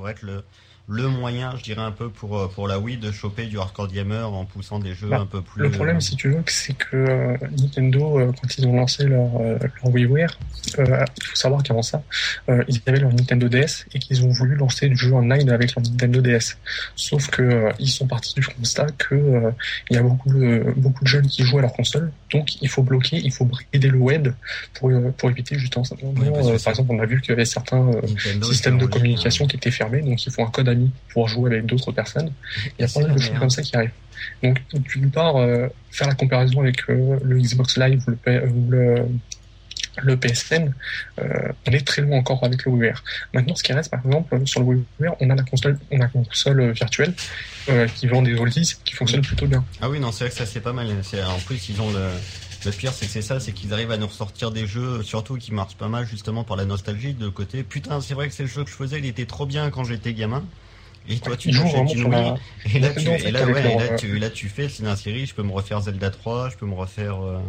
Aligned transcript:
pourrait 0.00 0.12
être 0.12 0.22
le, 0.22 0.42
le 0.88 1.08
moyen, 1.08 1.54
je 1.56 1.62
dirais 1.62 1.82
un 1.82 1.92
peu 1.92 2.08
pour 2.08 2.38
euh, 2.38 2.48
pour 2.48 2.66
la 2.66 2.78
Wii 2.78 2.96
de 2.96 3.12
choper 3.12 3.46
du 3.46 3.58
hardcore 3.58 3.88
gamer 3.88 4.32
en 4.32 4.44
poussant 4.46 4.78
des 4.78 4.94
jeux 4.94 5.08
Bah, 5.08 5.18
un 5.20 5.26
peu 5.26 5.42
plus. 5.42 5.62
Le 5.62 5.70
problème, 5.70 6.00
si 6.00 6.16
tu 6.16 6.30
veux, 6.30 6.42
c'est 6.46 6.72
que 6.76 6.96
euh, 6.96 7.36
Nintendo, 7.58 8.18
euh, 8.18 8.32
quand 8.32 8.58
ils 8.58 8.66
ont 8.66 8.74
lancé 8.74 9.04
leur, 9.04 9.28
euh, 9.40 9.58
leur 9.60 9.94
WiiWare, 9.94 10.38
euh, 10.78 11.04
il 11.18 11.24
faut 11.24 11.36
savoir 11.36 11.62
qu'avant 11.62 11.82
ça, 11.82 12.02
euh, 12.48 12.64
ils 12.66 12.80
avaient 12.86 12.98
leur 12.98 13.12
Nintendo 13.12 13.48
DS 13.48 13.86
et 13.92 13.98
qu'ils 13.98 14.24
ont 14.24 14.30
voulu 14.30 14.56
lancer 14.56 14.88
du 14.88 14.96
jeu 14.96 15.12
online 15.12 15.50
avec 15.50 15.74
leur 15.74 15.84
Nintendo 15.84 16.20
DS. 16.22 16.56
Sauf 16.96 17.28
que 17.28 17.42
euh, 17.42 17.72
ils 17.78 17.90
sont 17.90 18.06
partis 18.06 18.34
du 18.34 18.46
constat 18.46 18.86
que 18.98 19.14
euh, 19.14 19.50
il 19.90 19.96
y 19.96 19.98
a 19.98 20.02
beaucoup 20.02 20.30
de 20.30 20.72
beaucoup 20.76 21.04
de 21.04 21.08
jeunes 21.08 21.26
qui 21.26 21.44
jouent 21.44 21.58
à 21.58 21.62
leur 21.62 21.72
console, 21.72 22.10
donc 22.32 22.60
il 22.62 22.68
faut 22.68 22.82
bloquer, 22.82 23.18
il 23.22 23.32
faut 23.32 23.44
brider 23.44 23.88
le 23.88 23.98
web 23.98 24.28
pour 24.74 24.88
euh, 24.90 25.12
pour 25.16 25.30
éviter 25.30 25.58
justement. 25.58 25.84
Oui, 26.02 26.26
euh, 26.26 26.58
par 26.64 26.70
exemple, 26.70 26.90
on 26.90 27.00
a 27.00 27.06
vu 27.06 27.20
qu'il 27.20 27.30
y 27.30 27.32
avait 27.32 27.44
certains 27.44 27.90
euh, 27.92 28.42
systèmes 28.42 28.78
de 28.78 28.86
communication 28.86 29.46
qui 29.46 29.56
étaient 29.56 29.70
fermés, 29.70 29.89
donc 30.02 30.24
il 30.24 30.32
faut 30.32 30.42
un 30.42 30.50
code 30.50 30.68
ami 30.68 30.90
pour 31.12 31.28
jouer 31.28 31.50
avec 31.52 31.66
d'autres 31.66 31.92
personnes. 31.92 32.32
Il 32.78 32.82
y 32.82 32.84
a 32.84 33.00
mal 33.00 33.12
de 33.14 33.18
choses 33.18 33.38
comme 33.38 33.50
ça 33.50 33.62
qui 33.62 33.74
arrivent. 33.76 33.90
Donc, 34.42 34.60
d'une 34.72 35.10
part, 35.10 35.36
euh, 35.36 35.68
faire 35.90 36.06
la 36.08 36.14
comparaison 36.14 36.60
avec 36.60 36.88
euh, 36.88 37.18
le 37.24 37.38
Xbox 37.38 37.76
Live 37.78 38.02
ou 38.06 38.10
le, 38.10 38.16
P- 38.16 38.40
ou 38.46 38.70
le, 38.70 39.06
le 40.02 40.16
PSN, 40.16 40.72
euh, 41.20 41.24
on 41.66 41.72
est 41.72 41.86
très 41.86 42.02
loin 42.02 42.18
encore 42.18 42.44
avec 42.44 42.64
le 42.64 42.70
WiiWare. 42.72 43.02
Maintenant, 43.34 43.54
ce 43.54 43.62
qui 43.62 43.72
reste, 43.72 43.90
par 43.90 44.04
exemple, 44.04 44.46
sur 44.46 44.60
le 44.60 44.66
WiiWare, 44.66 45.16
on 45.20 45.30
a 45.30 45.34
la 45.34 45.42
console, 45.42 45.78
on 45.90 45.96
a 45.96 46.00
la 46.04 46.08
console 46.08 46.60
euh, 46.60 46.72
virtuelle 46.72 47.14
euh, 47.70 47.86
qui 47.88 48.06
vend 48.06 48.22
des 48.22 48.34
oldies 48.34 48.74
qui 48.84 48.94
fonctionne 48.94 49.22
plutôt 49.22 49.46
bien. 49.46 49.64
Ah 49.80 49.88
oui, 49.90 49.98
non, 50.00 50.12
c'est 50.12 50.24
vrai 50.24 50.30
que 50.30 50.36
ça 50.36 50.46
c'est 50.46 50.60
pas 50.60 50.72
mal. 50.72 50.88
C'est 51.02 51.22
en 51.22 51.38
plus 51.38 51.68
ils 51.70 51.80
ont 51.80 51.90
le 51.90 52.08
le 52.64 52.70
pire, 52.72 52.92
c'est 52.92 53.06
que 53.06 53.12
c'est 53.12 53.22
ça, 53.22 53.40
c'est 53.40 53.52
qu'ils 53.52 53.72
arrivent 53.72 53.90
à 53.90 53.96
nous 53.96 54.06
ressortir 54.06 54.50
des 54.50 54.66
jeux, 54.66 55.02
surtout 55.02 55.36
qui 55.36 55.52
marchent 55.52 55.76
pas 55.76 55.88
mal 55.88 56.06
justement 56.06 56.44
par 56.44 56.56
la 56.56 56.64
nostalgie 56.64 57.14
de 57.14 57.28
côté. 57.28 57.62
Putain, 57.62 58.00
c'est 58.00 58.14
vrai 58.14 58.28
que 58.28 58.34
c'est 58.34 58.42
le 58.42 58.48
jeu 58.48 58.64
que 58.64 58.70
je 58.70 58.74
faisais, 58.74 58.98
il 58.98 59.06
était 59.06 59.26
trop 59.26 59.46
bien 59.46 59.70
quand 59.70 59.84
j'étais 59.84 60.12
gamin. 60.12 60.44
Et 61.08 61.18
toi, 61.18 61.36
tu 61.36 61.50
vraiment 61.50 61.86
tu 61.86 62.08
la, 62.08 62.34
Et 62.74 62.78
là, 62.78 62.90
tu, 62.90 63.08
et 63.08 63.30
là, 63.30 63.46
ouais, 63.46 63.72
et 63.72 63.78
là, 63.78 63.84
euh, 63.92 63.96
tu, 63.96 64.18
là, 64.18 64.30
tu 64.30 64.48
fais, 64.48 64.68
c'est 64.68 64.82
une 64.82 64.96
série, 64.96 65.26
je 65.26 65.34
peux 65.34 65.42
me 65.42 65.52
refaire 65.52 65.80
Zelda 65.80 66.10
3, 66.10 66.50
je 66.50 66.56
peux 66.56 66.66
me 66.66 66.74
refaire, 66.74 67.24
euh, 67.24 67.40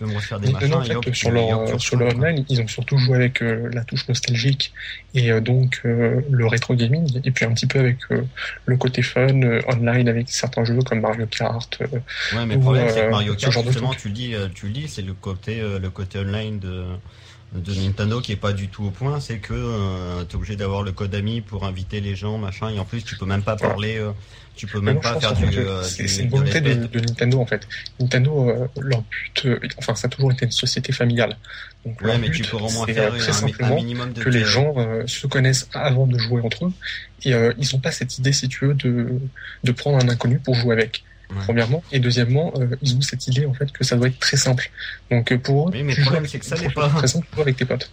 me 0.00 0.14
refaire 0.14 0.40
des 0.40 0.48
en 0.54 0.82
et 0.82 0.94
hop, 0.96 1.04
tu- 1.04 1.14
sur, 1.14 1.30
leur, 1.30 1.74
hop, 1.74 1.80
sur 1.80 1.96
le 1.96 2.04
retournes, 2.06 2.20
quoi. 2.20 2.30
online, 2.30 2.44
ils 2.48 2.60
ont 2.60 2.66
surtout 2.68 2.98
joué 2.98 3.16
avec 3.16 3.42
euh, 3.42 3.68
la 3.72 3.84
touche 3.84 4.08
nostalgique 4.08 4.72
et 5.14 5.30
euh, 5.30 5.40
donc 5.40 5.80
euh, 5.84 6.20
le 6.30 6.46
rétro 6.46 6.74
gaming, 6.74 7.20
et 7.24 7.30
puis 7.30 7.44
un 7.44 7.52
petit 7.54 7.66
peu 7.66 7.78
avec 7.78 7.98
le 8.66 8.76
côté 8.76 9.02
fun 9.02 9.40
online 9.68 10.08
avec 10.08 10.28
certains 10.28 10.64
jeux 10.64 10.78
comme 10.82 11.00
Mario 11.00 11.26
Kart. 11.26 11.78
Ouais, 11.80 12.46
mais 12.46 12.54
le 12.54 12.60
problème, 12.60 12.88
c'est 12.88 13.06
que 13.06 13.10
Mario 13.10 13.34
Kart, 13.34 13.52
genre 13.52 13.62
de 13.62 13.68
justement, 13.70 13.94
tu 13.94 14.08
le 14.08 14.14
dis, 14.14 14.34
tu 14.54 14.66
le 14.66 14.72
dis, 14.72 14.88
c'est 14.88 15.02
le 15.02 15.14
côté, 15.14 15.60
le 15.60 15.90
côté 15.90 16.18
online 16.18 16.58
de, 16.58 16.84
de 17.52 17.74
Nintendo 17.74 18.20
qui 18.20 18.32
est 18.32 18.36
pas 18.36 18.52
du 18.52 18.68
tout 18.68 18.84
au 18.84 18.90
point. 18.90 19.20
C'est 19.20 19.38
que 19.38 19.54
euh, 19.54 20.24
t'es 20.24 20.34
obligé 20.36 20.56
d'avoir 20.56 20.82
le 20.82 20.92
code 20.92 21.14
ami 21.14 21.40
pour 21.40 21.64
inviter 21.64 22.00
les 22.00 22.14
gens, 22.16 22.38
machin, 22.38 22.68
et 22.70 22.78
en 22.78 22.84
plus, 22.84 23.02
tu 23.04 23.16
peux 23.16 23.26
même 23.26 23.42
pas 23.42 23.56
parler, 23.56 23.98
euh, 23.98 24.12
tu 24.56 24.66
peux 24.66 24.80
Mais 24.80 24.92
même 24.92 25.02
pas 25.02 25.20
faire 25.20 25.34
du, 25.34 25.44
euh, 25.58 25.82
c'est 25.82 26.02
du- 26.04 26.08
c'est 26.08 26.22
une 26.22 26.30
volonté 26.30 26.60
de, 26.60 27.00
Nintendo 27.00 27.40
en 27.40 27.46
fait. 27.46 27.68
Nintendo, 28.00 28.48
euh, 28.48 28.66
leur 28.80 29.02
but, 29.02 29.46
euh, 29.46 29.58
enfin 29.78 29.94
ça 29.94 30.06
a 30.06 30.10
toujours 30.10 30.32
été 30.32 30.46
une 30.46 30.50
société 30.50 30.92
familiale. 30.92 31.36
Donc 31.84 32.00
Ouais, 32.00 32.08
leur 32.08 32.18
mais 32.18 32.28
but, 32.30 32.42
tu 32.42 32.50
peux 32.50 32.56
au 32.56 32.70
moins 32.70 32.86
faire 32.86 33.12
euh, 33.12 33.18
un, 33.62 33.74
minimum 33.74 34.12
de 34.12 34.22
que 34.22 34.28
les 34.30 34.44
gens 34.44 34.74
euh, 34.78 35.06
se 35.06 35.26
connaissent 35.26 35.68
avant 35.72 36.06
de 36.06 36.18
jouer 36.18 36.40
entre 36.42 36.66
eux 36.66 36.72
et 37.22 37.34
euh, 37.34 37.52
ils 37.58 37.68
n'ont 37.72 37.80
pas 37.80 37.92
cette 37.92 38.18
idée, 38.18 38.32
si 38.32 38.48
tu 38.48 38.66
veux, 38.66 38.74
de, 38.74 39.20
de 39.62 39.72
prendre 39.72 40.02
un 40.02 40.08
inconnu 40.08 40.38
pour 40.40 40.54
jouer 40.54 40.72
avec. 40.74 41.04
Ouais. 41.30 41.36
Premièrement, 41.42 41.82
et 41.90 41.98
deuxièmement, 41.98 42.52
euh, 42.56 42.68
ils 42.82 42.94
ont 42.96 43.00
cette 43.00 43.26
idée 43.26 43.46
en 43.46 43.54
fait 43.54 43.72
que 43.72 43.82
ça 43.84 43.96
doit 43.96 44.06
être 44.08 44.18
très 44.20 44.36
simple. 44.36 44.70
Donc 45.10 45.32
euh, 45.32 45.38
pour 45.38 45.68
eux, 45.68 45.72
Oui, 45.72 45.82
mais 45.82 45.92
tu 45.94 46.00
le 46.00 46.04
problème, 46.04 46.26
c'est 46.26 46.38
que 46.38 46.44
ça 46.46 46.56
soit 46.56 46.70
pas. 46.70 46.88
Très 46.88 47.08
simple, 47.08 47.26
avec 47.40 47.56
tes 47.56 47.64
potes. 47.64 47.90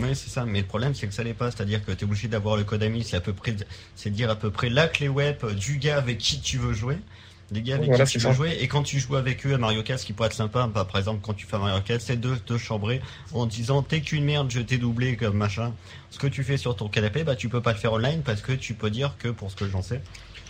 Oui, 0.00 0.08
c'est 0.14 0.30
ça. 0.30 0.44
Mais 0.44 0.60
le 0.60 0.66
problème, 0.66 0.94
c'est 0.94 1.06
que 1.06 1.14
ça 1.14 1.22
l'est 1.22 1.34
pas. 1.34 1.50
C'est-à-dire 1.50 1.84
que 1.84 1.92
tu 1.92 2.00
es 2.00 2.04
obligé 2.04 2.26
d'avoir 2.28 2.56
le 2.56 2.64
code 2.64 2.82
ami. 2.82 3.04
C'est 3.04 3.16
à 3.16 3.20
peu 3.20 3.32
près, 3.32 3.54
c'est 3.94 4.10
dire 4.10 4.30
à 4.30 4.36
peu 4.36 4.50
près 4.50 4.68
la 4.70 4.88
clé 4.88 5.08
web 5.08 5.36
du 5.54 5.76
gars 5.78 5.98
avec 5.98 6.18
qui 6.18 6.40
tu 6.40 6.58
veux 6.58 6.72
jouer. 6.72 6.96
Des 7.50 7.60
gars 7.60 7.74
avec 7.74 7.88
Voilà, 7.88 8.04
qui 8.06 8.12
tu 8.12 8.18
veux 8.18 8.24
ça. 8.30 8.32
jouer. 8.32 8.56
Et 8.60 8.66
quand 8.68 8.82
tu 8.82 8.98
joues 8.98 9.16
avec 9.16 9.46
eux 9.46 9.52
à 9.54 9.58
Mario 9.58 9.82
Kart, 9.82 10.00
ce 10.00 10.06
qui 10.06 10.14
pourrait 10.14 10.28
être 10.28 10.34
sympa, 10.34 10.66
bah, 10.66 10.86
par 10.90 10.98
exemple, 10.98 11.20
quand 11.22 11.34
tu 11.34 11.46
fais 11.46 11.58
Mario 11.58 11.80
Kart, 11.82 12.00
c'est 12.00 12.18
de 12.18 12.34
te 12.36 12.56
chambrer 12.56 13.02
en 13.32 13.44
disant 13.46 13.82
t'es 13.82 14.00
qu'une 14.00 14.24
merde, 14.24 14.50
je 14.50 14.60
t'ai 14.60 14.78
doublé 14.78 15.16
comme 15.16 15.36
machin. 15.36 15.72
Ce 16.10 16.18
que 16.18 16.26
tu 16.26 16.42
fais 16.42 16.56
sur 16.56 16.74
ton 16.74 16.88
canapé, 16.88 17.22
bah, 17.22 17.36
tu 17.36 17.48
peux 17.50 17.60
pas 17.60 17.72
le 17.72 17.78
faire 17.78 17.92
online 17.92 18.22
parce 18.24 18.40
que 18.40 18.52
tu 18.52 18.72
peux 18.74 18.88
dire 18.90 19.14
que, 19.18 19.28
pour 19.28 19.50
ce 19.50 19.56
que 19.56 19.68
j'en 19.68 19.82
sais, 19.82 20.00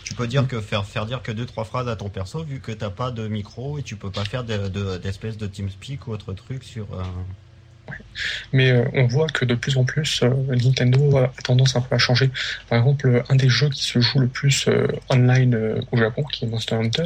tu 0.05 0.13
peux 0.13 0.27
dire 0.27 0.47
que 0.47 0.61
faire, 0.61 0.85
faire 0.85 1.05
dire 1.07 1.21
que 1.23 1.31
deux, 1.31 1.45
trois 1.47 1.65
phrases 1.65 1.89
à 1.89 1.95
ton 1.95 2.09
perso 2.09 2.43
vu 2.43 2.59
que 2.61 2.71
t'as 2.71 2.91
pas 2.91 3.09
de 3.11 3.27
micro 3.27 3.79
et 3.79 3.83
tu 3.83 3.95
peux 3.95 4.11
pas 4.11 4.23
faire 4.23 4.43
de- 4.43 4.69
de- 4.69 4.97
d'espèce 4.97 5.35
de, 5.37 5.47
TeamSpeak 5.47 6.07
ou 6.07 6.11
autre 6.11 6.31
truc 6.33 6.63
sur, 6.63 6.85
euh, 6.93 7.03
Mais 8.53 8.71
euh, 8.71 8.85
on 8.93 9.07
voit 9.07 9.27
que 9.27 9.43
de 9.45 9.55
plus 9.55 9.77
en 9.77 9.83
plus, 9.83 10.21
euh, 10.23 10.29
Nintendo 10.49 11.17
a 11.17 11.31
tendance 11.43 11.75
un 11.75 11.81
peu 11.81 11.95
à 11.95 11.97
changer. 11.97 12.29
Par 12.69 12.79
exemple, 12.79 13.07
euh, 13.07 13.23
un 13.29 13.35
des 13.35 13.49
jeux 13.49 13.69
qui 13.69 13.83
se 13.83 13.99
joue 13.99 14.19
le 14.19 14.27
plus 14.27 14.67
euh, 14.67 14.87
online 15.09 15.53
euh, 15.55 15.81
au 15.91 15.97
Japon, 15.97 16.23
qui 16.23 16.45
est 16.45 16.47
Monster 16.47 16.75
Hunter, 16.75 17.05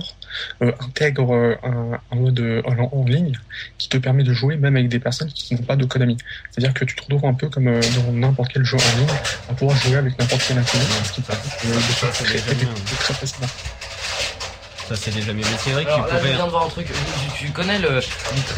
euh, 0.61 0.71
intègre 0.79 1.33
euh, 1.33 1.55
un, 1.63 1.99
un 2.11 2.15
mode 2.15 2.39
euh, 2.39 2.61
en, 2.65 2.89
en 2.95 3.05
ligne 3.05 3.33
qui 3.77 3.89
te 3.89 3.97
permet 3.97 4.23
de 4.23 4.33
jouer 4.33 4.57
même 4.57 4.75
avec 4.75 4.89
des 4.89 4.99
personnes 4.99 5.31
qui 5.31 5.55
n'ont 5.55 5.63
pas 5.63 5.75
de 5.75 5.85
code 5.85 6.01
ami. 6.03 6.17
C'est-à-dire 6.51 6.73
que 6.73 6.85
tu 6.85 6.95
te 6.95 7.01
retrouves 7.01 7.25
un 7.25 7.33
peu 7.33 7.49
comme 7.49 7.67
euh, 7.67 7.81
dans 8.05 8.11
n'importe 8.13 8.51
quel 8.53 8.63
jeu 8.63 8.77
en 8.77 8.99
ligne, 8.99 9.09
à 9.49 9.53
pouvoir 9.53 9.77
jouer 9.77 9.95
avec 9.97 10.17
n'importe 10.19 10.43
quel 10.47 10.57
inconnu, 10.59 10.83
ce 11.03 11.13
qui 11.13 11.21
très, 11.23 11.37
très 11.37 13.13
facilement. 13.13 13.47
ça 14.87 14.95
c'est 14.95 15.13
déjà 15.13 15.33
mieux. 15.33 15.41
Mais 15.41 15.57
c'est 15.57 15.71
vrai 15.71 15.85
que 15.85 15.89
tu 15.89 15.95
je 15.97 16.01
pourrais. 16.03 16.33
viens 16.33 16.45
de 16.45 16.51
voir 16.51 16.65
un 16.65 16.69
truc. 16.69 16.87
Tu, 16.87 17.45
tu 17.47 17.51
connais 17.51 17.79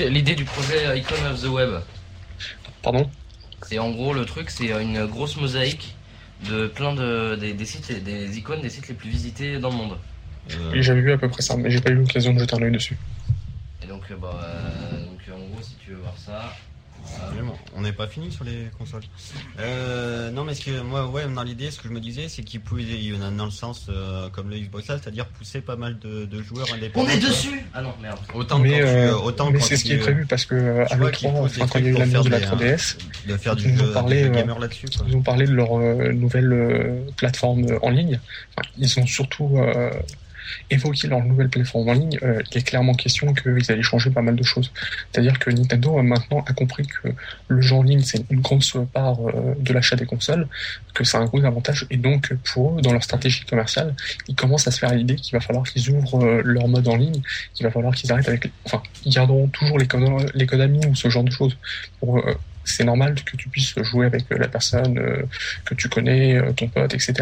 l'idée 0.09 0.35
du 0.35 0.43
projet 0.45 0.97
Icon 0.99 1.15
of 1.31 1.41
the 1.41 1.47
Web? 1.47 1.69
Pardon 2.81 3.09
C'est 3.63 3.79
en 3.79 3.91
gros 3.91 4.13
le 4.13 4.25
truc, 4.25 4.49
c'est 4.49 4.69
une 4.81 5.05
grosse 5.05 5.37
mosaïque 5.37 5.95
de 6.49 6.67
plein 6.67 6.93
de 6.95 7.35
des, 7.39 7.53
des 7.53 7.65
sites, 7.65 8.03
des 8.03 8.37
icônes 8.37 8.61
des 8.61 8.69
sites 8.69 8.87
les 8.87 8.95
plus 8.95 9.09
visités 9.09 9.59
dans 9.59 9.69
le 9.69 9.75
monde. 9.75 9.97
euh, 10.51 10.73
Et 10.73 10.81
J'avais 10.81 11.01
vu 11.01 11.11
à 11.11 11.17
peu 11.17 11.29
près 11.29 11.41
ça, 11.41 11.55
mais 11.55 11.69
j'ai 11.69 11.81
pas 11.81 11.91
eu 11.91 11.95
l'occasion 11.95 12.33
de 12.33 12.39
jeter 12.39 12.55
un 12.55 12.61
œil 12.63 12.71
dessus. 12.71 12.97
Et 13.83 13.87
donc, 13.87 14.01
euh, 14.11 14.15
bah, 14.15 14.39
euh, 14.43 15.05
donc 15.05 15.19
en 15.33 15.39
gros, 15.49 15.61
si 15.61 15.75
tu 15.83 15.91
veux 15.91 15.97
voir 15.97 16.13
ça, 16.17 16.55
euh, 17.05 17.41
on 17.75 17.81
n'est 17.81 17.93
pas 17.93 18.07
fini 18.07 18.31
sur 18.31 18.43
les 18.43 18.69
consoles. 18.77 19.03
Euh, 19.59 20.31
non, 20.31 20.43
mais 20.43 20.53
ce 20.53 20.65
que 20.65 20.81
moi, 20.81 21.07
ouais, 21.07 21.27
dans 21.27 21.43
l'idée, 21.43 21.71
ce 21.71 21.79
que 21.79 21.87
je 21.87 21.93
me 21.93 21.99
disais, 21.99 22.29
c'est 22.29 22.43
qu'il 22.43 22.61
pouvait, 22.61 22.83
il 22.83 23.15
y 23.15 23.17
en 23.17 23.21
a 23.21 23.31
dans 23.31 23.45
le 23.45 23.51
sens 23.51 23.87
euh, 23.89 24.29
comme 24.29 24.49
le 24.49 24.57
Xbox 24.57 24.89
Live, 24.89 24.99
c'est-à-dire 25.03 25.25
pousser 25.27 25.61
pas 25.61 25.75
mal 25.75 25.99
de, 25.99 26.25
de 26.25 26.41
joueurs 26.41 26.71
indépendants. 26.73 27.07
on 27.07 27.11
est 27.11 27.19
quoi. 27.19 27.29
dessus. 27.29 27.63
Ah 27.73 27.81
non, 27.81 27.93
merde. 28.01 28.19
Autant 28.33 28.59
mais 28.59 28.71
quand 28.71 28.77
tu, 28.77 28.83
euh, 28.83 29.15
autant 29.15 29.51
mais 29.51 29.59
quand 29.59 29.65
c'est 29.65 29.77
ce 29.77 29.83
qui 29.83 29.93
est 29.93 29.97
prévu 29.97 30.25
parce 30.25 30.45
que 30.45 30.55
euh, 30.55 30.85
à 30.89 30.95
vois 30.95 31.09
l'E3, 31.09 31.17
qu'ils 31.17 31.31
poussent 31.31 31.53
des 31.53 31.61
enfin, 31.61 31.71
quand 31.71 31.79
il 31.79 31.85
y 31.85 31.87
a 31.87 31.91
eu 31.91 31.97
l'annonce 31.97 32.25
de 32.25 32.29
la 32.29 32.39
faire 32.39 32.55
des, 32.55 32.75
3DS, 32.75 32.97
de 33.27 33.37
faire 33.37 33.55
du 33.55 33.69
ils 33.69 33.77
jeu, 33.77 33.89
ont 33.89 33.93
parlé, 33.93 34.23
euh, 34.23 34.29
gamer 34.29 34.59
là-dessus. 34.59 34.87
Ils 35.07 35.15
ont 35.15 35.21
parlé 35.21 35.45
de 35.45 35.53
leur 35.53 35.79
euh, 35.79 36.11
nouvelle 36.11 36.51
euh, 36.53 37.01
plateforme 37.17 37.65
euh, 37.65 37.79
en 37.81 37.89
ligne. 37.89 38.19
Enfin, 38.57 38.69
ils 38.77 38.99
ont 38.99 39.05
surtout 39.05 39.57
évoqué 40.69 41.07
leur 41.07 41.23
nouvelle 41.23 41.49
plateforme 41.49 41.89
en 41.89 41.93
ligne. 41.93 42.17
Euh, 42.23 42.41
il 42.51 42.57
est 42.57 42.63
clairement 42.63 42.93
question 42.93 43.33
qu'ils 43.33 43.71
allaient 43.71 43.81
changer 43.81 44.09
pas 44.09 44.21
mal 44.21 44.35
de 44.35 44.43
choses. 44.43 44.71
C'est-à-dire 45.11 45.39
que 45.39 45.49
Nintendo 45.49 45.97
a 45.97 46.03
maintenant 46.03 46.43
a 46.47 46.53
compris 46.53 46.87
que 46.87 47.09
le 47.47 47.61
jeu 47.61 47.75
en 47.75 47.83
ligne 47.83 48.01
c'est 48.01 48.23
une 48.29 48.41
grosse 48.41 48.77
part 48.93 49.17
euh, 49.27 49.55
de 49.59 49.73
l'achat 49.73 49.95
des 49.95 50.05
consoles, 50.05 50.47
que 50.93 51.03
c'est 51.03 51.17
un 51.17 51.25
gros 51.25 51.43
avantage. 51.43 51.85
Et 51.89 51.97
donc 51.97 52.33
pour 52.53 52.77
eux, 52.77 52.81
dans 52.81 52.91
leur 52.91 53.03
stratégie 53.03 53.45
commerciale, 53.45 53.95
ils 54.27 54.35
commencent 54.35 54.67
à 54.67 54.71
se 54.71 54.79
faire 54.79 54.93
l'idée 54.93 55.15
qu'il 55.15 55.33
va 55.33 55.41
falloir 55.41 55.65
qu'ils 55.65 55.89
ouvrent 55.89 56.23
euh, 56.23 56.41
leur 56.43 56.67
mode 56.67 56.87
en 56.87 56.95
ligne, 56.95 57.21
qu'il 57.53 57.65
va 57.65 57.71
falloir 57.71 57.93
qu'ils 57.93 58.11
arrêtent 58.11 58.27
avec. 58.27 58.51
Enfin, 58.65 58.81
ils 59.05 59.13
garderont 59.13 59.47
toujours 59.47 59.77
amis 60.61 60.85
ou 60.87 60.95
ce 60.95 61.09
genre 61.09 61.23
de 61.23 61.31
choses. 61.31 61.57
Pour, 61.99 62.21
c'est 62.71 62.83
normal 62.83 63.15
que 63.23 63.35
tu 63.37 63.49
puisses 63.49 63.75
jouer 63.83 64.05
avec 64.05 64.31
euh, 64.31 64.37
la 64.37 64.47
personne 64.47 64.97
euh, 64.97 65.23
que 65.65 65.75
tu 65.75 65.89
connais, 65.89 66.35
euh, 66.37 66.51
ton 66.53 66.67
pote, 66.67 66.93
etc. 66.93 67.13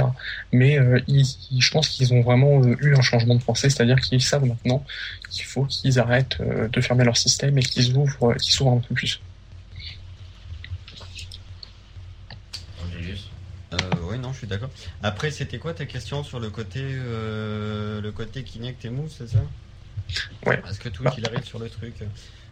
Mais 0.52 0.80
ils, 1.08 1.26
ils- 1.52 1.62
je 1.62 1.72
pense 1.72 1.90
qu'ils 1.90 2.14
ont 2.14 2.22
vraiment 2.22 2.64
eu 2.66 2.96
un 2.96 3.02
changement 3.02 3.36
de 3.36 3.44
pensée, 3.44 3.70
c'est-à-dire 3.70 4.00
qu'ils 4.00 4.22
savent 4.22 4.46
maintenant 4.46 4.86
qu'il 5.30 5.46
faut 5.46 5.66
qu'ils 5.66 6.00
arrêtent 6.00 6.42
de 6.42 6.82
fermer 6.82 7.04
leur 7.04 7.18
système 7.18 7.58
et 7.58 7.62
qu'ils 7.62 7.96
ouvrent, 7.96 8.34
qu'ils 8.36 8.54
s'ouvrent 8.54 8.74
un 8.74 8.80
peu 8.80 8.96
plus. 8.96 9.22
Oui, 14.02 14.18
non, 14.18 14.34
je 14.34 14.40
suis 14.40 14.48
d'accord. 14.48 14.72
Après, 15.04 15.30
c'était 15.30 15.60
quoi 15.60 15.74
ta 15.76 15.86
question 15.86 16.24
sur 16.24 16.40
le 16.40 16.50
côté, 16.50 16.80
euh, 16.84 18.02
le 18.02 18.12
côté 18.12 18.44
Kinect 18.44 18.84
et 18.86 18.90
Move, 18.90 19.12
c'est 19.16 19.28
ça? 19.30 19.38
Ouais. 20.48 20.60
Est-ce 20.68 20.80
que 20.80 20.90
tout 20.90 21.04
Bah. 21.04 21.14
il 21.18 21.26
arrive 21.28 21.44
sur 21.44 21.60
le 21.60 21.70
truc? 21.70 21.94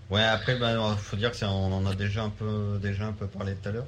Ouais, 0.10 0.24
après, 0.24 0.58
bah, 0.58 0.96
faut 0.98 1.18
dire 1.18 1.32
que 1.32 1.38
ça, 1.38 1.50
on 1.50 1.74
en 1.74 1.86
a 1.86 1.94
déjà 1.94 2.24
un 2.24 2.30
peu, 2.30 2.80
déjà 2.82 3.06
un 3.08 3.14
peu 3.14 3.28
parlé 3.28 3.54
tout 3.56 3.70
à 3.70 3.72
l'heure 3.74 3.88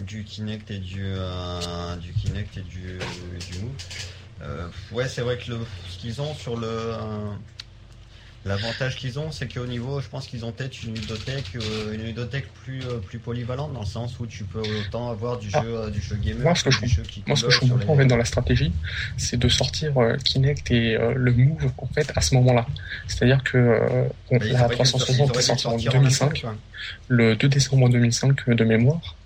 du 0.00 0.24
Kinect 0.24 0.70
et 0.70 0.78
du, 0.78 1.04
euh, 1.04 1.96
du 1.96 2.12
Kinect 2.12 2.56
et 2.56 2.62
du, 2.62 2.98
du 3.48 3.58
Move. 3.58 3.70
Euh, 4.42 4.66
ouais, 4.90 5.06
c'est 5.08 5.20
vrai 5.20 5.38
que 5.38 5.50
le, 5.50 5.58
ce 5.88 5.98
qu'ils 5.98 6.20
ont 6.20 6.34
sur 6.34 6.56
le, 6.56 6.66
euh, 6.66 7.32
l'avantage 8.44 8.96
qu'ils 8.96 9.18
ont, 9.18 9.30
c'est 9.30 9.52
qu'au 9.52 9.66
niveau, 9.66 10.00
je 10.00 10.08
pense 10.08 10.26
qu'ils 10.26 10.44
ont 10.44 10.52
peut-être 10.52 10.82
une 10.82 10.94
ludothèque, 10.94 11.52
euh, 11.56 11.94
une 11.94 12.02
ludothèque 12.02 12.46
plus, 12.64 12.80
euh, 12.86 12.98
plus 12.98 13.18
polyvalente 13.18 13.72
dans 13.72 13.80
le 13.80 13.86
sens 13.86 14.18
où 14.20 14.26
tu 14.26 14.44
peux 14.44 14.60
autant 14.60 15.10
avoir 15.10 15.38
du 15.38 15.48
jeu, 15.48 15.58
Ah. 15.58 15.64
euh, 15.86 15.90
du 15.90 16.00
jeu 16.00 16.16
gamer, 16.16 16.42
Moi, 16.42 16.54
ce 16.54 16.64
que 16.64 16.70
je 16.70 16.86
jeu 16.86 17.02
qui 17.02 17.22
Moi, 17.26 17.36
ce 17.36 17.44
que 17.46 17.50
je 17.52 17.60
comprends 17.60 17.92
en 17.92 17.96
les- 17.96 18.02
fait, 18.02 18.08
dans 18.08 18.16
la 18.16 18.24
stratégie, 18.24 18.72
c'est 19.16 19.36
de 19.38 19.48
sortir 19.48 19.96
euh, 19.98 20.16
Kinect 20.16 20.70
et 20.70 20.96
le 21.14 21.32
Move 21.32 21.70
en 21.78 21.86
fait 21.86 22.10
à 22.16 22.20
ce 22.20 22.34
moment-là. 22.34 22.66
C'est-à-dire 23.06 23.42
que 23.44 23.58
on- 24.30 24.38
Bah, 24.38 24.44
la 24.46 24.64
auraient 24.64 24.74
dû 24.74 24.80
le 24.80 24.84
sortir- 24.84 25.06
360 25.06 25.30
ils 25.34 25.38
est 25.38 25.42
sortie 25.42 25.66
en 25.66 25.70
sortir 25.70 25.70
en 25.70 25.74
même 26.02 26.12
temps, 26.12 26.26
2005, 26.26 26.40
quoi. 26.40 26.54
le 27.08 27.36
2 27.36 27.48
décembre 27.48 27.88
2005 27.88 28.48
de 28.48 28.64
mémoire, 28.64 29.16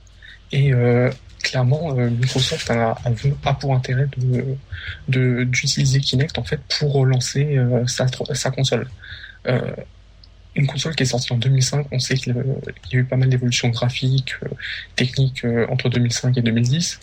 et 0.52 0.72
euh, 0.74 1.10
clairement, 1.48 1.94
Microsoft 1.94 2.70
a, 2.70 2.96
a, 3.44 3.54
pour 3.54 3.74
intérêt 3.74 4.08
de 4.16 5.44
d'utiliser 5.44 6.00
Kinect 6.00 6.38
en 6.38 6.44
fait 6.44 6.60
pour 6.78 6.92
relancer 6.92 7.58
sa, 7.86 8.06
sa 8.34 8.50
console 8.50 8.88
une 10.56 10.66
console 10.66 10.94
qui 10.94 11.02
est 11.02 11.06
sortie 11.06 11.32
en 11.32 11.36
2005, 11.36 11.86
on 11.92 11.98
sait 11.98 12.14
qu'il 12.14 12.34
y 12.34 12.96
a 12.96 12.98
eu 12.98 13.04
pas 13.04 13.16
mal 13.16 13.28
d'évolutions 13.28 13.68
graphiques, 13.68 14.34
euh, 14.42 14.48
techniques 14.96 15.44
euh, 15.44 15.66
entre 15.68 15.88
2005 15.90 16.36
et 16.38 16.42
2010. 16.42 16.98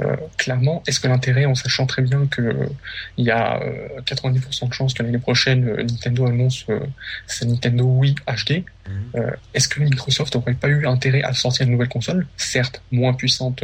Euh, 0.00 0.16
clairement, 0.38 0.82
est-ce 0.88 0.98
que 0.98 1.06
l'intérêt, 1.06 1.44
en 1.44 1.54
sachant 1.54 1.86
très 1.86 2.02
bien 2.02 2.26
que 2.26 2.68
il 3.16 3.26
y 3.26 3.30
a 3.30 3.60
90% 4.04 4.68
de 4.68 4.74
chances 4.74 4.92
que 4.92 5.04
l'année 5.04 5.18
prochaine 5.18 5.72
Nintendo 5.76 6.26
annonce 6.26 6.66
sa 7.28 7.46
Nintendo 7.46 7.84
Wii 7.84 8.16
HD, 8.26 8.64
mhm. 8.88 9.36
est-ce 9.52 9.68
que 9.68 9.80
Microsoft 9.80 10.34
n'aurait 10.34 10.54
pas 10.54 10.66
eu 10.66 10.84
intérêt 10.88 11.22
à 11.22 11.32
sortir 11.32 11.66
une 11.66 11.72
nouvelle 11.72 11.88
console, 11.88 12.26
certes 12.36 12.82
moins 12.90 13.14
puissante 13.14 13.62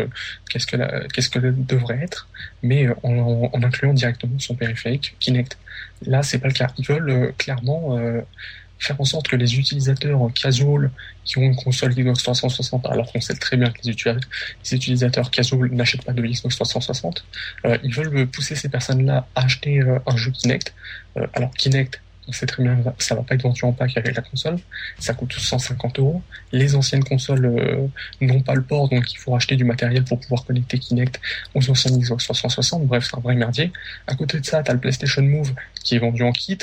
qu'est-ce 0.48 0.68
que 0.68 0.76
qu'est-ce 1.08 1.30
que 1.30 1.40
devrait 1.40 1.98
être, 2.00 2.28
mais 2.62 2.86
en, 3.02 3.50
en, 3.52 3.62
incluant 3.64 3.92
directement 3.92 4.38
son 4.38 4.54
périphérique 4.54 5.16
Kinect. 5.18 5.58
Là, 6.06 6.22
c'est 6.22 6.38
pas 6.38 6.48
le 6.48 6.54
cas. 6.54 6.68
Ils 6.78 6.86
veulent 6.86 7.34
clairement 7.38 7.98
faire 8.80 9.00
en 9.00 9.04
sorte 9.04 9.28
que 9.28 9.36
les 9.36 9.58
utilisateurs 9.58 10.20
casual 10.34 10.90
qui 11.24 11.38
ont 11.38 11.42
une 11.42 11.56
console 11.56 11.94
Xbox 11.94 12.22
360, 12.22 12.86
alors 12.86 13.12
qu'on 13.12 13.20
sait 13.20 13.34
très 13.34 13.56
bien 13.56 13.70
que 13.70 13.80
les, 13.84 13.94
utilisateurs 14.72 15.30
casual 15.30 15.70
n'achètent 15.70 16.04
pas 16.04 16.12
de 16.12 16.22
Xbox 16.22 16.56
360, 16.56 17.24
euh, 17.66 17.78
ils 17.84 17.94
veulent 17.94 18.26
pousser 18.26 18.56
ces 18.56 18.68
personnes-là 18.68 19.26
à 19.34 19.44
acheter 19.44 19.80
euh, 19.80 19.98
un 20.06 20.16
jeu 20.16 20.30
Kinect. 20.30 20.74
Euh, 21.18 21.26
alors 21.34 21.50
Kinect, 21.52 22.00
on 22.26 22.32
sait 22.32 22.46
très 22.46 22.62
bien 22.62 22.76
que 22.76 23.04
ça 23.04 23.14
va 23.14 23.22
pas 23.22 23.34
être 23.34 23.42
vendu 23.42 23.64
en 23.64 23.72
pack 23.72 23.96
avec 23.96 24.14
la 24.14 24.22
console, 24.22 24.56
ça 24.98 25.14
coûte 25.14 25.32
150 25.32 25.98
euros. 25.98 26.22
Les 26.52 26.74
anciennes 26.74 27.02
consoles 27.02 27.90
n'ont 28.20 28.40
pas 28.42 28.54
le 28.54 28.62
port, 28.62 28.88
donc 28.88 29.12
il 29.12 29.16
faut 29.16 29.34
acheter 29.34 29.56
du 29.56 29.64
matériel 29.64 30.04
pour 30.04 30.20
pouvoir 30.20 30.44
connecter 30.44 30.78
Kinect 30.78 31.20
aux 31.54 31.70
anciennes 31.70 31.98
Xbox 31.98 32.24
360. 32.24 32.86
Bref, 32.86 33.08
c'est 33.10 33.16
un 33.16 33.20
vrai 33.20 33.34
merdier. 33.34 33.72
À 34.06 34.14
côté 34.14 34.38
de 34.38 34.46
ça, 34.46 34.62
tu 34.62 34.70
as 34.70 34.74
le 34.74 34.80
PlayStation 34.80 35.22
Move 35.22 35.54
qui 35.82 35.96
est 35.96 35.98
vendu 35.98 36.22
en 36.22 36.30
kit 36.30 36.58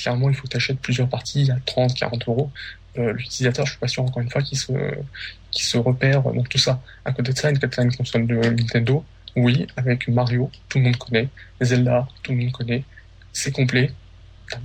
clairement, 0.00 0.28
il 0.28 0.34
faut 0.34 0.44
que 0.44 0.48
tu 0.48 0.56
achètes 0.56 0.78
plusieurs 0.80 1.08
parties 1.08 1.50
à 1.50 1.58
30, 1.64 1.94
40 1.94 2.28
euros. 2.28 2.50
Euh, 2.98 3.12
l'utilisateur, 3.12 3.66
je 3.66 3.72
suis 3.72 3.80
pas 3.80 3.88
sûr 3.88 4.02
encore 4.02 4.22
une 4.22 4.30
fois 4.30 4.42
qu'il 4.42 4.58
se, 4.58 4.72
qu'il 5.50 5.64
se 5.64 5.78
repère. 5.78 6.22
Donc 6.22 6.48
tout 6.48 6.58
ça. 6.58 6.82
À 7.04 7.12
côté 7.12 7.32
de 7.32 7.38
ça, 7.38 7.50
une, 7.50 7.94
console 7.94 8.26
de 8.26 8.36
Nintendo, 8.36 9.04
oui, 9.36 9.66
avec 9.76 10.08
Mario, 10.08 10.50
tout 10.68 10.78
le 10.78 10.84
monde 10.84 10.96
connaît. 10.96 11.28
Zelda, 11.60 12.08
tout 12.22 12.32
le 12.32 12.38
monde 12.38 12.52
connaît. 12.52 12.84
C'est 13.32 13.52
complet. 13.52 13.92
T'as 14.50 14.58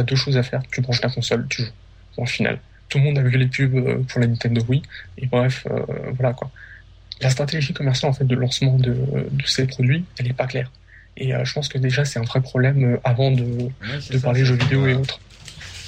as 0.00 0.02
deux 0.04 0.14
choses 0.14 0.36
à 0.36 0.42
faire. 0.42 0.62
Tu 0.70 0.80
branches 0.80 1.00
ta 1.00 1.08
console, 1.08 1.46
tu 1.48 1.62
joues. 1.62 1.72
Bon, 2.16 2.22
au 2.22 2.26
final, 2.26 2.60
tout 2.88 2.98
le 2.98 3.04
monde 3.04 3.18
a 3.18 3.22
vu 3.22 3.36
les 3.36 3.46
pubs 3.46 3.74
euh, 3.74 4.02
pour 4.08 4.20
la 4.20 4.26
Nintendo 4.26 4.62
Wii. 4.68 4.82
Et 5.18 5.26
bref, 5.26 5.66
euh, 5.70 5.84
voilà 6.14 6.34
quoi. 6.34 6.50
La 7.20 7.30
stratégie 7.30 7.72
commerciale 7.72 8.10
en 8.10 8.14
fait 8.14 8.24
de 8.24 8.34
lancement 8.34 8.76
de, 8.78 8.92
de 9.30 9.46
ces 9.46 9.66
produits, 9.66 10.04
elle 10.18 10.28
est 10.28 10.32
pas 10.32 10.46
claire. 10.46 10.70
Et 11.16 11.34
euh, 11.34 11.44
je 11.44 11.52
pense 11.52 11.68
que 11.68 11.78
déjà, 11.78 12.04
c'est 12.04 12.18
un 12.18 12.24
vrai 12.24 12.40
problème 12.40 12.94
euh, 12.94 13.00
avant 13.04 13.30
de, 13.30 13.42
de 13.42 14.18
parler 14.18 14.44
jeux 14.44 14.56
vidéo 14.56 14.86
et 14.86 14.94
autres. 14.94 15.20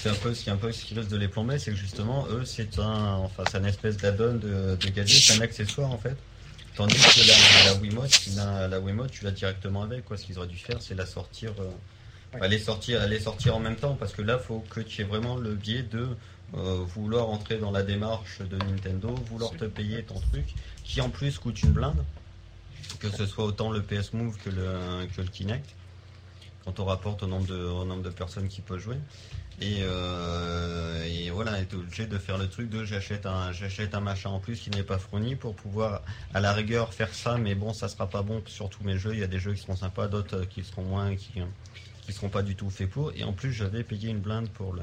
C'est 0.03 0.11
un 0.11 0.15
peu 0.15 0.35
ce 0.35 0.45
qui, 0.45 0.51
un 0.51 0.57
peu 0.57 0.71
ce 0.71 0.85
qui 0.85 0.95
risque 0.95 1.09
de 1.09 1.17
les 1.17 1.29
plomber, 1.29 1.59
c'est 1.59 1.71
que 1.71 1.77
justement, 1.79 2.27
eux, 2.29 2.45
c'est 2.45 2.79
un, 2.79 3.15
enfin, 3.25 3.45
une 3.59 3.65
espèce 3.65 3.97
d'add-on 3.97 4.35
de, 4.35 4.77
de 4.77 4.89
gadget, 4.91 5.23
c'est 5.23 5.39
un 5.39 5.41
accessoire 5.41 5.91
en 5.91 5.97
fait. 5.97 6.17
Tandis 6.77 6.95
que 6.97 7.27
la, 7.27 7.73
la 7.73 7.81
Wiimote, 7.81 8.21
la, 8.37 8.69
la 8.69 8.81
Wiimote, 8.81 9.13
tu 9.13 9.25
l'as 9.25 9.31
directement 9.31 9.83
avec. 9.83 10.05
Quoi. 10.05 10.19
Ce 10.19 10.25
qu'ils 10.25 10.37
auraient 10.39 10.47
dû 10.47 10.59
faire, 10.59 10.83
c'est 10.83 10.95
la 10.95 11.07
sortir, 11.07 11.53
euh, 11.59 12.39
aller 12.43 12.59
sortir, 12.59 13.01
aller 13.01 13.19
sortir 13.19 13.57
en 13.57 13.61
même 13.61 13.77
temps, 13.77 13.95
parce 13.95 14.13
que 14.13 14.21
là, 14.21 14.39
faut 14.39 14.63
que 14.69 14.81
tu 14.81 15.01
aies 15.01 15.05
vraiment 15.05 15.37
le 15.37 15.55
biais 15.55 15.85
de 15.85 16.09
vouloir 16.53 17.31
entrer 17.31 17.57
dans 17.57 17.71
la 17.73 17.83
démarche 17.83 18.39
de 18.39 18.57
Nintendo, 18.57 19.13
vouloir 19.31 19.53
te 19.53 19.65
payer 19.65 20.03
ton 20.03 20.21
truc, 20.21 20.55
qui 20.85 21.01
en 21.01 21.09
plus 21.09 21.39
coûte 21.39 21.63
une 21.63 21.71
blinde 21.73 22.05
que 22.99 23.11
ce 23.11 23.27
soit 23.27 23.45
autant 23.45 23.71
le 23.71 23.83
PS 23.83 24.13
Move 24.13 24.37
que 24.39 24.51
le, 24.51 25.07
que 25.15 25.21
le 25.21 25.29
Kinect, 25.29 25.75
quand 26.65 26.81
on 26.81 26.85
rapporte 26.85 27.23
au 27.23 27.27
nombre 27.27 27.47
de, 27.47 27.57
au 27.57 27.85
nombre 27.85 28.03
de 28.03 28.11
personnes 28.11 28.49
qui 28.49 28.61
peuvent 28.61 28.79
jouer. 28.79 28.97
Et, 29.61 29.79
euh, 29.83 31.31
voilà, 31.33 31.61
est 31.61 31.73
obligé 31.75 32.07
de 32.07 32.19
faire 32.19 32.39
le 32.39 32.49
truc 32.49 32.71
de 32.71 32.85
j'achète 32.85 33.27
un, 33.27 33.53
j'achète 33.53 33.95
un 33.95 34.01
machin 34.01 34.31
en 34.31 34.41
plus 34.41 34.61
qui 34.61 34.71
n'est 34.71 34.83
pas 34.83 34.99
fourni 34.99 35.37
pour 35.37 35.55
pouvoir 35.55 36.03
à 36.33 36.41
la 36.41 36.53
rigueur 36.53 36.93
faire 36.93 37.13
ça, 37.13 37.39
mais 37.39 37.55
bon, 37.55 37.73
ça 37.73 37.89
sera 37.89 38.09
pas 38.09 38.23
bon 38.23 38.43
sur 38.47 38.69
tous 38.69 38.85
mes 38.85 38.99
jeux. 38.99 39.15
Il 39.15 39.21
y 39.21 39.25
a 39.25 39.29
des 39.29 39.39
jeux 39.39 39.53
qui 39.53 39.63
seront 39.63 39.77
sympas, 39.77 40.09
d'autres 40.09 40.45
qui 40.45 40.63
seront 40.63 40.83
moins, 40.83 41.15
qui, 41.17 41.41
qui 42.03 42.13
seront 42.13 42.29
pas 42.29 42.43
du 42.43 42.57
tout 42.57 42.71
faits 42.71 42.91
pour. 42.91 43.13
Et 43.15 43.25
en 43.25 43.33
plus, 43.33 43.53
j'avais 43.53 43.85
payé 43.85 44.11
une 44.11 44.21
blinde 44.21 44.49
pour 44.51 44.75
le, 44.75 44.83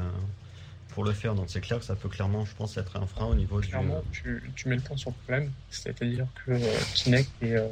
pour 0.94 1.04
le 1.04 1.14
faire. 1.14 1.36
Donc 1.36 1.46
c'est 1.48 1.62
clair 1.62 1.80
que 1.80 1.86
ça 1.86 1.96
peut 1.96 2.10
clairement, 2.10 2.46
je 2.46 2.54
pense, 2.56 2.78
être 2.78 2.96
un 2.98 3.06
frein 3.06 3.26
au 3.26 3.36
niveau 3.36 3.60
clairement, 3.60 4.04
du. 4.12 4.44
Tu, 4.56 4.70
mets 4.70 4.76
le 4.76 4.82
point 4.82 4.98
sur 4.98 5.12
le 5.12 5.16
problème, 5.24 5.52
c'est-à-dire 5.70 6.28
que 6.46 6.52
euh, 6.52 6.60
Kinect 6.94 7.30
et 7.42 7.56
euh, 7.56 7.68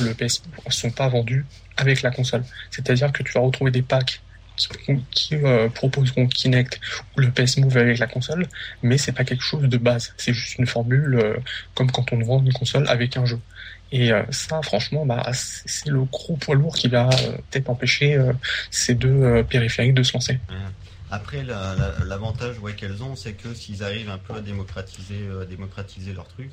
le 0.00 0.14
PS 0.14 0.42
ne 0.66 0.70
sont 0.70 0.90
pas 0.90 1.08
vendus 1.08 1.44
avec 1.76 2.02
la 2.02 2.10
console. 2.10 2.44
C'est-à-dire 2.70 3.12
que 3.12 3.22
tu 3.22 3.32
vas 3.32 3.40
retrouver 3.40 3.70
des 3.70 3.82
packs 3.82 4.20
qui, 5.12 5.36
euh, 5.36 5.68
proposeront 5.68 6.26
Kinect 6.26 6.80
ou 7.16 7.20
le 7.20 7.30
PS 7.30 7.58
Move 7.58 7.76
avec 7.76 7.98
la 7.98 8.08
console, 8.08 8.48
mais 8.82 8.98
c'est 8.98 9.12
pas 9.12 9.24
quelque 9.24 9.44
chose 9.44 9.62
de 9.62 9.78
base. 9.78 10.12
C'est 10.16 10.32
juste 10.32 10.58
une 10.58 10.66
formule 10.66 11.40
comme 11.74 11.90
quand 11.92 12.12
on 12.12 12.18
vend 12.18 12.42
une 12.42 12.52
console 12.52 12.88
avec 12.88 13.16
un 13.16 13.24
jeu. 13.24 13.38
Et 13.90 14.10
ça, 14.30 14.60
franchement, 14.62 15.06
bah, 15.06 15.30
c'est 15.32 15.88
le 15.88 16.02
gros 16.02 16.36
poids 16.36 16.56
lourd 16.56 16.74
qui 16.74 16.88
va 16.88 17.08
peut-être 17.50 17.70
empêcher 17.70 18.20
ces 18.70 18.94
deux 18.94 19.44
périphériques 19.44 19.94
de 19.94 20.02
se 20.02 20.12
lancer. 20.12 20.40
Après, 21.10 21.42
l'avantage 21.42 22.56
qu'elles 22.76 23.02
ont, 23.02 23.16
c'est 23.16 23.34
que 23.34 23.54
s'ils 23.54 23.82
arrivent 23.82 24.10
un 24.10 24.18
peu 24.18 24.34
à 24.34 24.40
démocratiser, 24.40 25.26
euh, 25.26 25.46
démocratiser 25.46 26.12
leur 26.12 26.28
truc, 26.28 26.52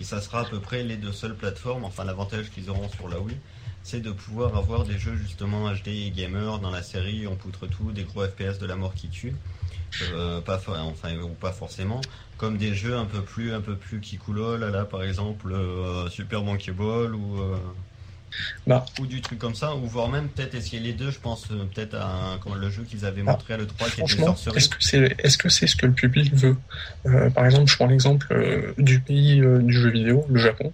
et 0.00 0.04
ça 0.04 0.20
sera 0.22 0.40
à 0.40 0.44
peu 0.46 0.60
près 0.60 0.82
les 0.82 0.96
deux 0.96 1.12
seules 1.12 1.36
plateformes, 1.36 1.84
enfin 1.84 2.04
l'avantage 2.04 2.50
qu'ils 2.50 2.70
auront 2.70 2.88
sur 2.88 3.08
la 3.08 3.20
Wii, 3.20 3.36
c'est 3.82 4.00
de 4.00 4.10
pouvoir 4.10 4.56
avoir 4.56 4.84
des 4.86 4.98
jeux 4.98 5.16
justement 5.16 5.70
HD 5.70 5.88
et 5.88 6.10
gamer 6.10 6.58
dans 6.60 6.70
la 6.70 6.82
série, 6.82 7.26
on 7.26 7.36
poutre 7.36 7.66
tout, 7.66 7.92
des 7.92 8.04
gros 8.04 8.24
FPS 8.26 8.58
de 8.58 8.66
la 8.66 8.76
mort 8.76 8.94
qui 8.94 9.10
tue, 9.10 9.36
euh, 10.00 10.40
pas, 10.40 10.60
enfin, 10.78 11.16
ou 11.18 11.34
pas 11.34 11.52
forcément, 11.52 12.00
comme 12.38 12.56
des 12.56 12.74
jeux 12.74 12.96
un 12.96 13.06
peu 13.06 13.22
plus, 13.22 13.52
un 13.52 13.60
peu 13.60 13.76
plus 13.76 14.00
qui 14.00 14.16
coulent, 14.16 14.56
là, 14.56 14.84
par 14.86 15.02
exemple 15.02 15.52
euh, 15.52 16.08
Super 16.08 16.42
Monkey 16.42 16.72
Ball 16.72 17.14
ou 17.14 17.38
bah. 18.66 18.84
ou 18.98 19.06
du 19.06 19.20
truc 19.20 19.38
comme 19.38 19.54
ça, 19.54 19.74
ou 19.74 19.86
voire 19.86 20.08
même 20.08 20.28
peut-être 20.28 20.54
essayer 20.54 20.80
les 20.80 20.92
deux. 20.92 21.10
Je 21.10 21.18
pense 21.18 21.44
euh, 21.50 21.64
peut-être 21.72 21.94
à 21.94 22.38
le 22.54 22.70
jeu 22.70 22.84
qu'ils 22.84 23.04
avaient 23.04 23.22
montré 23.22 23.54
à 23.54 23.56
l'E3 23.56 23.94
qui 23.94 24.00
était 24.00 24.16
Sorcery. 24.16 24.56
Est-ce 24.56 24.68
que 24.68 24.76
c'est 24.80 24.98
est 24.98 25.26
-ce 25.26 25.48
c'est 25.48 25.66
ce 25.66 25.76
que 25.76 25.86
le 25.86 25.92
public 25.92 26.34
veut? 26.34 26.56
Euh, 27.06 27.30
Par 27.30 27.44
exemple, 27.46 27.70
je 27.70 27.76
prends 27.76 27.86
l'exemple 27.86 28.26
euh, 28.32 28.74
du 28.78 29.00
pays 29.00 29.40
du 29.40 29.72
jeu 29.72 29.90
vidéo, 29.90 30.26
le 30.28 30.40
Japon. 30.40 30.72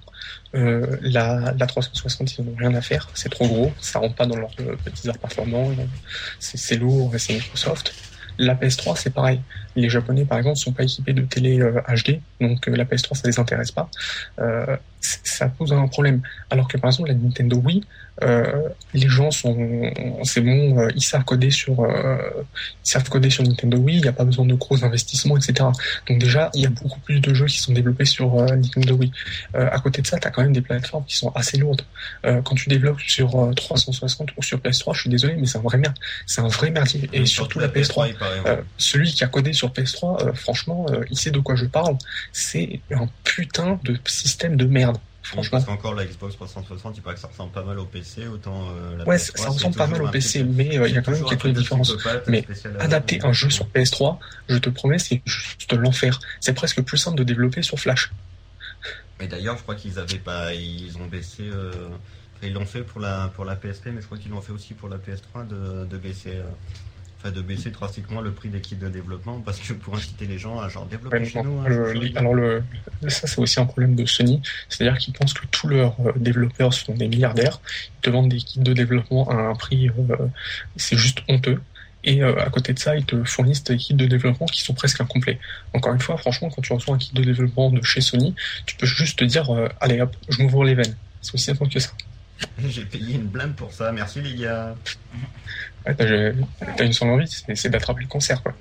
la, 0.52 1.52
la 1.58 1.66
360, 1.66 2.38
ils 2.38 2.44
n'ont 2.44 2.56
rien 2.56 2.74
à 2.74 2.80
faire, 2.80 3.08
c'est 3.14 3.28
trop 3.28 3.46
gros, 3.46 3.72
ça 3.80 3.98
rentre 3.98 4.14
pas 4.14 4.26
dans 4.26 4.36
leurs 4.36 4.54
petits 4.84 5.08
arts 5.08 5.18
performants, 5.18 5.70
c'est 6.38 6.76
lourd 6.76 7.14
et 7.14 7.18
c'est 7.18 7.34
Microsoft. 7.34 7.92
La 8.38 8.54
PS3, 8.54 8.96
c'est 8.96 9.12
pareil. 9.12 9.40
Les 9.74 9.88
Japonais, 9.88 10.24
par 10.24 10.38
exemple, 10.38 10.56
sont 10.56 10.72
pas 10.72 10.84
équipés 10.84 11.12
de 11.12 11.22
télé 11.22 11.58
HD, 11.58 12.20
donc 12.40 12.66
la 12.66 12.84
PS3, 12.84 13.14
ça 13.14 13.28
les 13.28 13.38
intéresse 13.38 13.70
pas. 13.70 13.88
Euh, 14.38 14.76
ça 15.00 15.48
pose 15.48 15.72
un 15.72 15.86
problème. 15.88 16.22
Alors 16.50 16.68
que 16.68 16.76
par 16.78 16.90
exemple 16.90 17.10
la 17.10 17.14
Nintendo 17.14 17.56
Wii, 17.56 17.84
euh, 18.22 18.68
les 18.94 19.08
gens 19.08 19.30
sont, 19.30 19.92
c'est 20.24 20.40
bon, 20.40 20.78
euh, 20.78 20.88
ils 20.94 21.02
savent 21.02 21.24
coder 21.24 21.50
sur, 21.50 21.80
euh, 21.80 22.16
ils 22.84 22.90
savent 22.90 23.08
coder 23.08 23.30
sur 23.30 23.44
Nintendo 23.44 23.76
Wii, 23.76 23.98
il 23.98 24.02
n'y 24.02 24.08
a 24.08 24.12
pas 24.12 24.24
besoin 24.24 24.46
de 24.46 24.54
gros 24.54 24.82
investissements, 24.84 25.36
etc. 25.36 25.68
Donc 26.08 26.18
déjà, 26.18 26.50
il 26.54 26.62
y 26.62 26.66
a 26.66 26.70
beaucoup 26.70 27.00
plus 27.00 27.20
de 27.20 27.34
jeux 27.34 27.46
qui 27.46 27.58
sont 27.58 27.72
développés 27.72 28.04
sur 28.04 28.34
Nintendo 28.36 28.94
Wii. 28.94 29.12
à 29.54 29.78
côté 29.80 30.02
de 30.02 30.06
ça, 30.06 30.18
tu 30.18 30.26
as 30.26 30.30
quand 30.30 30.42
même 30.42 30.52
des 30.52 30.62
plateformes 30.62 31.04
qui 31.04 31.16
sont 31.16 31.30
assez 31.34 31.58
lourdes. 31.58 31.82
quand 32.22 32.54
tu 32.54 32.68
développes 32.68 33.00
sur 33.00 33.52
360 33.54 34.30
ou 34.36 34.42
sur 34.42 34.58
PS3, 34.58 34.94
je 34.94 35.00
suis 35.02 35.10
désolé, 35.10 35.36
mais 35.36 35.46
c'est 35.46 35.58
un 35.58 35.62
vrai 35.62 35.78
merde, 35.78 35.96
c'est 36.26 36.40
un 36.40 36.48
vrai 36.48 36.70
merdier. 36.70 37.08
Et 37.12 37.26
surtout 37.26 37.58
la 37.58 37.68
PS3, 37.68 38.14
celui 38.78 39.12
qui 39.12 39.24
a 39.24 39.26
codé 39.26 39.52
sur 39.52 39.70
PS3, 39.70 40.34
franchement, 40.34 40.86
il 41.10 41.18
sait 41.18 41.30
de 41.30 41.40
quoi 41.40 41.54
je 41.56 41.66
parle. 41.66 41.96
C'est 42.32 42.80
un 42.90 43.08
putain 43.24 43.78
de 43.84 43.96
système 44.06 44.56
de 44.56 44.64
merde. 44.64 44.98
Franchement. 45.26 45.58
Parce 45.58 45.64
qu'encore 45.64 45.94
la 45.94 46.04
Xbox 46.04 46.36
360, 46.36 46.96
il 46.96 47.02
paraît 47.02 47.16
que 47.16 47.20
ça 47.20 47.26
ressemble 47.26 47.50
pas 47.50 47.64
mal 47.64 47.80
au 47.80 47.84
PC, 47.84 48.28
autant 48.28 48.68
euh, 48.70 48.96
la 48.96 49.04
Ouais, 49.04 49.18
ça 49.18 49.48
ressemble 49.48 49.74
pas 49.74 49.88
mal 49.88 50.02
au 50.02 50.08
PC, 50.08 50.44
mais 50.44 50.78
euh, 50.78 50.88
il 50.88 50.94
y 50.94 50.98
a 50.98 51.02
quand 51.02 51.10
même 51.10 51.24
quelques 51.24 51.48
différences. 51.48 51.96
Mais 52.28 52.46
adapter 52.78 53.20
un 53.24 53.32
jeu 53.32 53.50
sur 53.50 53.66
PS3, 53.66 54.18
je 54.48 54.58
te 54.58 54.70
promets, 54.70 55.00
c'est 55.00 55.22
juste 55.24 55.72
l'enfer. 55.72 56.20
C'est 56.40 56.54
presque 56.54 56.80
plus 56.82 56.96
simple 56.96 57.18
de 57.18 57.24
développer 57.24 57.62
sur 57.62 57.78
Flash. 57.78 58.12
Mais 59.18 59.26
d'ailleurs, 59.26 59.56
je 59.56 59.62
crois 59.62 59.74
qu'ils 59.74 59.98
avaient 59.98 60.18
pas, 60.18 60.54
ils 60.54 60.96
ont 60.98 61.06
baissé. 61.06 61.42
Euh, 61.42 61.72
ils 62.42 62.52
l'ont 62.52 62.66
fait 62.66 62.82
pour 62.82 63.00
la 63.00 63.32
pour 63.34 63.44
la 63.44 63.56
PSP, 63.56 63.86
mais 63.86 64.00
je 64.02 64.06
crois 64.06 64.18
qu'ils 64.18 64.30
l'ont 64.30 64.42
fait 64.42 64.52
aussi 64.52 64.74
pour 64.74 64.88
la 64.88 64.98
PS3 64.98 65.48
de, 65.48 65.86
de 65.86 65.98
baisser. 65.98 66.34
Euh, 67.26 67.30
de 67.30 67.40
baisser 67.42 67.70
drastiquement 67.70 68.20
le 68.20 68.32
prix 68.32 68.48
des 68.48 68.60
kits 68.60 68.76
de 68.76 68.88
développement 68.88 69.40
parce 69.40 69.58
que 69.60 69.72
pour 69.72 69.94
inciter 69.94 70.26
les 70.26 70.38
gens 70.38 70.58
à 70.58 70.68
genre 70.68 70.86
développer 70.86 71.24
chez 71.24 71.42
nous. 71.42 71.60
Hein, 71.60 72.12
alors 72.14 72.34
le, 72.34 72.62
ça 73.08 73.26
c'est 73.26 73.38
aussi 73.38 73.60
un 73.60 73.66
problème 73.66 73.94
de 73.94 74.06
Sony, 74.06 74.40
c'est-à-dire 74.68 74.98
qu'ils 74.98 75.14
pensent 75.14 75.34
que 75.34 75.46
tous 75.46 75.68
leurs 75.68 75.96
euh, 76.00 76.12
développeurs 76.16 76.72
sont 76.72 76.94
des 76.94 77.08
milliardaires, 77.08 77.60
ils 77.98 78.00
te 78.02 78.10
vendent 78.10 78.30
des 78.30 78.38
kits 78.38 78.60
de 78.60 78.72
développement 78.72 79.28
à 79.28 79.34
un 79.34 79.54
prix, 79.54 79.88
euh, 79.88 80.16
c'est 80.76 80.96
juste 80.96 81.20
honteux. 81.28 81.60
Et 82.04 82.22
à 82.22 82.48
côté 82.50 82.72
de 82.72 82.78
ça, 82.78 82.94
ils 82.94 83.04
te 83.04 83.24
fournissent 83.24 83.64
des 83.64 83.76
kits 83.76 83.92
de 83.92 84.06
développement 84.06 84.46
qui 84.46 84.62
sont 84.62 84.74
presque 84.74 85.00
incomplets. 85.00 85.40
Encore 85.74 85.92
une 85.92 85.98
fois, 85.98 86.16
franchement, 86.16 86.48
quand 86.54 86.62
tu 86.62 86.72
reçois 86.72 86.94
un 86.94 86.98
kit 86.98 87.12
de 87.12 87.24
développement 87.24 87.68
de 87.68 87.82
chez 87.82 88.00
Sony, 88.00 88.32
tu 88.64 88.76
peux 88.76 88.86
juste 88.86 89.18
te 89.18 89.24
dire, 89.24 89.50
allez 89.80 90.00
hop, 90.00 90.14
je 90.28 90.40
m'ouvre 90.40 90.62
les 90.62 90.76
veines. 90.76 90.94
C'est 91.20 91.34
aussi 91.34 91.46
simple 91.46 91.68
que 91.68 91.80
ça. 91.80 91.90
J'ai 92.68 92.84
payé 92.84 93.14
une 93.16 93.26
blinde 93.26 93.54
pour 93.54 93.72
ça, 93.72 93.92
merci 93.92 94.20
les 94.20 94.34
gars. 94.34 94.74
Ouais, 95.86 95.94
t'as 95.94 96.84
une 96.84 96.92
seule 96.92 97.10
envie, 97.10 97.28
c'est 97.54 97.68
d'attraper 97.68 98.02
le 98.02 98.08
concert. 98.08 98.42
Quoi. 98.42 98.54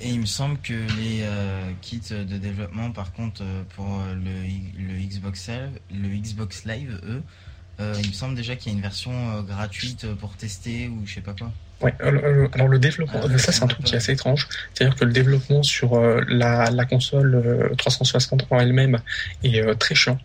Et, 0.00 0.08
il 0.08 0.20
me 0.20 0.26
semble 0.26 0.58
que 0.58 0.74
les 0.74 1.22
euh, 1.22 1.70
kits 1.80 2.00
de 2.10 2.36
développement, 2.36 2.90
par 2.90 3.12
contre, 3.12 3.42
euh, 3.42 3.62
pour 3.74 3.86
le, 4.14 4.92
le, 4.92 4.98
Xbox 5.00 5.48
Live, 5.48 5.70
le 5.90 6.08
Xbox 6.08 6.64
Live, 6.66 7.00
eux, 7.04 7.22
euh, 7.80 7.94
il 8.02 8.08
me 8.08 8.12
semble 8.12 8.34
déjà 8.34 8.56
qu'il 8.56 8.72
y 8.72 8.74
a 8.74 8.76
une 8.76 8.82
version 8.82 9.42
gratuite 9.42 10.06
pour 10.14 10.36
tester 10.36 10.88
ou 10.88 11.06
je 11.06 11.14
sais 11.14 11.20
pas 11.20 11.32
quoi. 11.32 11.52
Ouais, 11.80 11.94
alors 12.00 12.66
le 12.66 12.78
développement, 12.80 13.20
ah, 13.22 13.38
ça 13.38 13.52
c'est 13.52 13.62
un 13.62 13.68
truc 13.68 13.86
qui 13.86 13.94
est 13.94 13.98
assez 13.98 14.12
étrange. 14.12 14.48
C'est-à-dire 14.74 14.96
que 14.96 15.04
le 15.04 15.12
développement 15.12 15.62
sur 15.62 15.96
la, 16.26 16.70
la, 16.72 16.84
console 16.86 17.70
360 17.78 18.48
en 18.50 18.58
elle-même 18.58 18.98
est 19.44 19.78
très 19.78 19.94
chiant. 19.94 20.18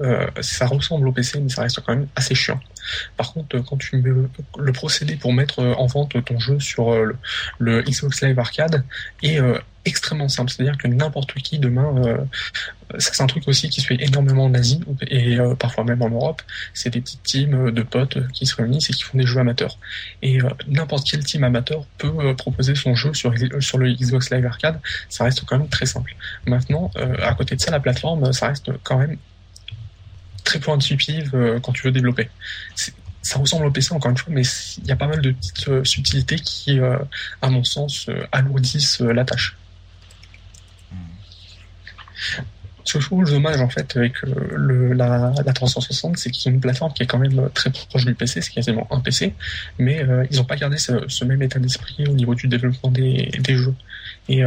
Euh, 0.00 0.26
ça 0.40 0.66
ressemble 0.66 1.08
au 1.08 1.12
PC, 1.12 1.40
mais 1.40 1.50
ça 1.50 1.62
reste 1.62 1.80
quand 1.80 1.94
même 1.94 2.08
assez 2.16 2.34
chiant. 2.34 2.60
Par 3.16 3.32
contre, 3.32 3.58
quand 3.60 3.76
tu 3.76 4.02
le 4.02 4.72
procédé 4.72 5.16
pour 5.16 5.32
mettre 5.32 5.60
en 5.62 5.86
vente 5.86 6.16
ton 6.24 6.38
jeu 6.38 6.58
sur 6.58 6.92
euh, 6.92 7.12
le, 7.58 7.82
Xbox 7.82 8.22
Live 8.22 8.38
Arcade 8.38 8.84
est 9.22 9.38
euh, 9.40 9.58
extrêmement 9.84 10.28
simple. 10.28 10.50
C'est-à-dire 10.50 10.78
que 10.78 10.88
n'importe 10.88 11.34
qui 11.34 11.58
demain, 11.58 12.18
ça 12.98 13.12
c'est 13.12 13.22
un 13.22 13.26
truc 13.26 13.48
aussi 13.48 13.70
qui 13.70 13.80
se 13.80 13.86
fait 13.86 14.02
énormément 14.02 14.44
en 14.44 14.54
Asie 14.54 14.80
et 15.08 15.38
parfois 15.58 15.84
même 15.84 16.02
en 16.02 16.10
Europe. 16.10 16.42
C'est 16.74 16.90
des 16.90 17.00
petites 17.00 17.22
teams 17.22 17.70
de 17.70 17.82
potes 17.82 18.30
qui 18.32 18.44
se 18.44 18.56
réunissent 18.56 18.90
et 18.90 18.92
qui 18.92 19.04
font 19.04 19.16
des 19.16 19.24
jeux 19.24 19.38
amateurs. 19.38 19.78
Et 20.20 20.38
n'importe 20.68 21.08
quel 21.10 21.24
team 21.24 21.44
amateur 21.44 21.86
peut 21.96 22.36
proposer 22.36 22.74
son 22.74 22.94
jeu 22.94 23.14
sur 23.14 23.30
le 23.30 23.92
Xbox 23.92 24.30
Live 24.30 24.44
Arcade. 24.44 24.78
Ça 25.08 25.24
reste 25.24 25.46
quand 25.46 25.58
même 25.58 25.68
très 25.68 25.86
simple. 25.86 26.14
Maintenant, 26.46 26.90
à 27.22 27.34
côté 27.34 27.56
de 27.56 27.60
ça, 27.62 27.70
la 27.70 27.80
plateforme, 27.80 28.34
ça 28.34 28.48
reste 28.48 28.70
quand 28.82 28.98
même 28.98 29.16
très 30.50 30.58
peu 30.58 30.72
intuitive 30.72 31.30
euh, 31.34 31.60
quand 31.60 31.72
tu 31.72 31.82
veux 31.82 31.92
développer. 31.92 32.28
Ça 33.22 33.38
ressemble 33.38 33.66
au 33.66 33.70
PC 33.70 33.94
encore 33.94 34.10
une 34.10 34.16
fois, 34.16 34.32
mais 34.32 34.42
il 34.78 34.86
y 34.86 34.90
a 34.90 34.96
pas 34.96 35.06
mal 35.06 35.20
de 35.20 35.30
petites 35.30 35.68
euh, 35.68 35.84
subtilités 35.84 36.36
qui, 36.36 36.80
euh, 36.80 36.98
à 37.40 37.50
mon 37.50 37.62
sens, 37.62 38.10
alourdissent 38.32 39.00
la 39.00 39.24
tâche. 39.24 39.56
Ce 42.82 42.94
que 42.94 43.00
je 43.00 43.06
trouve 43.06 43.30
dommage 43.30 43.60
en 43.60 43.68
fait 43.68 43.96
avec 43.96 44.20
le, 44.22 44.92
la, 44.94 45.32
la 45.44 45.52
360, 45.52 46.16
c'est 46.16 46.30
qu'il 46.30 46.50
y 46.50 46.52
a 46.52 46.54
une 46.54 46.60
plateforme 46.60 46.92
qui 46.92 47.02
est 47.02 47.06
quand 47.06 47.18
même 47.18 47.48
très 47.54 47.70
proche 47.70 48.04
du 48.04 48.14
PC, 48.14 48.40
c'est 48.40 48.52
quasiment 48.52 48.88
un 48.90 49.00
PC, 49.00 49.34
mais 49.78 50.04
ils 50.30 50.38
n'ont 50.38 50.44
pas 50.44 50.56
gardé 50.56 50.76
ce, 50.78 51.24
même 51.24 51.42
état 51.42 51.58
d'esprit 51.58 52.06
au 52.08 52.12
niveau 52.12 52.34
du 52.34 52.48
développement 52.48 52.90
des, 52.90 53.30
des 53.38 53.54
jeux. 53.54 53.74
Et 54.28 54.42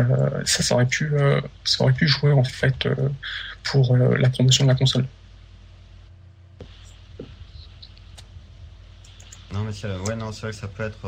ça, 0.46 0.62
ça 0.64 0.76
aurait 0.76 0.88
pu, 0.88 1.12
ça 1.64 1.84
aurait 1.84 1.94
pu 1.94 2.08
jouer 2.08 2.34
en 2.34 2.44
fait 2.44 2.88
pour 3.64 3.96
la 3.96 4.30
promotion 4.30 4.66
de 4.66 4.70
la 4.70 4.76
console. 4.76 5.06
Non, 9.54 9.64
mais 9.64 9.72
c'est 9.72 9.88
ouais, 9.88 10.16
vrai 10.16 10.50
que 10.50 10.52
ça 10.52 10.68
peut 10.68 10.82
être, 10.82 11.08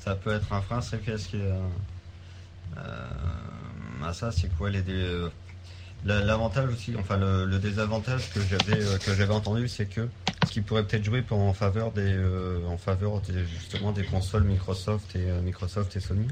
ça 0.00 0.16
peut 0.16 0.32
être 0.32 0.52
un 0.52 0.60
frein. 0.60 0.80
C'est 0.80 0.98
qu'est-ce 0.98 1.36
euh, 1.36 1.56
euh, 2.78 4.12
ça, 4.12 4.32
c'est 4.32 4.48
quoi 4.56 4.70
les 4.70 4.82
L'avantage 6.04 6.70
aussi, 6.70 6.94
enfin 6.98 7.16
le, 7.16 7.58
désavantage 7.58 8.30
que 8.32 8.40
j'avais 8.40 8.84
euh, 8.84 8.98
que 8.98 9.32
entendu, 9.32 9.68
c'est 9.68 9.86
que 9.86 10.08
ce 10.46 10.50
qui 10.50 10.60
pourrait 10.60 10.84
peut-être 10.84 11.04
jouer 11.04 11.24
en 11.30 11.52
faveur 11.52 11.92
des 11.92 12.16
en 12.68 12.76
faveur 12.76 13.22
justement 13.52 13.92
des 13.92 14.04
consoles 14.04 14.44
Microsoft 14.44 15.16
et 15.16 15.26
Microsoft 15.42 15.96
et 15.96 16.00
Sony, 16.00 16.28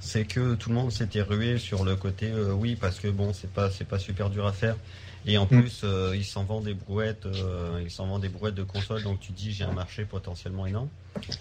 c'est 0.00 0.24
que 0.24 0.54
tout 0.54 0.68
le 0.70 0.74
monde 0.74 0.92
s'était 0.92 1.22
rué 1.22 1.58
sur 1.58 1.84
le 1.84 1.96
côté 1.96 2.32
oui 2.32 2.76
parce 2.76 3.00
que 3.00 3.08
bon 3.08 3.32
c'est 3.32 3.50
pas 3.50 3.70
c'est 3.70 3.86
pas 3.86 3.98
super 3.98 4.30
dur 4.30 4.46
à 4.46 4.52
faire 4.52 4.76
et 5.26 5.38
en 5.38 5.44
mm. 5.44 5.48
plus, 5.48 5.80
euh, 5.84 6.14
il 6.16 6.24
s'en 6.24 6.44
vend 6.44 6.60
des 6.60 6.74
brouettes, 6.74 7.26
euh, 7.26 7.80
il 7.82 7.90
s'en 7.90 8.06
vend 8.06 8.18
des 8.18 8.28
brouettes 8.28 8.54
de 8.54 8.62
consoles, 8.62 9.02
donc 9.02 9.20
tu 9.20 9.32
dis 9.32 9.52
j'ai 9.52 9.64
un 9.64 9.72
marché 9.72 10.04
potentiellement 10.04 10.66
énorme. 10.66 10.88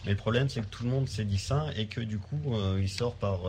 Mais 0.05 0.11
le 0.11 0.17
problème, 0.17 0.49
c'est 0.49 0.61
que 0.61 0.67
tout 0.67 0.83
le 0.83 0.89
monde 0.89 1.07
s'est 1.07 1.25
dit 1.25 1.37
ça 1.37 1.67
et 1.77 1.85
que 1.85 2.01
du 2.01 2.17
coup, 2.17 2.41
euh, 2.47 2.79
il 2.81 2.89
sort 2.89 3.15
par, 3.15 3.41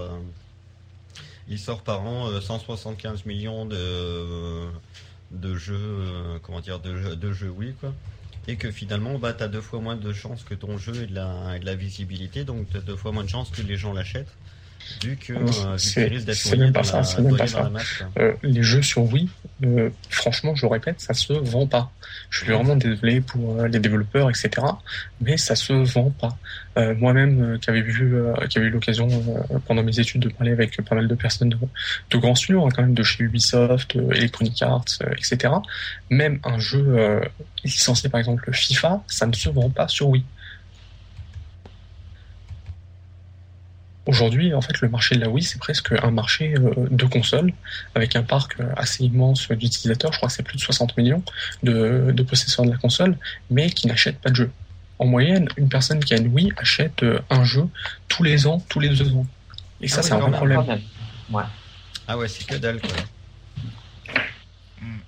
il 1.48 1.58
sort 1.58 1.82
par 1.82 2.02
an 2.02 2.40
175 2.40 3.26
millions 3.26 3.66
de 3.66 4.66
de 5.30 5.54
jeux, 5.54 6.40
comment 6.42 6.60
dire, 6.60 6.80
de, 6.80 7.14
de 7.14 7.32
jeux 7.32 7.50
oui 7.50 7.72
quoi. 7.80 7.92
Et 8.48 8.56
que 8.56 8.72
finalement, 8.72 9.16
bah, 9.18 9.32
tu 9.32 9.44
as 9.44 9.48
deux 9.48 9.60
fois 9.60 9.78
moins 9.80 9.94
de 9.94 10.12
chances 10.12 10.42
que 10.42 10.54
ton 10.54 10.76
jeu 10.76 11.04
ait 11.04 11.06
de 11.06 11.14
la, 11.14 11.54
ait 11.54 11.60
de 11.60 11.66
la 11.66 11.76
visibilité, 11.76 12.44
donc 12.44 12.68
tu 12.68 12.76
as 12.76 12.80
deux 12.80 12.96
fois 12.96 13.12
moins 13.12 13.22
de 13.22 13.28
chances 13.28 13.50
que 13.50 13.62
les 13.62 13.76
gens 13.76 13.92
l'achètent. 13.92 14.34
Vu 15.02 15.16
que, 15.16 15.32
euh, 15.32 15.78
c'est 15.78 16.56
même 16.56 16.72
pas 16.72 16.82
ça, 16.82 17.02
c'est 17.02 17.22
même 17.22 17.36
pas 17.36 17.46
ça. 17.46 17.70
Euh, 18.18 18.32
les 18.42 18.62
jeux 18.62 18.82
sur 18.82 19.02
Wii, 19.12 19.28
euh, 19.64 19.90
franchement, 20.08 20.54
je 20.54 20.66
le 20.66 20.72
répète, 20.72 21.00
ça 21.00 21.14
se 21.14 21.32
vend 21.32 21.66
pas. 21.66 21.90
Je 22.28 22.44
suis 22.44 22.52
vraiment 22.52 22.76
désolé 22.76 23.20
pour 23.20 23.64
les 23.64 23.78
développeurs, 23.78 24.28
etc. 24.30 24.50
Mais 25.20 25.36
ça 25.36 25.56
se 25.56 25.72
vend 25.72 26.10
pas. 26.10 26.36
Moi-même, 26.94 27.58
qui 27.60 27.68
avait 27.68 27.82
vu, 27.82 28.16
qui 28.48 28.58
avait 28.58 28.68
eu 28.68 28.70
l'occasion 28.70 29.08
pendant 29.66 29.82
mes 29.82 29.98
études 29.98 30.22
de 30.22 30.28
parler 30.28 30.52
avec 30.52 30.80
pas 30.82 30.94
mal 30.94 31.08
de 31.08 31.14
personnes 31.14 31.50
de, 31.50 32.18
grands 32.18 32.34
studios, 32.34 32.64
hein, 32.64 32.68
quand 32.74 32.82
même 32.82 32.94
de 32.94 33.02
chez 33.02 33.24
Ubisoft, 33.24 33.96
Electronic 33.96 34.62
Arts, 34.62 34.84
etc. 35.12 35.54
Même 36.10 36.40
un 36.44 36.58
jeu 36.58 37.20
licencié, 37.64 38.08
par 38.08 38.20
exemple 38.20 38.50
FIFA, 38.52 39.02
ça 39.08 39.26
ne 39.26 39.32
se 39.32 39.48
vend 39.50 39.70
pas 39.70 39.88
sur 39.88 40.08
Wii. 40.08 40.24
Aujourd'hui, 44.06 44.54
en 44.54 44.62
fait, 44.62 44.80
le 44.80 44.88
marché 44.88 45.14
de 45.14 45.20
la 45.20 45.28
Wii, 45.28 45.44
c'est 45.44 45.58
presque 45.58 45.92
un 45.92 46.10
marché 46.10 46.54
euh, 46.54 46.88
de 46.90 47.04
consoles, 47.04 47.52
avec 47.94 48.16
un 48.16 48.22
parc 48.22 48.58
euh, 48.58 48.72
assez 48.76 49.04
immense 49.04 49.48
d'utilisateurs. 49.48 50.12
Je 50.12 50.16
crois 50.16 50.28
que 50.28 50.34
c'est 50.34 50.42
plus 50.42 50.56
de 50.56 50.62
60 50.62 50.96
millions 50.96 51.22
de, 51.62 52.22
possesseurs 52.22 52.64
de 52.64 52.70
la 52.70 52.78
console, 52.78 53.16
mais 53.50 53.70
qui 53.70 53.86
n'achètent 53.86 54.20
pas 54.20 54.30
de 54.30 54.36
jeu. 54.36 54.50
En 54.98 55.06
moyenne, 55.06 55.48
une 55.56 55.68
personne 55.68 56.02
qui 56.02 56.14
a 56.14 56.16
une 56.16 56.28
Wii 56.28 56.52
achète 56.56 57.02
euh, 57.02 57.20
un 57.28 57.44
jeu 57.44 57.68
tous 58.08 58.22
les 58.22 58.46
ans, 58.46 58.62
tous 58.68 58.80
les 58.80 58.88
deux 58.88 59.14
ans. 59.14 59.26
Et 59.82 59.88
ça, 59.88 60.00
ah 60.00 60.02
c'est 60.02 60.12
un 60.12 60.18
vrai 60.18 60.30
problème. 60.32 60.64
Ah 62.08 62.16
ouais, 62.16 62.28
c'est 62.28 62.46
que 62.46 62.56
dalle, 62.56 62.80
quoi. 62.80 62.90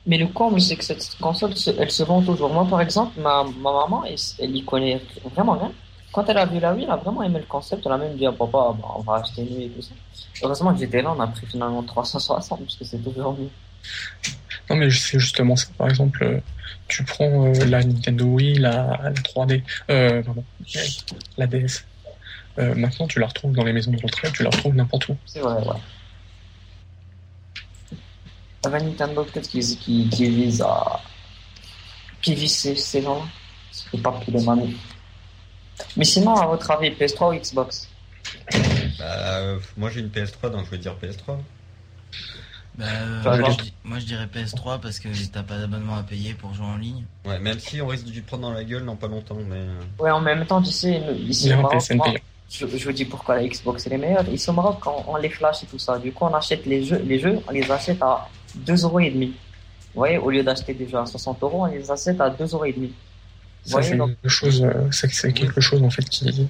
Mais 0.06 0.18
le 0.18 0.26
comble, 0.26 0.60
c'est 0.60 0.76
que 0.76 0.84
cette 0.84 1.16
console, 1.20 1.54
elle 1.78 1.90
se 1.90 2.02
vend 2.02 2.22
toujours. 2.22 2.52
Moi, 2.52 2.66
par 2.68 2.80
exemple, 2.80 3.18
ma, 3.20 3.44
ma 3.44 3.72
maman, 3.72 4.04
elle, 4.04 4.16
elle 4.38 4.54
y 4.54 4.64
connaît 4.64 5.00
vraiment 5.34 5.52
rien 5.52 5.72
quand 6.12 6.28
elle 6.28 6.38
a 6.38 6.46
vu 6.46 6.60
la 6.60 6.74
Wii, 6.74 6.84
elle 6.84 6.90
a 6.90 6.96
vraiment 6.96 7.22
aimé 7.22 7.38
le 7.38 7.46
concept. 7.46 7.86
Elle 7.86 7.92
a 7.92 7.98
même 7.98 8.16
dit 8.16 8.26
à 8.26 8.32
papa, 8.32 8.76
bah, 8.78 8.94
on 8.96 9.00
va 9.00 9.14
acheter 9.16 9.42
une 9.42 9.56
Wii 9.56 9.64
et 9.66 9.70
tout 9.70 9.82
ça. 9.82 9.94
Heureusement 10.42 10.72
que 10.74 10.80
j'étais 10.80 11.02
là, 11.02 11.14
on 11.16 11.20
a 11.20 11.26
pris 11.26 11.46
finalement 11.46 11.82
360 11.82 12.60
parce 12.60 12.76
que 12.76 12.84
c'est 12.84 12.98
toujours 12.98 13.36
mieux. 13.38 13.48
Non, 14.70 14.76
mais 14.76 14.90
c'est 14.90 15.18
justement 15.18 15.56
ça. 15.56 15.68
Par 15.76 15.88
exemple, 15.88 16.22
euh, 16.22 16.40
tu 16.88 17.04
prends 17.04 17.46
euh, 17.46 17.64
la 17.64 17.82
Nintendo 17.82 18.24
Wii, 18.24 18.58
la, 18.58 19.12
3D, 19.12 19.62
euh, 19.90 20.22
pardon, 20.22 20.44
la 21.38 21.46
DS. 21.46 21.84
Euh, 22.58 22.74
maintenant, 22.74 23.06
tu 23.06 23.18
la 23.18 23.26
retrouves 23.26 23.54
dans 23.54 23.64
les 23.64 23.72
maisons 23.72 23.92
de 23.92 24.02
retraite, 24.02 24.32
tu 24.34 24.42
la 24.42 24.50
retrouves 24.50 24.74
n'importe 24.74 25.08
où. 25.08 25.16
C'est 25.24 25.40
vrai, 25.40 25.54
ouais. 25.54 25.76
La 28.64 28.80
Nintendo, 28.80 29.24
peut-être 29.24 29.48
qui, 29.48 29.60
qui, 29.60 30.08
qui 30.08 30.28
vise 30.28 30.60
à. 30.62 31.00
qui 32.20 32.34
vise 32.34 32.54
ces, 32.54 33.02
gens-là. 33.02 33.24
C'est 33.70 34.00
pas 34.02 34.12
pour 34.12 34.32
les 34.32 34.44
manettes. 34.44 34.76
Mais 35.96 36.04
sinon, 36.04 36.34
à 36.34 36.46
votre 36.46 36.70
avis, 36.70 36.90
PS3 36.90 37.34
ou 37.34 37.38
Xbox? 37.38 37.88
Bah, 38.98 39.56
Moi 39.76 39.90
j'ai 39.90 40.00
une 40.00 40.08
PS3, 40.08 40.50
donc 40.50 40.66
je 40.66 40.70
vais 40.70 40.78
dire 40.78 40.96
PS3. 41.02 41.38
Bah, 42.74 42.86
moi 43.84 43.98
je 43.98 44.06
dirais 44.06 44.26
PS3 44.34 44.80
parce 44.80 44.98
que 44.98 45.08
t'as 45.30 45.42
pas 45.42 45.58
d'abonnement 45.58 45.96
à 45.96 46.02
payer 46.02 46.32
pour 46.32 46.54
jouer 46.54 46.66
en 46.66 46.78
ligne. 46.78 47.04
Ouais, 47.26 47.38
même 47.38 47.58
si 47.58 47.82
on 47.82 47.86
risque 47.86 48.06
de 48.06 48.20
prendre 48.22 48.44
dans 48.44 48.52
la 48.52 48.64
gueule 48.64 48.84
dans 48.86 48.96
pas 48.96 49.08
longtemps. 49.08 49.36
Mais... 49.46 49.56
Euh. 49.56 49.80
Ouais, 49.98 50.10
en 50.10 50.20
même 50.20 50.46
temps, 50.46 50.62
tu 50.62 50.70
sais, 50.70 51.02
ici 51.18 51.52
au 51.52 51.60
Maroc, 51.60 51.82
je, 52.48 52.66
je, 52.66 52.84
vous 52.84 52.92
dis 52.92 53.04
pourquoi 53.04 53.36
la 53.36 53.46
Xbox 53.46 53.86
est 53.86 53.90
les 53.90 53.98
meilleure. 53.98 54.26
Ici 54.28 54.48
au 54.48 54.54
Maroc, 54.54 54.78
on, 54.86 55.12
on, 55.12 55.16
les 55.16 55.28
flash 55.28 55.62
et 55.64 55.66
tout 55.66 55.78
ça. 55.78 55.98
Du 55.98 56.12
coup, 56.12 56.24
on 56.24 56.34
achète 56.34 56.64
les 56.66 56.84
jeux, 56.84 57.02
les 57.04 57.18
jeux 57.18 57.38
on 57.46 57.50
les 57.50 57.70
achète 57.70 58.02
à 58.02 58.28
2,5€. 58.66 59.26
Vous 59.28 59.34
voyez, 59.94 60.18
au 60.18 60.30
lieu 60.30 60.42
d'acheter 60.42 60.72
des 60.72 60.88
jeux 60.88 60.98
à 60.98 61.04
60 61.04 61.42
euros, 61.42 61.64
on 61.64 61.66
les 61.66 61.90
achète 61.90 62.20
à 62.20 62.30
2,5€. 62.30 62.90
Ça, 63.64 63.80
c'est 63.80 63.96
quelque 63.96 64.28
chose, 64.28 64.62
euh, 64.64 64.90
c'est 64.90 65.32
quelque 65.32 65.60
chose 65.60 65.82
en 65.82 65.90
fait 65.90 66.02
qui, 66.02 66.48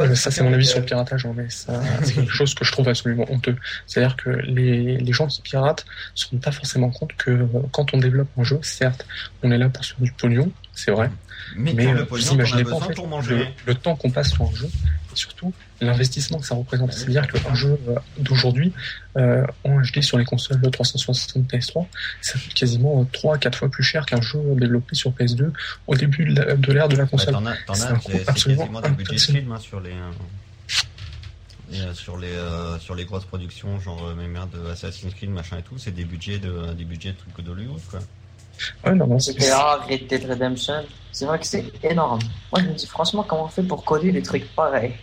euh, 0.00 0.14
ça 0.16 0.30
c'est 0.32 0.42
mon 0.42 0.52
avis 0.52 0.66
sur 0.66 0.80
le 0.80 0.84
piratage, 0.84 1.24
hein, 1.24 1.32
mais 1.36 1.48
ça, 1.50 1.80
c'est 2.02 2.14
quelque 2.14 2.32
chose 2.32 2.52
que 2.54 2.64
je 2.64 2.72
trouve 2.72 2.88
absolument 2.88 3.26
honteux. 3.30 3.56
C'est-à-dire 3.86 4.16
que 4.16 4.30
les, 4.30 4.96
les 4.96 5.12
gens 5.12 5.28
qui 5.28 5.40
piratent 5.40 5.86
se 6.14 6.26
rendent 6.28 6.40
pas 6.40 6.50
forcément 6.50 6.90
compte 6.90 7.14
que 7.16 7.30
euh, 7.30 7.46
quand 7.70 7.94
on 7.94 7.98
développe 7.98 8.28
un 8.36 8.42
jeu, 8.42 8.58
certes, 8.62 9.06
on 9.44 9.52
est 9.52 9.58
là 9.58 9.68
pour 9.68 9.84
faire 9.84 10.00
du 10.00 10.10
pognon, 10.12 10.50
c'est 10.76 10.90
vrai, 10.90 11.10
mais, 11.56 11.72
mais 11.72 11.94
vous 11.94 12.28
imaginez 12.32 12.62
pas 12.62 12.74
en 12.74 12.80
fait 12.80 12.94
le, 13.66 13.74
temps 13.74 13.96
qu'on 13.96 14.10
passe 14.10 14.30
sur 14.30 14.44
un 14.44 14.54
jeu, 14.54 14.66
et 14.66 15.16
surtout 15.16 15.52
l'investissement 15.80 16.38
que 16.38 16.46
ça 16.46 16.54
représente. 16.54 16.92
C'est-à-dire 16.92 17.26
qu'un 17.26 17.54
jeu 17.54 17.78
euh, 17.88 17.94
d'aujourd'hui, 18.18 18.72
euh, 19.16 19.42
en 19.64 19.80
HD 19.80 20.02
sur 20.02 20.18
les 20.18 20.26
consoles 20.26 20.60
360 20.60 21.50
PS3, 21.50 21.86
ça 22.20 22.38
coûte 22.38 22.54
quasiment 22.54 23.04
3 23.10 23.36
à 23.36 23.38
4 23.38 23.58
fois 23.58 23.70
plus 23.70 23.82
cher 23.82 24.04
qu'un 24.04 24.20
jeu 24.20 24.38
développé 24.56 24.94
sur 24.94 25.12
PS2 25.12 25.50
au 25.86 25.94
début 25.96 26.26
de 26.26 26.72
l'ère 26.72 26.88
de 26.88 26.96
la 26.96 27.06
console. 27.06 27.34
Bah, 27.42 27.54
t'en 27.66 27.72
as, 27.72 27.76
c'est 28.06 28.28
absolument 28.28 28.66
quasiment 28.66 28.80
des 28.82 28.90
budgets 28.90 29.18
film 29.18 29.52
hein, 29.52 29.58
sur 29.58 29.80
les. 29.80 29.92
Euh, 29.92 30.10
Et, 31.72 31.80
euh, 31.80 31.94
sur 31.94 32.16
les 32.16 32.28
euh, 32.28 32.78
sur 32.78 32.94
les 32.94 33.04
grosses 33.04 33.24
productions, 33.24 33.80
genre 33.80 34.06
euh, 34.06 34.14
mes 34.14 34.28
merdes 34.28 34.50
de 34.50 34.70
Assassin's 34.70 35.12
Creed, 35.14 35.30
machin 35.30 35.58
et 35.58 35.62
tout, 35.62 35.78
c'est 35.78 35.90
des 35.90 36.04
budgets 36.04 36.38
de 36.38 36.72
des 36.74 36.84
budgets 36.84 37.10
de 37.12 37.16
trucs 37.16 37.44
d'Hollywood 37.44 37.80
quoi. 37.90 38.00
Ouais, 38.84 38.94
non, 38.94 39.06
non, 39.06 39.18
c'est 39.18 39.38
GTA, 39.38 39.76
Red 39.88 40.06
Dead 40.06 40.24
Redemption, 40.24 40.84
c'est 41.12 41.24
vrai 41.26 41.38
que 41.38 41.46
c'est 41.46 41.64
énorme. 41.82 42.20
Moi, 42.52 42.62
je 42.62 42.68
me 42.70 42.74
dis 42.74 42.86
franchement, 42.86 43.22
comment 43.22 43.44
on 43.44 43.48
fait 43.48 43.62
pour 43.62 43.84
coder 43.84 44.12
des 44.12 44.22
trucs 44.22 44.48
pareils? 44.54 44.94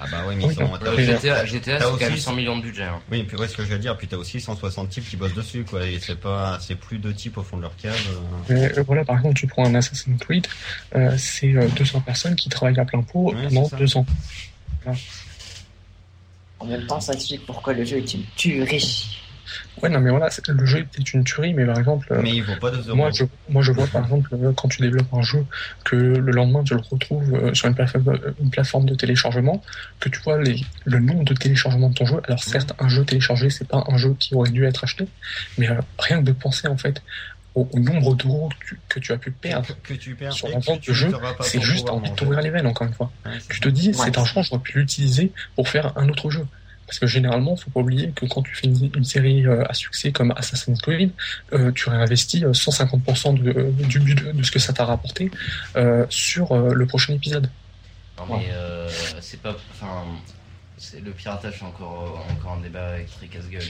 Ah 0.00 0.06
bah 0.10 0.26
ouais, 0.26 0.34
mais 0.34 0.44
Oui, 0.46 0.50
ils 0.52 0.56
sont. 0.56 0.88
aussi- 0.92 1.04
GTA, 1.04 1.44
GTA 1.46 1.78
c'est 1.78 1.84
quand 1.84 1.96
même 2.00 2.12
aussi- 2.14 2.20
100 2.22 2.32
millions 2.32 2.56
de 2.56 2.62
budget. 2.62 2.82
hein. 2.82 3.00
Oui, 3.12 3.22
puis 3.22 3.36
ouais, 3.36 3.46
ce 3.46 3.56
que 3.56 3.62
je 3.64 3.68
veux 3.68 3.78
dire, 3.78 3.96
puis 3.96 4.08
t'as 4.08 4.16
aussi 4.16 4.40
160 4.40 4.90
types 4.90 5.08
qui 5.08 5.16
bossent 5.16 5.34
dessus 5.34 5.64
quoi. 5.64 5.86
Et 5.86 6.00
c'est 6.00 6.18
pas 6.18 6.58
c'est 6.60 6.74
plus 6.74 6.98
deux 6.98 7.14
types 7.14 7.38
au 7.38 7.42
fond 7.44 7.56
de 7.58 7.62
leur 7.62 7.76
cave. 7.76 7.94
euh. 7.94 8.52
Mais, 8.52 8.76
euh, 8.78 8.82
voilà, 8.84 9.04
par 9.04 9.16
exemple, 9.18 9.36
tu 9.36 9.46
prends 9.46 9.64
un 9.66 9.74
Assassin's 9.76 10.18
Creed, 10.20 10.48
euh, 10.96 11.14
c'est 11.16 11.54
euh, 11.54 11.68
200 11.76 12.00
personnes 12.00 12.34
qui 12.34 12.48
travaillent 12.48 12.78
à 12.80 12.84
plein 12.84 13.02
pot 13.02 13.30
Ouais, 13.32 13.44
pendant 13.48 13.68
deux 13.78 13.96
ans. 13.96 14.04
En 16.58 16.66
même 16.66 16.86
temps, 16.86 17.00
ça 17.00 17.12
explique 17.12 17.46
pourquoi 17.46 17.72
le 17.72 17.84
jeu 17.84 17.98
est 17.98 18.14
une 18.14 18.24
tuerie. 18.36 19.18
Ouais, 19.82 19.88
non, 19.88 20.00
mais 20.00 20.10
voilà, 20.10 20.28
le 20.48 20.66
jeu 20.66 20.86
est 20.98 21.12
une 21.14 21.24
tuerie, 21.24 21.52
mais 21.54 21.66
par 21.66 21.78
exemple, 21.78 22.06
euh, 22.12 22.20
Mais 22.22 22.36
ils 22.36 22.42
vaut 22.42 22.56
pas 22.56 22.70
2 22.70 22.78
euros. 22.88 22.96
moi, 22.96 23.10
je, 23.12 23.24
moi, 23.48 23.62
je 23.62 23.72
vois 23.72 23.86
par 23.86 24.02
exemple, 24.04 24.30
euh, 24.34 24.52
quand 24.56 24.68
tu 24.68 24.80
développes 24.82 25.12
un 25.12 25.22
jeu, 25.22 25.44
que 25.84 25.96
le 25.96 26.32
lendemain, 26.32 26.62
tu 26.64 26.74
le 26.74 26.80
retrouves 26.80 27.34
euh, 27.34 27.54
sur 27.54 27.68
une 27.68 27.74
plateforme, 27.74 28.18
une 28.40 28.50
plateforme 28.50 28.86
de 28.86 28.94
téléchargement, 28.94 29.62
que 30.00 30.08
tu 30.08 30.20
vois 30.20 30.40
les, 30.40 30.60
le 30.84 30.98
nombre 31.00 31.24
de 31.24 31.34
téléchargements 31.34 31.90
de 31.90 31.94
ton 31.94 32.06
jeu. 32.06 32.20
Alors, 32.26 32.42
certes, 32.42 32.72
un 32.78 32.88
jeu 32.88 33.04
téléchargé, 33.04 33.50
c'est 33.50 33.68
pas 33.68 33.84
un 33.88 33.96
jeu 33.98 34.14
qui 34.18 34.34
aurait 34.34 34.50
dû 34.50 34.64
être 34.64 34.84
acheté, 34.84 35.06
mais 35.58 35.68
euh, 35.68 35.80
rien 35.98 36.20
que 36.20 36.24
de 36.26 36.32
penser, 36.32 36.68
en 36.68 36.76
fait, 36.76 37.02
au, 37.54 37.68
au 37.72 37.78
nombre 37.78 38.14
d'euros 38.16 38.48
que 38.48 38.66
tu, 38.66 38.80
que 38.88 38.98
tu 39.00 39.12
as 39.12 39.16
pu 39.18 39.30
perdre 39.30 39.68
que, 39.84 39.92
que 39.94 39.98
tu 39.98 40.14
perds 40.16 40.32
sur 40.32 40.48
la 40.48 40.58
vente 40.58 40.86
de 40.88 40.92
jeu, 40.92 41.12
c'est 41.40 41.60
juste 41.60 41.88
envie 41.88 42.10
de 42.10 42.14
t'ouvrir 42.16 42.40
les 42.40 42.50
veines, 42.50 42.66
encore 42.66 42.86
une 42.86 42.94
fois. 42.94 43.12
Ouais, 43.26 43.32
Tu 43.48 43.60
te 43.60 43.68
dis, 43.68 43.88
Ouais. 43.90 43.94
cet 44.06 44.18
argent, 44.18 44.42
j'aurais 44.42 44.60
pu 44.62 44.78
l'utiliser 44.78 45.32
pour 45.54 45.68
faire 45.68 45.92
un 45.96 46.08
autre 46.08 46.30
jeu. 46.30 46.44
Parce 46.86 46.98
que 46.98 47.06
généralement, 47.06 47.56
faut 47.56 47.70
pas 47.70 47.80
oublier 47.80 48.10
que 48.10 48.26
quand 48.26 48.42
tu 48.42 48.54
fais 48.54 48.66
une, 48.66 49.04
série 49.04 49.46
euh, 49.46 49.64
à 49.68 49.74
succès 49.74 50.12
comme 50.12 50.32
Assassin's 50.36 50.80
Creed, 50.82 51.10
euh, 51.52 51.72
tu 51.72 51.88
réinvestis 51.88 52.44
euh, 52.44 52.52
150% 52.52 53.42
de, 53.42 53.50
euh, 53.50 53.70
du 53.70 54.00
but 54.00 54.14
de, 54.14 54.32
de 54.32 54.42
ce 54.42 54.50
que 54.50 54.58
ça 54.58 54.72
t'a 54.72 54.84
rapporté 54.84 55.30
sur 56.10 56.54
le 56.56 56.86
prochain 56.86 57.14
épisode. 57.14 57.48
Non, 58.18 58.36
mais 58.36 58.48
euh, 58.52 58.88
c'est 59.20 59.40
pas. 59.40 59.56
Enfin, 59.72 60.04
le 61.02 61.10
piratage, 61.12 61.54
c'est 61.58 61.64
encore, 61.64 62.26
encore 62.30 62.52
un 62.52 62.60
débat 62.60 62.88
avec 62.90 63.10
très 63.16 63.26
casse-gueule. 63.26 63.62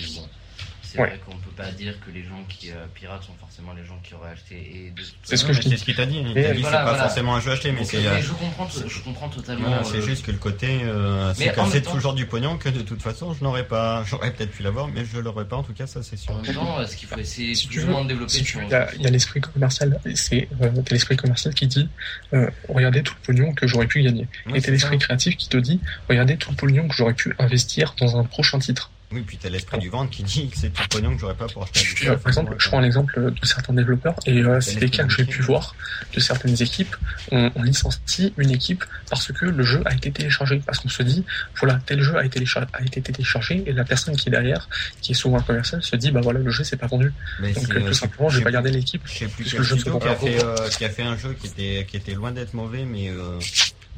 C'est 0.95 1.01
Ouais. 1.01 1.09
vrai 1.09 1.21
qu'on 1.27 1.37
peut 1.39 1.51
pas 1.57 1.71
dire 1.73 1.95
que 2.07 2.13
les 2.13 2.23
gens 2.23 2.45
qui 2.49 2.71
euh, 2.71 2.75
piratent 2.95 3.25
sont 3.25 3.35
forcément 3.41 3.73
les 3.73 3.85
gens 3.85 3.99
qui 4.05 4.15
auraient 4.15 4.31
acheté. 4.31 4.55
Et 4.55 4.91
de 4.91 5.03
C'est 5.25 5.37
ce 5.37 5.45
que 5.45 5.53
je 5.53 5.61
dis. 5.61 5.71
C'est 5.71 5.77
ce 5.79 5.85
qu'il 5.85 5.97
t'a 5.97 6.07
dit. 6.07 6.19
Il 6.25 6.35
t'a 6.35 6.53
dit 6.55 6.61
voilà, 6.63 6.79
c'est 6.79 6.85
pas 6.85 6.85
voilà. 6.85 7.03
forcément 7.03 7.35
un 7.35 7.41
jeu 7.41 7.51
acheté, 7.51 7.73
mais 7.73 7.85
c'est. 7.85 7.99
mais 8.01 8.07
euh, 8.07 8.23
je 8.23 8.33
comprends, 8.33 8.69
je 8.87 9.01
comprends 9.01 9.29
totalement. 9.29 9.67
Voilà, 9.69 9.83
c'est 9.85 9.97
euh, 9.97 10.03
juste 10.03 10.25
que 10.25 10.31
le 10.31 10.39
côté, 10.39 10.83
euh, 10.85 11.35
c'est 11.35 11.53
c'est 11.71 11.81
temps- 11.83 11.93
toujours 11.93 12.15
du 12.15 12.27
pognon 12.27 12.57
que 12.59 12.69
de 12.69 12.83
toute 12.83 13.03
façon 13.03 13.35
je 13.35 13.43
n'aurais 13.43 13.67
pas, 13.67 14.05
j'aurais 14.07 14.33
peut-être 14.33 14.53
pu 14.53 14.63
l'avoir, 14.63 14.87
mais 14.87 15.05
je 15.05 15.19
l'aurais 15.19 15.47
pas 15.47 15.57
en 15.57 15.63
tout 15.65 15.73
cas, 15.73 15.87
ça 15.89 16.03
c'est 16.05 16.17
sûr. 16.17 16.41
Ce 16.45 16.97
qu'il 16.97 17.09
faut 17.09 17.19
essayer 17.19 17.55
Si 17.57 17.67
tu 17.69 17.81
veux, 17.81 17.93
de 17.93 18.09
développer. 18.09 18.33
Si 18.33 18.43
tu 18.45 18.53
sur- 18.53 18.61
veux, 18.61 18.67
il 18.67 18.71
y 18.71 18.75
a, 18.75 18.95
il 18.95 19.03
y 19.03 19.07
a 19.07 19.11
l'esprit 19.11 19.41
commercial, 19.41 19.99
c'est 20.15 20.49
euh, 20.63 20.71
t'as 20.85 20.95
l'esprit 20.95 21.17
commercial 21.17 21.55
qui 21.55 21.67
dit 21.67 21.89
euh, 22.35 22.49
regardez 22.69 23.03
tout 23.03 23.15
le 23.21 23.27
pognon 23.35 23.53
que 23.55 23.67
j'aurais 23.67 23.87
pu 23.89 24.01
gagner. 24.03 24.29
Ouais, 24.47 24.53
et 24.59 24.61
c'est 24.61 24.67
t'as 24.67 24.73
l'esprit 24.73 24.99
créatif 24.99 25.37
qui 25.37 25.49
te 25.49 25.57
dit 25.57 25.81
regardez 26.09 26.37
tout 26.37 26.51
le 26.51 26.57
pognon 26.57 26.87
que 26.87 26.95
j'aurais 26.95 27.15
pu 27.15 27.35
investir 27.39 27.95
dans 27.99 28.17
un 28.19 28.25
prochain 28.25 28.59
titre. 28.61 28.91
Oui, 29.15 29.23
puis 29.23 29.39
t'as 29.41 29.49
l'esprit 29.49 29.79
du 29.79 29.89
ventre 29.89 30.11
qui 30.11 30.25
dit 30.25 30.49
que 30.49 30.59
c'est 30.59 30.71
tout 30.71 30.83
pognon 30.91 31.15
que 31.15 31.21
j'aurais 31.21 31.37
pas 31.37 31.47
pour 31.47 31.63
acheter 31.63 32.07
vois, 32.07 32.17
par 32.17 32.29
exemple, 32.29 32.55
je 32.59 32.69
prends 32.69 32.81
l'exemple 32.81 33.33
de 33.33 33.47
certains 33.47 33.73
développeurs, 33.73 34.17
et 34.27 34.39
euh, 34.41 34.61
c'est 34.61 34.81
des 34.81 34.91
cas 34.91 35.05
que 35.05 35.13
j'ai 35.13 35.25
pu 35.25 35.41
voir 35.43 35.77
de 36.13 36.21
certaines 36.21 36.61
équipes. 36.61 36.97
On, 37.31 37.51
on 37.55 37.63
licencie 37.63 38.35
une 38.37 38.51
équipe 38.51 38.85
parce 39.09 39.31
que 39.31 39.47
le 39.47 39.63
jeu 39.63 39.83
a 39.85 39.95
été 39.95 40.11
téléchargé, 40.11 40.61
parce 40.67 40.81
qu'on 40.81 40.89
se 40.89 41.03
dit, 41.05 41.25
voilà, 41.61 41.79
tel 41.87 42.03
jeu 42.03 42.17
a 42.17 42.25
été, 42.25 42.35
téléchargé, 42.35 42.69
a 42.73 42.83
été 42.83 43.01
téléchargé, 43.01 43.63
et 43.67 43.73
la 43.73 43.85
personne 43.85 44.17
qui 44.17 44.29
est 44.29 44.33
derrière, 44.33 44.69
qui 45.01 45.13
est 45.13 45.15
souvent 45.15 45.39
un 45.39 45.43
commercial, 45.43 45.83
se 45.83 45.95
dit, 45.97 46.11
bah 46.11 46.21
voilà, 46.23 46.41
le 46.41 46.51
jeu 46.51 46.65
s'est 46.65 46.77
pas 46.77 46.89
vendu. 46.89 47.13
Mais 47.41 47.53
Donc 47.53 47.65
c'est, 47.67 47.73
euh, 47.73 47.81
euh, 47.81 47.87
tout 47.87 47.95
simplement, 47.95 48.29
je 48.29 48.39
vais 48.39 48.45
pas 48.45 48.51
garder 48.51 48.71
l'équipe. 48.71 49.03
Je 49.05 49.19
sais 49.19 49.27
plus 49.27 49.45
quel 49.45 49.59
le 49.59 49.65
jeu 49.65 49.77
qui 49.77 49.89
a 49.89 50.17
fait, 50.17 50.45
euh, 50.45 50.69
qui 50.71 50.85
a 50.85 50.91
fait 50.91 51.03
un 51.03 51.17
jeu 51.17 51.35
qui 51.35 51.47
était, 51.47 51.87
qui 51.89 51.97
était 51.97 52.15
loin 52.15 52.33
d'être 52.33 52.55
mauvais, 52.55 52.85
mais 52.85 53.11
euh, 53.11 53.39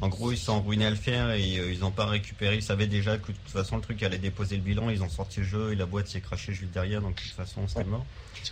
en 0.01 0.09
gros 0.09 0.31
ils 0.31 0.37
sont 0.37 0.61
ruinés 0.61 0.85
à 0.85 0.89
le 0.89 0.95
faire 0.95 1.31
et 1.31 1.57
euh, 1.59 1.71
ils 1.71 1.79
n'ont 1.79 1.91
pas 1.91 2.05
récupéré. 2.05 2.55
Ils 2.55 2.63
savaient 2.63 2.87
déjà 2.87 3.17
que 3.17 3.27
de 3.31 3.37
toute 3.37 3.51
façon 3.51 3.77
le 3.77 3.81
truc 3.81 4.01
allait 4.03 4.17
déposer 4.17 4.55
le 4.57 4.61
bilan. 4.61 4.89
Ils 4.89 5.01
ont 5.03 5.09
sorti 5.09 5.39
le 5.39 5.45
jeu 5.45 5.71
et 5.73 5.75
la 5.75 5.85
boîte 5.85 6.07
s'est 6.07 6.21
crachée 6.21 6.53
juste 6.53 6.71
derrière, 6.71 7.01
donc 7.01 7.15
de 7.15 7.21
toute 7.21 7.31
façon 7.31 7.67
c'était 7.67 7.79
Ouais. 7.81 7.85
mort. 7.85 8.05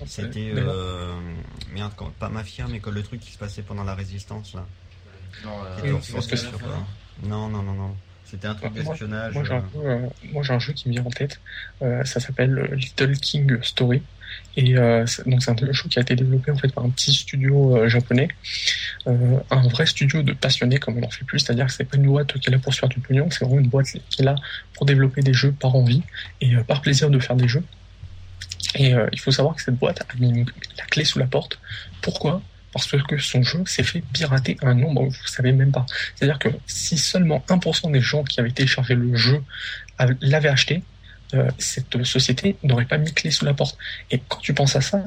C'était 0.08 0.52
euh, 0.56 1.14
merde, 1.74 1.94
quand- 1.96 2.12
pas 2.16 2.28
Mafia, 2.30 2.66
mais 2.70 2.82
le 2.86 3.04
truc 3.04 3.22
qui 3.22 3.32
se 3.32 3.38
passait 3.38 3.62
pendant 3.62 3.84
la 3.84 3.96
résistance 3.96 4.54
là. 4.54 4.66
Non, 5.44 5.52
euh, 5.84 5.98
que 6.00 6.36
sur, 6.36 6.50
Non, 7.24 7.48
non, 7.50 7.62
non, 7.62 7.74
non. 7.74 7.96
C'était 8.26 8.48
un 8.48 8.56
truc 8.56 8.74
d'espionnage. 8.74 9.34
Moi, 9.36 9.44
j'ai 9.44 9.54
un, 9.54 9.64
euh, 9.78 10.10
moi, 10.32 10.42
j'ai 10.44 10.54
un 10.54 10.60
jeu 10.60 10.74
qui 10.74 10.88
me 10.90 10.94
vient 10.94 11.06
en 11.06 11.10
tête. 11.12 11.40
Euh, 11.82 12.04
ça 12.04 12.20
s'appelle 12.20 12.72
Little 12.74 13.16
King 13.20 13.62
Story. 13.62 14.02
Et 14.58 14.78
euh, 14.78 15.06
donc 15.26 15.44
c'est 15.44 15.52
un 15.52 15.72
jeu 15.72 15.90
qui 15.90 16.00
a 16.00 16.02
été 16.02 16.16
développé 16.16 16.52
en 16.52 16.58
fait 16.58 16.72
par 16.74 16.84
un 16.86 16.90
petit 16.90 17.14
studio 17.14 17.78
euh, 17.78 17.90
japonais, 17.90 18.30
Euh, 19.08 19.38
un 19.52 19.68
vrai 19.68 19.86
studio 19.86 20.24
de 20.24 20.34
passionnés 20.34 20.80
comme 20.80 20.98
on 20.98 21.04
en 21.04 21.10
fait 21.12 21.26
plus, 21.26 21.40
c'est-à-dire 21.40 21.68
que 21.68 21.74
c'est 21.74 21.84
pas 21.84 21.98
une 21.98 22.08
boîte 22.08 22.34
qui 22.40 22.50
est 22.50 22.52
là 22.52 22.58
pour 22.60 22.74
se 22.74 22.80
faire 22.80 22.90
du 22.90 23.00
pognon, 23.00 23.30
c'est 23.30 23.46
vraiment 23.46 23.60
une 23.62 23.70
boîte 23.70 23.88
qui 24.10 24.22
est 24.22 24.26
là 24.26 24.36
pour 24.74 24.86
développer 24.88 25.22
des 25.22 25.34
jeux 25.34 25.52
par 25.52 25.76
envie 25.76 26.02
et 26.42 26.56
par 26.68 26.82
plaisir 26.82 27.10
de 27.12 27.20
faire 27.20 27.36
des 27.36 27.48
jeux. 27.48 27.64
Et 28.76 28.94
il 29.14 29.20
faut 29.20 29.32
savoir 29.32 29.56
que 29.56 29.62
cette 29.62 29.76
boîte 29.76 30.02
a 30.02 30.06
mis 30.20 30.44
la 30.78 30.86
clé 30.86 31.06
sous 31.06 31.20
la 31.20 31.28
porte. 31.28 31.60
Pourquoi? 32.02 32.42
Parce 32.74 32.88
que 33.10 33.18
son 33.20 33.42
jeu 33.44 33.64
s'est 33.68 33.84
fait 33.84 34.02
pirater 34.12 34.58
un 34.62 34.74
nombre, 34.74 35.04
vous 35.04 35.08
ne 35.24 35.28
savez 35.38 35.52
même 35.54 35.72
pas. 35.72 35.86
C'est-à-dire 36.16 36.40
que 36.40 36.50
si 36.66 36.98
seulement 36.98 37.44
1% 37.48 37.92
des 37.92 38.02
gens 38.02 38.24
qui 38.24 38.40
avaient 38.42 38.52
téléchargé 38.52 38.96
le 38.96 39.16
jeu 39.16 39.42
av- 39.98 40.16
l'avaient 40.20 40.50
acheté, 40.50 40.84
euh, 41.36 41.50
cette 41.58 42.04
société 42.04 42.56
n'aurait 42.64 42.86
pas 42.86 42.98
mis 42.98 43.14
clé 43.14 43.32
sous 43.32 43.46
la 43.46 43.54
porte. 43.54 43.78
Et 44.12 44.22
quand 44.28 44.40
tu 44.40 44.54
penses 44.54 44.76
à 44.76 44.82
ça, 44.82 45.04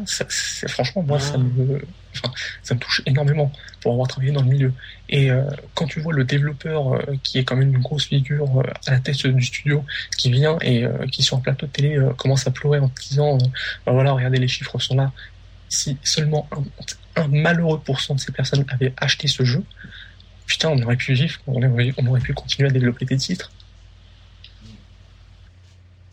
franchement 0.68 1.02
moi 1.02 1.18
ça 1.20 1.38
me, 1.38 1.82
enfin, 2.14 2.32
ça 2.62 2.74
me 2.74 2.80
touche 2.80 3.02
énormément 3.06 3.52
pour 3.80 3.92
avoir 3.92 4.08
travaillé 4.08 4.32
dans 4.32 4.42
le 4.42 4.48
milieu. 4.48 4.72
Et 5.08 5.30
euh, 5.30 5.44
quand 5.74 5.86
tu 5.86 6.00
vois 6.00 6.12
le 6.12 6.24
développeur 6.24 6.94
euh, 6.94 7.16
qui 7.22 7.38
est 7.38 7.44
quand 7.44 7.56
même 7.56 7.74
une 7.74 7.82
grosse 7.82 8.06
figure 8.06 8.62
à 8.86 8.92
la 8.92 9.00
tête 9.00 9.26
du 9.26 9.42
studio, 9.42 9.84
qui 10.16 10.30
vient 10.30 10.58
et 10.60 10.84
qui 11.10 11.22
sur 11.22 11.36
un 11.36 11.40
plateau 11.40 11.66
de 11.66 11.72
télé 11.72 11.98
commence 12.16 12.46
à 12.46 12.50
pleurer 12.50 12.78
en 12.78 12.90
disant, 13.00 13.36
euh, 13.36 13.46
Bah 13.86 13.92
voilà, 13.92 14.12
regardez 14.12 14.38
les 14.38 14.48
chiffres 14.48 14.78
sont 14.78 14.96
là. 14.96 15.12
Si 15.68 15.98
seulement 16.02 16.48
un, 16.52 17.22
un 17.22 17.28
malheureux 17.28 17.80
pourcent 17.80 18.14
de 18.14 18.20
ces 18.20 18.32
personnes 18.32 18.64
avaient 18.68 18.94
acheté 18.96 19.28
ce 19.28 19.44
jeu, 19.44 19.62
putain, 20.46 20.70
on 20.70 20.82
aurait 20.82 20.96
pu 20.96 21.12
vivre, 21.12 21.38
on 21.46 21.62
aurait, 21.62 21.92
on 21.96 22.06
aurait 22.06 22.20
pu 22.20 22.32
continuer 22.32 22.68
à 22.68 22.72
développer 22.72 23.04
des 23.04 23.16
titres. 23.16 23.50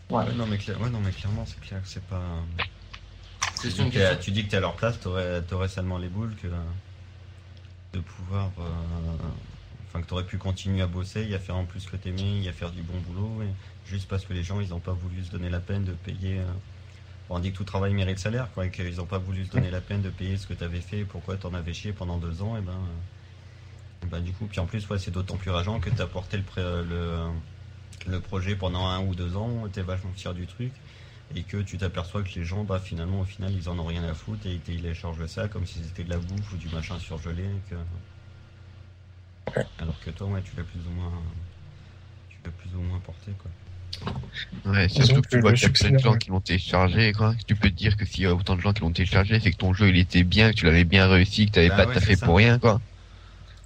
Ouais. 0.10 0.24
ouais, 0.24 0.34
non, 0.34 0.46
mais 0.48 0.58
clair- 0.58 0.80
ouais, 0.80 0.90
non, 0.90 1.00
mais 1.00 1.12
clairement, 1.12 1.46
c'est 1.46 1.60
clair 1.62 1.82
que 1.82 1.88
c'est 1.88 2.04
pas. 2.06 2.22
C'est 3.56 3.70
Tu 3.74 3.82
une 3.82 3.86
dis, 3.86 3.92
que 3.92 3.98
t'es- 3.98 4.00
question. 4.10 4.20
tu 4.22 4.32
dis 4.32 4.46
que 4.46 4.52
t'es 4.52 4.58
à 4.58 4.62
leur 4.62 4.76
place, 4.76 5.00
t'aurais, 5.00 5.42
t'aurais 5.44 5.68
seulement 5.70 5.98
les 5.98 6.10
boules 6.10 6.36
que 6.36 6.48
de 7.94 8.00
pouvoir, 8.00 8.52
euh, 8.60 8.64
enfin 9.88 10.02
que 10.02 10.08
t'aurais 10.08 10.26
pu 10.26 10.38
continuer 10.38 10.82
à 10.82 10.88
bosser, 10.88 11.24
y 11.26 11.34
à 11.34 11.40
faire 11.40 11.56
en 11.56 11.66
plus 11.66 11.86
que 11.86 11.96
t'aimais, 11.96 12.40
y 12.42 12.48
à 12.50 12.54
faire 12.54 12.72
du 12.72 12.82
bon 12.84 13.00
boulot, 13.00 13.42
et 13.44 13.48
juste 13.90 14.08
parce 14.08 14.26
que 14.26 14.34
les 14.34 14.44
gens 14.44 14.60
ils 14.60 14.74
ont 14.74 14.80
pas 14.80 14.92
voulu 14.92 15.24
se 15.24 15.32
donner 15.32 15.50
la 15.50 15.60
peine 15.62 15.86
de 15.86 15.94
payer. 15.94 16.40
euh, 16.40 16.46
bon, 17.30 17.38
on 17.38 17.40
dit 17.40 17.52
que 17.52 17.58
tout 17.58 17.64
travail 17.64 17.94
mérite 17.94 18.20
salaire, 18.20 18.50
quoi, 18.54 18.66
et 18.66 18.72
qu'ils 18.72 19.00
ont 19.02 19.06
pas 19.06 19.18
voulu 19.18 19.46
se 19.46 19.52
donner 19.52 19.72
la 19.72 19.82
peine 19.82 20.02
de 20.02 20.10
payer 20.10 20.38
ce 20.38 20.46
que 20.46 20.54
t'avais 20.54 20.82
fait, 20.82 21.06
pourquoi 21.06 21.38
t'en 21.38 21.54
avais 21.54 21.74
chié 21.74 21.94
pendant 21.94 22.18
deux 22.18 22.42
ans, 22.42 22.58
et 22.58 22.62
ben, 22.62 22.74
euh, 22.74 24.06
et 24.06 24.08
ben 24.08 24.20
du 24.22 24.34
coup, 24.34 24.46
puis 24.48 24.60
en 24.60 24.66
plus, 24.66 24.88
ouais, 24.90 25.00
c'est 25.00 25.12
d'autant 25.12 25.38
plus 25.38 25.50
rageant 25.52 25.80
que 25.80 25.90
t'as 25.90 26.06
porté 26.08 26.38
le, 26.38 26.44
pré- 26.44 26.62
le, 26.62 27.30
le 28.08 28.20
projet 28.20 28.56
pendant 28.56 28.86
un 28.88 29.04
ou 29.06 29.16
deux 29.16 29.36
ans, 29.38 29.68
t'es 29.72 29.82
vachement 29.82 30.14
fier 30.14 30.34
du 30.34 30.48
truc 30.48 30.72
et 31.36 31.44
que 31.44 31.58
tu 31.58 31.78
t'aperçois 31.78 32.24
que 32.24 32.30
les 32.36 32.46
gens, 32.46 32.64
bah 32.64 32.80
finalement, 32.80 33.22
au 33.22 33.26
final, 33.26 33.52
ils 33.54 33.68
en 33.70 33.80
ont 33.80 33.86
rien 33.86 34.04
à 34.04 34.14
foutre 34.14 34.46
et 34.48 34.54
ils 34.54 34.62
téléchargent 34.62 35.26
ça 35.26 35.48
comme 35.48 35.66
si 35.66 35.80
c'était 35.84 36.04
de 36.04 36.10
la 36.10 36.18
bouffe 36.20 36.54
ou 36.54 36.58
du 36.58 36.70
machin 36.70 37.00
surgelé. 37.00 37.46
Alors 39.80 40.00
que 40.00 40.10
toi, 40.12 40.28
ouais, 40.28 40.42
tu 40.42 40.56
l'as 40.56 40.64
plus 40.64 40.80
ou 40.88 40.92
moins, 40.92 41.12
tu 42.30 42.38
l'as 42.46 42.52
plus 42.52 42.76
ou 42.76 42.82
moins 42.82 43.00
porté, 43.00 43.32
quoi. 43.42 43.52
Ouais, 44.66 44.90
surtout 44.90 45.22
que 45.22 45.28
tu 45.28 45.40
vois 45.40 45.52
le 45.52 45.56
qu'il 45.56 45.64
y 45.64 45.66
a 45.66 45.70
succès 45.70 45.88
plein 45.90 45.92
de 45.92 45.98
gens 46.00 46.16
qui 46.18 46.30
l'ont 46.30 46.42
téléchargé, 46.42 47.14
quoi. 47.14 47.36
Tu 47.48 47.56
peux 47.56 47.70
te 47.70 47.76
dire 47.76 47.96
que 47.98 48.06
s'il 48.06 48.24
y 48.24 48.26
a 48.26 48.34
autant 48.36 48.56
de 48.56 48.62
gens 48.62 48.74
qui 48.74 48.82
l'ont 48.82 48.92
téléchargé, 48.92 49.40
c'est 49.40 49.52
que 49.52 49.58
ton 49.58 49.74
jeu 49.74 49.90
il 49.90 49.98
était 49.98 50.24
bien, 50.24 50.52
que 50.52 50.56
tu 50.56 50.66
l'avais 50.66 50.84
bien 50.86 51.08
réussi, 51.08 51.46
que 51.46 51.52
t'avais 51.52 51.70
Bah 51.70 51.78
pas 51.78 51.88
ouais, 51.88 51.94
taffé 51.94 52.14
c'est 52.14 52.20
ça. 52.20 52.26
pour 52.26 52.38
rien, 52.38 52.60
quoi. 52.60 52.82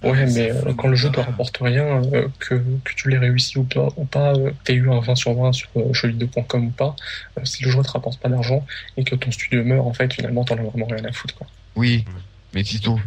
Ouais, 0.02 0.24
mais 0.32 0.50
euh, 0.50 0.72
quand 0.74 0.88
le 0.88 0.96
jeu 0.96 1.10
te 1.10 1.18
ouais. 1.18 1.24
rapporte 1.24 1.58
rien, 1.60 2.02
euh, 2.14 2.28
que, 2.38 2.54
que 2.54 2.94
tu 2.96 3.10
l'aies 3.10 3.18
réussi 3.18 3.58
ou 3.58 3.64
pas, 3.64 3.88
ou 3.96 4.06
pas 4.06 4.32
euh, 4.34 4.50
t'aies 4.64 4.72
eu 4.74 4.90
un 4.90 5.00
20 5.00 5.14
sur 5.14 5.34
20 5.34 5.52
sur 5.52 5.68
euh, 5.76 5.92
jeuxvideo.com 5.92 6.66
ou 6.68 6.70
pas, 6.70 6.96
euh, 7.38 7.44
si 7.44 7.64
le 7.64 7.70
jeu 7.70 7.82
te 7.82 7.90
rapporte 7.90 8.18
pas 8.18 8.30
d'argent 8.30 8.64
et 8.96 9.04
que 9.04 9.14
ton 9.14 9.30
studio 9.30 9.62
meurt, 9.62 9.86
en 9.86 9.92
fait, 9.92 10.10
finalement, 10.14 10.42
t'en 10.44 10.56
as 10.56 10.62
vraiment 10.62 10.86
rien 10.86 11.04
à 11.04 11.12
foutre, 11.12 11.34
quoi. 11.34 11.46
Oui, 11.76 12.04
Ouais. 12.06 12.12
mais 12.54 12.64
si 12.64 12.80
ton, 12.80 12.98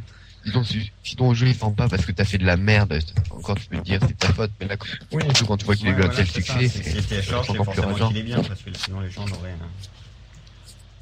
si 0.45 0.51
ton, 0.51 0.63
si 0.63 1.15
ton 1.15 1.33
jeu 1.33 1.47
il 1.47 1.55
vend 1.55 1.71
pas 1.71 1.87
parce 1.89 2.05
que 2.05 2.11
t'as 2.11 2.25
fait 2.25 2.37
de 2.37 2.45
la 2.45 2.57
merde, 2.57 2.99
encore 3.31 3.55
tu 3.59 3.65
peux 3.67 3.77
te 3.77 3.83
dire 3.83 3.99
c'est 4.07 4.17
ta 4.17 4.31
faute, 4.31 4.51
mais 4.59 4.67
là, 4.67 4.77
quand- 4.77 4.87
Oui, 5.13 5.23
surtout 5.23 5.45
quand 5.47 5.57
tu 5.57 5.65
vois 5.65 5.75
qu'il 5.75 5.87
a 5.87 5.91
eu 5.91 5.95
Ouais, 5.95 6.05
un 6.05 6.09
tel 6.09 6.27
succès, 6.27 6.67
c'est- 6.67 7.33
encore 7.33 7.55
plus 7.55 7.63
forcément 7.65 7.87
rageant. 7.87 8.07
qu'il 8.09 8.17
est 8.17 8.23
bien 8.23 8.43
parce 8.43 8.61
que 8.61 8.69
sinon 8.77 8.99
les 8.99 9.09
gens 9.09 9.25
n'auraient. 9.25 9.55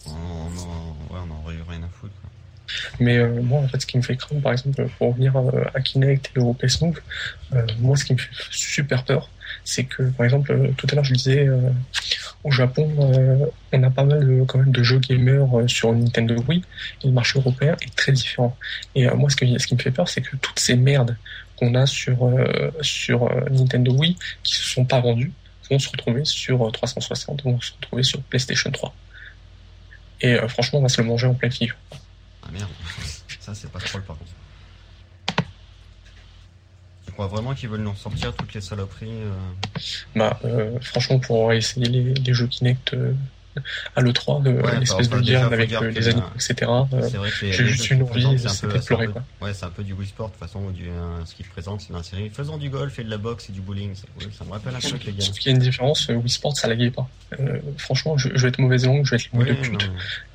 On, 0.08 0.12
on, 0.12 1.14
ouais, 1.14 1.20
on 1.30 1.44
aurait 1.44 1.56
eu 1.56 1.62
rien 1.68 1.84
à 1.84 1.88
foutre. 1.90 2.14
Mais 3.00 3.18
euh, 3.18 3.42
moi, 3.42 3.62
en 3.62 3.68
fait, 3.68 3.82
ce 3.82 3.86
qui 3.86 3.98
me 3.98 4.02
fait 4.02 4.16
craindre, 4.16 4.42
par 4.42 4.52
exemple, 4.52 4.88
pour 4.98 5.10
revenir 5.10 5.36
euh, 5.36 5.64
à 5.74 5.82
Kinect 5.82 6.32
et 6.36 6.40
au 6.40 6.54
PS 6.54 6.82
Move, 6.82 7.00
euh, 7.54 7.66
moi, 7.80 7.96
ce 7.98 8.06
qui 8.06 8.14
me 8.14 8.18
fait 8.18 8.30
super 8.52 9.04
peur, 9.04 9.30
c'est 9.64 9.84
que, 9.84 10.04
par 10.04 10.26
exemple, 10.26 10.72
tout 10.78 10.88
à 10.92 10.96
l'heure, 10.96 11.04
je 11.04 11.14
disais, 11.14 11.48
au 12.44 12.52
Japon, 12.52 12.90
on 13.74 13.84
a 13.84 13.90
pas 13.90 14.06
mal 14.06 14.46
de, 14.46 14.84
jeux 14.84 15.00
gamers 15.00 15.48
sur 15.68 15.94
Nintendo 15.94 16.36
Wii, 16.48 16.64
et 17.04 17.08
le 17.08 17.14
marché 17.14 17.38
européen 17.38 17.76
est 17.82 17.96
très 17.96 18.14
différent. 18.14 18.58
Et 18.96 19.08
moi, 19.10 19.30
ce, 19.30 19.36
qui 19.36 19.76
me 19.76 19.80
fait 19.80 19.92
peur, 19.92 20.08
c'est 20.08 20.22
que 20.22 20.38
toutes 20.38 20.60
ces 20.60 20.76
merdes 20.76 21.18
qu'on 21.58 21.76
a 21.76 21.86
sur, 21.86 22.30
sur 22.82 23.30
Nintendo 23.52 23.94
Wii, 23.94 24.16
qui 24.42 24.56
se 24.56 24.64
sont 24.64 24.86
pas 24.86 25.02
vendues, 25.02 25.34
vont 25.72 25.80
se 25.80 25.90
retrouver 25.90 26.26
sur 26.26 26.68
euh, 26.68 26.72
360, 26.72 27.44
vont 27.44 27.60
se 27.60 27.72
retrouver 27.74 28.04
sur 28.04 28.22
PlayStation 28.22 28.70
3. 28.70 28.94
Et 30.22 30.36
franchement, 30.50 30.80
on 30.80 30.82
va 30.84 30.90
se 30.90 31.02
le 31.02 31.08
manger 31.08 31.26
en 31.26 31.34
pleine 31.34 31.52
figure. 31.52 31.76
Ah 32.44 32.52
merde, 32.52 32.70
ça 33.40 33.54
c'est 33.56 33.72
pas 33.72 33.80
troll 33.80 34.02
par 34.04 34.18
contre. 34.18 34.32
Tu 37.06 37.12
crois 37.14 37.28
vraiment 37.28 37.54
qu'ils 37.54 37.70
veulent 37.70 37.82
nous 37.82 37.96
sortir 37.96 38.34
toutes 38.34 38.54
les 38.54 38.62
saloperies 38.62 39.10
euh, 39.10 39.32
Bah, 40.16 40.40
euh, 40.46 40.80
franchement, 40.82 41.20
pour 41.20 41.52
essayer 41.52 41.88
les, 41.88 42.14
les 42.14 42.34
jeux 42.34 42.48
Kinect 42.48 42.94
euh, 42.94 43.14
à 43.96 44.02
l'E3, 44.02 44.48
euh, 44.48 44.62
Ouais, 44.62 44.80
l'espèce 44.80 45.10
de 45.10 45.16
faut 45.18 45.46
avec 45.46 45.74
euh, 45.74 45.90
les 45.92 46.00
la- 46.02 46.10
animaux, 46.12 46.28
etc. 46.36 46.72
j'ai 47.42 47.66
juste 47.66 47.90
une 47.90 48.04
envie, 48.04 48.12
présentent, 48.12 48.40
c'est 48.40 48.46
un 48.48 48.50
c'était 48.52 48.68
peu- 48.74 48.80
de 48.80 48.86
pleurer, 48.86 49.06
peu- 49.08 49.12
quoi. 49.14 49.24
Ouais, 49.42 49.54
c'est 49.54 49.66
un 49.66 49.72
peu 49.72 49.84
du 49.84 49.94
Wii 49.94 50.08
Sport 50.08 50.28
de 50.28 50.32
toute 50.34 50.40
façon, 50.40 50.70
du, 50.70 50.86
ce 51.26 51.36
qu'ils 51.36 51.48
présentent, 51.48 51.82
c'est 51.82 51.92
une 51.94 52.04
série. 52.04 52.30
Faisons 52.30 52.58
du 52.58 52.70
golf 52.70 52.98
et 53.00 53.04
de 53.04 53.10
la 53.10 53.18
boxe 53.18 53.50
et 53.50 53.52
du 53.52 53.60
bowling. 53.62 53.94
Ça, 53.96 54.04
ouais, 54.20 54.28
ça 54.32 54.46
me 54.46 54.52
rappelle 54.52 54.74
un 54.76 54.80
truc, 54.80 55.04
les 55.04 55.12
gars. 55.14 55.26
Sauf 55.26 55.38
qu'il 55.38 55.52
y 55.52 55.54
a 55.54 55.58
une 55.58 55.62
différence, 55.64 56.08
Wii 56.08 56.30
Sport, 56.30 56.56
ça 56.56 56.68
laguait 56.70 56.92
pas. 56.92 57.10
Franchement, 57.78 58.18
je, 58.18 58.30
je 58.34 58.42
vais 58.42 58.50
être 58.50 58.60
mauvaise 58.60 58.86
langue, 58.86 59.04
je 59.06 59.12
vais 59.12 59.18
être 59.18 59.28
Oui, 59.34 59.46
le 59.46 59.56
pute, 59.56 59.74
non. 59.74 59.80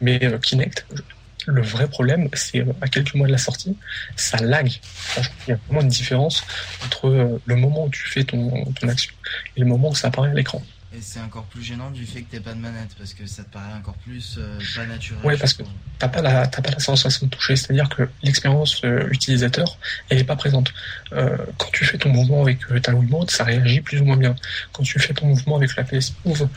mais 0.03 0.21
Kinect, 0.43 0.85
je- 0.93 1.01
le 1.47 1.63
vrai 1.63 1.89
problème, 1.89 2.29
c'est 2.35 2.61
euh, 2.61 2.73
à 2.81 2.89
quelques 2.89 3.15
mois 3.15 3.27
de 3.27 3.33
la 3.33 3.39
sortie, 3.39 3.77
ça 4.17 4.39
lag. 4.39 4.71
Franchement, 4.83 5.35
il 5.47 5.51
y 5.51 5.55
a 5.55 5.59
vraiment 5.67 5.83
une 5.83 5.89
différence 5.89 6.45
entre 6.85 7.09
euh, 7.09 7.41
le 7.47 7.57
moment 7.57 7.85
où 7.87 7.91
tu 7.91 8.07
fais 8.07 8.25
ton, 8.25 8.65
ton 8.73 8.89
action 8.89 9.13
et 9.57 9.61
le 9.61 9.67
moment 9.67 9.91
où 9.91 9.95
ça 9.95 10.09
apparaît 10.09 10.31
à 10.31 10.35
l'écran. 10.35 10.63
Et 10.97 11.01
c'est 11.03 11.21
encore 11.21 11.45
plus 11.45 11.63
gênant 11.63 11.91
du 11.91 12.07
fait 12.07 12.23
que 12.23 12.31
t'aies 12.31 12.41
pas 12.41 12.55
de 12.55 12.59
manette, 12.59 12.95
parce 12.97 13.13
que 13.13 13.27
ça 13.27 13.43
te 13.43 13.53
paraît 13.53 13.75
encore 13.75 13.97
plus 13.97 14.37
euh, 14.39 14.59
pas 14.75 14.87
naturel. 14.87 15.21
Ouais, 15.27 15.37
parce 15.37 15.53
que- 15.53 15.63
t'as 15.99 16.09
pas 16.09 16.23
la 16.23 16.47
t'as 16.47 16.63
pas 16.63 16.71
la 16.71 16.79
sensation 16.79 17.27
de 17.27 17.31
toucher 17.31 17.57
c'est-à-dire 17.57 17.89
que 17.89 18.09
l'expérience 18.23 18.83
euh, 18.85 19.09
utilisateur 19.11 19.79
elle 20.09 20.19
est 20.19 20.25
pas 20.25 20.37
présente 20.37 20.73
Euh, 21.13 21.37
quand 21.59 21.69
tu 21.73 21.85
fais 21.85 21.99
ton 21.99 22.09
mouvement 22.11 22.43
avec 22.43 22.59
ta 22.83 22.93
Wiimote 22.95 23.31
ça 23.31 23.45
réagit 23.45 23.81
plus 23.81 24.01
ou 24.01 24.05
moins 24.05 24.17
bien 24.17 24.35
quand 24.73 24.83
tu 24.83 24.99
fais 24.99 25.15
ton 25.15 25.27
mouvement 25.27 25.57
avec 25.57 25.75
la 25.77 25.85
PS 25.85 26.15
Move 26.25 26.49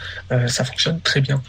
ça 0.48 0.64
fonctionne 0.66 1.00
très 1.02 1.22
bien 1.22 1.42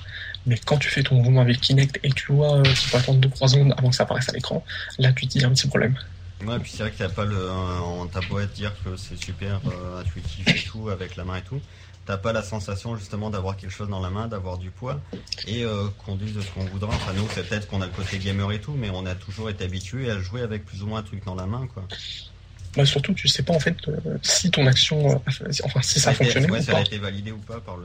mais 0.47 0.59
quand 0.65 0.79
tu 0.79 0.89
fais 0.89 1.03
ton 1.03 1.17
mouvement 1.17 1.41
avec 1.43 1.61
Kinect 1.61 1.99
et 2.03 2.09
que 2.11 2.15
tu 2.15 2.33
vois 2.33 2.57
euh, 2.59 2.63
qu'il 2.63 2.89
faut 2.89 2.97
attendre 2.97 3.21
2-3 3.29 3.49
secondes 3.49 3.75
avant 3.77 3.91
que 3.91 3.97
ça 3.97 4.05
apparaisse 4.05 4.29
à 4.29 4.33
l'écran 4.33 4.65
là 4.99 5.13
tu 5.13 5.27
te 5.27 5.33
dis 5.33 5.39
il 5.39 5.43
y 5.43 5.45
a 5.45 5.49
un 5.49 5.53
petit 5.53 5.67
problème 5.69 5.97
Ouais, 6.47 6.59
puis 6.59 6.71
c'est 6.75 6.85
vrai 6.85 6.91
que 6.91 6.97
t'as 6.97 7.11
pas 7.11 7.27
le. 7.27 7.37
euh, 7.37 8.05
T'as 8.11 8.21
beau 8.27 8.41
être 8.41 8.53
dire 8.55 8.73
que 8.83 8.97
c'est 8.97 9.23
super 9.23 9.61
euh, 9.67 10.01
intuitif 10.01 10.49
et 10.49 10.67
tout, 10.67 10.89
avec 10.89 11.17
la 11.17 11.25
main 11.25 11.37
et 11.37 11.43
tout. 11.43 11.61
T'as 12.07 12.17
pas 12.17 12.33
la 12.33 12.43
sensation 12.43 12.97
justement 12.97 13.29
d'avoir 13.29 13.59
quelque 13.59 13.71
chose 13.73 13.91
dans 13.91 14.01
la 14.01 14.09
main, 14.09 14.27
d'avoir 14.27 14.57
du 14.57 14.71
poids 14.71 14.99
et 15.47 15.65
euh, 15.65 15.89
qu'on 15.99 16.17
dise 16.17 16.41
ce 16.41 16.51
qu'on 16.53 16.65
voudra. 16.65 16.89
Enfin, 16.95 17.13
nous, 17.15 17.29
c'est 17.35 17.47
peut-être 17.47 17.69
qu'on 17.69 17.83
a 17.83 17.87
le 17.87 17.93
côté 17.93 18.17
gamer 18.19 18.51
et 18.53 18.59
tout, 18.59 18.73
mais 18.73 18.89
on 18.89 19.05
a 19.05 19.15
toujours 19.15 19.51
été 19.51 19.65
habitué 19.65 20.11
à 20.11 20.19
jouer 20.19 20.41
avec 20.41 20.65
plus 20.65 20.83
ou 20.83 20.87
moins 20.87 21.01
un 21.01 21.03
truc 21.03 21.23
dans 21.27 21.35
la 21.35 21.45
main, 21.45 21.69
quoi. 21.75 21.85
Bah, 22.75 22.87
surtout 22.87 23.13
tu 23.13 23.29
sais 23.29 23.43
pas 23.43 23.53
en 23.53 23.61
fait 23.61 23.77
euh, 23.89 23.99
si 24.23 24.51
ton 24.51 24.65
action 24.67 25.21
enfin 25.65 25.83
si 25.83 26.01
ça 26.01 26.11
a 26.11 26.15
fonctionnait 26.15 26.51
ouais, 26.51 26.61
ou 26.61 26.63
ça 26.63 26.79
a 26.79 26.81
été 26.81 26.97
validé 26.99 27.33
ou 27.33 27.39
pas 27.39 27.61
par 27.61 27.77
le. 27.77 27.85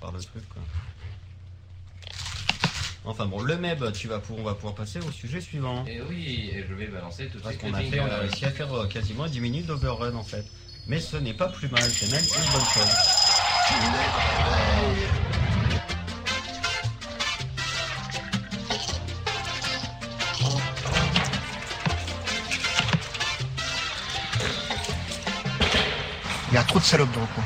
Par 0.00 0.12
le 0.12 0.20
truc, 0.20 0.48
quoi. 0.48 0.62
Enfin 3.08 3.26
bon, 3.26 3.40
le 3.40 3.56
MEB, 3.56 3.92
tu 3.92 4.08
vas 4.08 4.18
pour, 4.18 4.38
on 4.40 4.42
va 4.42 4.54
pouvoir 4.54 4.74
passer 4.74 4.98
au 4.98 5.12
sujet 5.12 5.40
suivant. 5.40 5.84
Et 5.86 6.00
oui, 6.02 6.50
et 6.52 6.64
je 6.68 6.74
vais 6.74 6.88
balancer 6.88 7.28
tout 7.28 7.38
de 7.38 7.42
Parce 7.42 7.54
suite 7.54 7.70
qu'on 7.70 7.78
le 7.78 7.84
a 7.84 7.88
fait, 7.88 8.00
on 8.00 8.10
a 8.10 8.16
réussi 8.18 8.44
à 8.44 8.50
faire 8.50 8.72
euh, 8.74 8.86
quasiment 8.88 9.26
10 9.26 9.40
minutes 9.40 9.66
d'overrun 9.66 10.14
en 10.16 10.24
fait. 10.24 10.44
Mais 10.88 10.98
ce 11.00 11.16
n'est 11.16 11.34
pas 11.34 11.48
plus 11.48 11.68
mal, 11.68 11.82
c'est 11.84 12.10
même 12.10 12.24
une 12.24 12.52
bonne 12.52 12.64
chose. 12.74 12.96
Il 26.50 26.54
y 26.54 26.58
a 26.58 26.62
trop 26.64 26.78
de 26.80 26.84
salopes 26.84 27.12
dans 27.12 27.20
le 27.20 27.26
coin. 27.28 27.44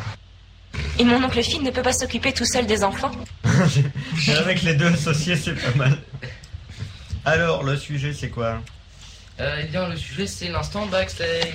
Et 1.00 1.04
mon 1.04 1.22
oncle 1.24 1.42
Phil 1.42 1.62
ne 1.62 1.70
peut 1.70 1.80
pas 1.82 1.94
s'occuper 1.94 2.32
tout 2.32 2.44
seul 2.44 2.66
des 2.66 2.84
enfants 2.84 3.10
avec 4.38 4.62
les 4.62 4.74
deux 4.74 4.88
associés, 4.88 5.34
c'est 5.34 5.54
pas 5.54 5.74
mal. 5.74 5.96
Alors, 7.24 7.62
le 7.64 7.76
sujet, 7.78 8.12
c'est 8.12 8.28
quoi? 8.28 8.60
Euh, 9.40 9.62
eh 9.62 9.66
bien, 9.68 9.88
le 9.88 9.96
sujet, 9.96 10.26
c'est 10.26 10.48
l'instant 10.48 10.84
backstage. 10.86 11.54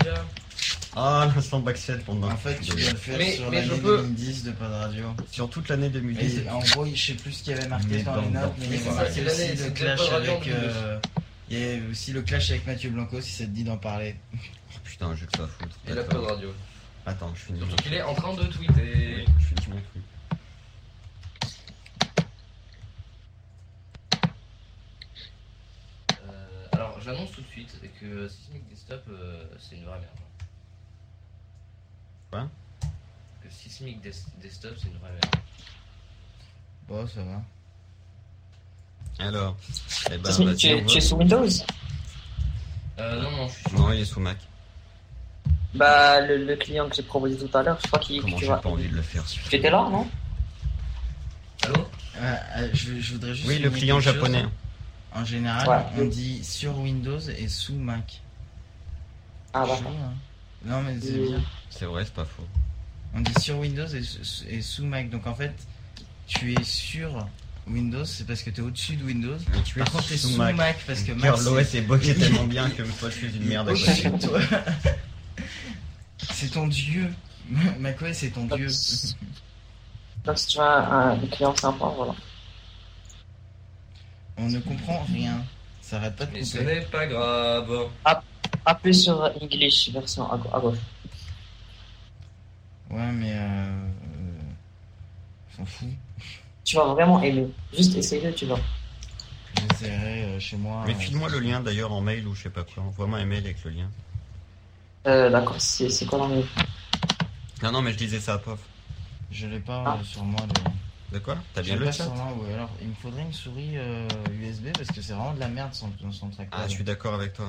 Ah, 0.95 1.29
l'instant 1.35 1.59
backstage 1.59 1.99
pendant. 2.05 2.31
En 2.31 2.37
fait, 2.37 2.59
tu 2.59 2.71
dois 2.71 2.89
le 2.89 2.97
faire 2.97 3.17
Mais- 3.19 3.31
sur 3.35 3.51
mais 3.51 3.63
je 3.63 3.69
l'année 3.69 3.81
peux- 3.81 3.97
2010 3.97 4.43
de 4.45 4.51
Pas 4.51 4.67
de 4.67 4.73
Radio. 4.73 5.05
Sur 5.31 5.47
toute 5.49 5.69
l'année 5.69 5.87
Et 5.87 5.89
2010. 5.89 6.41
en 6.49 6.59
gros, 6.59 6.85
je 6.91 6.99
sais 7.05 7.13
plus 7.13 7.31
ce 7.33 7.43
qu'il 7.43 7.55
y 7.55 7.59
avait 7.59 7.67
marqué 7.67 7.85
Mais 7.91 8.01
dans 8.03 8.15
les 8.15 8.27
dans- 8.29 8.41
notes, 8.41 8.53
mais 8.57 8.67
Mais 8.67 8.75
il 8.77 8.81
y 8.81 8.83
c'est 8.83 8.89
avait 8.89 8.97
ça, 8.97 9.11
c'est 9.13 9.25
aussi 9.27 9.39
l'année, 9.47 9.59
le 9.63 9.69
clash 9.71 9.97
Pas 9.99 10.05
de 10.05 10.09
Radio 10.09 10.31
en 10.31 10.35
avec. 10.37 10.47
euh, 10.47 10.97
Il 11.51 11.59
y 11.59 11.63
avait 11.63 11.81
aussi 11.91 12.11
le 12.13 12.21
clash 12.23 12.49
avec 12.49 12.65
Mathieu 12.65 12.89
Blanco, 12.89 13.21
si 13.21 13.31
ça 13.31 13.43
te 13.43 13.49
dit 13.49 13.63
d'en 13.63 13.77
parler. 13.77 14.15
Oh, 14.33 14.77
putain, 14.83 15.15
j'ai 15.19 15.27
que 15.27 15.37
ça 15.37 15.43
à 15.43 15.47
foutre. 15.47 15.75
Et 15.87 15.93
la 15.93 16.01
Attends. 16.01 16.15
Pod 16.15 16.25
Radio. 16.25 16.53
Attends, 17.05 17.33
je 17.35 17.41
finis. 17.41 17.59
Surtout 17.59 17.75
qu'il 17.83 17.93
est 17.93 18.01
en 18.01 18.15
train 18.15 18.33
de 18.33 18.43
tweeter. 18.45 19.25
Oui, 19.27 19.33
je 19.39 19.45
finis 19.45 19.67
mon 19.69 19.81
truc. 19.81 20.03
Euh, 26.27 26.67
alors, 26.71 26.99
j'annonce 27.01 27.31
tout 27.31 27.41
de 27.41 27.47
suite 27.47 27.79
que 27.99 28.27
Sismic 28.27 28.67
Desktop, 28.69 29.03
euh, 29.09 29.45
c'est 29.59 29.75
une 29.75 29.85
vraie 29.85 29.99
merde. 29.99 30.11
Quoi? 32.31 32.49
Que 33.43 33.49
Sismic 33.49 34.01
Des- 34.01 34.11
Desktop, 34.41 34.75
c'est 34.81 34.87
une 34.87 34.97
vraie 34.97 35.11
merde. 35.11 35.35
Bon, 36.87 37.07
ça 37.07 37.23
va. 37.23 37.41
Alors, 39.19 39.55
eh 40.11 40.17
ben, 40.17 40.31
Sismic, 40.31 40.47
vas-y, 40.49 40.57
tu, 40.57 40.67
es, 40.67 40.85
tu 40.85 41.01
sous 41.01 41.15
Windows? 41.15 41.47
Euh, 42.97 43.21
non, 43.21 43.31
non, 43.31 43.47
je 43.47 43.53
suis 43.53 43.69
sûr. 43.69 43.79
Non, 43.79 43.91
il 43.91 43.99
est 44.01 44.05
sous 44.05 44.19
Mac. 44.19 44.37
Bah, 45.75 46.21
le, 46.21 46.37
le 46.45 46.55
client 46.55 46.87
que 46.89 46.95
j'ai 46.95 47.03
proposé 47.03 47.35
tout 47.37 47.57
à 47.57 47.63
l'heure, 47.63 47.77
je 47.81 47.87
crois 47.87 47.99
qu'il 47.99 48.21
Comment 48.21 48.35
tu 48.37 48.45
j'ai 48.45 48.49
vas. 48.51 48.57
pas 48.57 48.69
envie 48.69 48.87
de 48.87 48.95
le 48.95 49.01
faire 49.01 49.27
celui-là 49.27 49.49
Tu 49.49 49.55
étais 49.57 49.69
là, 49.69 49.87
non? 49.91 50.07
Allô? 51.63 51.87
Euh, 52.17 52.35
euh, 52.57 52.69
je, 52.73 52.99
je 52.99 53.13
voudrais 53.13 53.35
juste. 53.35 53.47
Oui, 53.47 53.59
le 53.59 53.69
client 53.69 53.99
chose. 53.99 54.13
japonais. 54.13 54.45
En 55.13 55.25
général, 55.25 55.67
Ouais. 55.67 56.01
on 56.03 56.05
dit 56.05 56.43
sur 56.43 56.77
Windows 56.79 57.19
et 57.19 57.47
sous 57.47 57.75
Mac. 57.75 58.21
Ah, 59.53 59.63
hein. 59.69 60.13
Non, 60.65 60.81
mais 60.81 60.95
c'est 61.01 61.17
bien. 61.19 61.41
C'est 61.69 61.85
vrai, 61.85 62.03
c'est 62.05 62.13
pas 62.13 62.25
faux. 62.25 62.47
On 63.13 63.21
dit 63.21 63.33
sur 63.41 63.57
Windows 63.59 63.87
et, 63.87 64.03
sous- 64.03 64.43
et 64.49 64.61
sous 64.61 64.85
Mac. 64.85 65.09
Donc 65.09 65.25
en 65.27 65.33
fait, 65.35 65.53
tu 66.27 66.53
es 66.53 66.63
sur 66.63 67.25
Windows, 67.67 68.03
c'est 68.03 68.27
parce 68.27 68.43
que 68.43 68.49
tu 68.49 68.59
es 68.59 68.63
au-dessus 68.63 68.95
de 68.97 69.03
Windows. 69.05 69.37
Mais 69.53 69.61
tu 69.63 69.79
es 69.79 69.83
Par 69.83 69.91
contre, 69.93 70.07
tu 70.07 70.13
es 70.15 70.17
sous 70.17 70.29
sous 70.29 70.37
Mac. 70.37 70.55
Mac, 70.55 70.77
parce 70.85 71.01
que 71.03 71.13
Mac. 71.13 71.37
L'OS 71.39 71.75
est 71.75 71.81
bloqué 71.81 72.13
tellement 72.19 72.43
bien 72.45 72.69
que 72.69 72.81
moi 72.83 72.91
je 73.03 73.09
suis 73.09 73.27
une 73.35 73.45
merde 73.45 73.69
à 73.69 73.73
côté. 73.73 74.09
de 74.09 74.25
toi. 74.27 74.39
C'est 76.31 76.51
ton 76.51 76.67
dieu. 76.67 77.13
macOS 77.79 78.13
c'est 78.13 78.31
ton 78.31 78.45
dieu. 78.45 78.67
Donc, 80.25 80.39
si 80.39 80.47
tu 80.47 80.57
veux 80.57 80.63
un, 80.63 81.11
un 81.11 81.17
client 81.27 81.55
sympa, 81.55 81.85
voilà. 81.95 82.15
On 84.37 84.49
ne 84.49 84.59
comprend 84.59 85.05
rien. 85.13 85.43
Ça 85.81 85.97
arrête 85.97 86.15
pas 86.15 86.25
de 86.25 86.31
Mais 86.33 86.43
ce 86.43 86.57
n'est 86.57 86.81
pas 86.81 87.05
grave. 87.05 87.89
Appuie 88.65 88.95
sur 88.95 89.21
English 89.39 89.91
version 89.91 90.29
à, 90.31 90.39
à 90.51 90.59
gauche. 90.59 90.79
Ouais, 92.89 93.11
mais 93.11 93.33
euh. 93.33 93.37
euh, 93.37 93.89
S'en 95.55 95.65
fout. 95.65 95.89
Tu 96.63 96.75
vas 96.75 96.85
vraiment 96.85 97.21
aimer. 97.21 97.47
Juste 97.71 97.95
essaye-le, 97.95 98.33
tu 98.33 98.47
vas. 98.47 98.57
J'essaierai 99.71 100.23
euh, 100.23 100.39
chez 100.39 100.57
moi. 100.57 100.83
Mais 100.87 100.95
euh, 100.95 100.97
file-moi 100.97 101.29
le 101.29 101.39
lien 101.39 101.61
d'ailleurs 101.61 101.91
en 101.91 102.01
mail 102.01 102.27
ou 102.27 102.33
je 102.33 102.43
sais 102.43 102.49
pas 102.49 102.63
quoi. 102.63 102.81
Envoie-moi 102.83 103.19
un 103.19 103.25
mail 103.25 103.45
avec 103.45 103.63
le 103.63 103.71
lien. 103.71 103.89
Euh, 105.07 105.29
d'accord, 105.29 105.59
c'est 105.59 105.89
c'est 105.89 106.05
quoi 106.05 106.27
le. 106.27 106.43
Non, 107.63 107.71
non, 107.71 107.81
mais 107.81 107.91
je 107.93 107.97
disais 107.97 108.19
ça 108.19 108.33
à 108.33 108.37
Pof. 108.37 108.59
Je 109.31 109.47
l'ai 109.47 109.59
pas 109.59 109.83
Ah. 109.85 109.97
euh, 109.99 110.03
sur 110.03 110.23
moi. 110.23 110.41
Le... 111.11 111.15
De 111.15 111.19
quoi? 111.19 111.37
T'as 111.53 111.61
Je 111.61 111.67
bien 111.67 111.73
l'ai 111.75 111.79
le 111.81 111.85
pas 111.85 111.91
chat? 111.91 112.03
sur 112.05 112.13
moi, 112.15 112.33
ouais. 112.43 112.53
Alors, 112.53 112.69
il 112.81 112.87
me 112.89 112.93
faudrait 112.95 113.21
une 113.21 113.33
souris 113.33 113.77
euh, 113.77 114.07
USB 114.41 114.67
parce 114.73 114.89
que 114.89 115.01
c'est 115.01 115.13
vraiment 115.13 115.33
de 115.33 115.39
la 115.39 115.47
merde 115.47 115.73
sans, 115.73 115.91
sans 116.11 116.29
trackpad. 116.29 116.59
Ah, 116.61 116.67
je 116.67 116.73
suis 116.73 116.83
d'accord 116.83 117.13
avec 117.13 117.33
toi. 117.33 117.45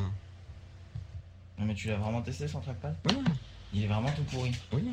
Non, 1.59 1.65
mais 1.65 1.75
tu 1.75 1.89
l'as 1.89 1.97
vraiment 1.97 2.21
testé 2.21 2.47
sans 2.47 2.61
trackpad? 2.61 2.95
Oui, 3.09 3.17
Il 3.73 3.85
est 3.85 3.87
vraiment 3.87 4.11
tout 4.13 4.23
pourri. 4.25 4.53
oui. 4.73 4.85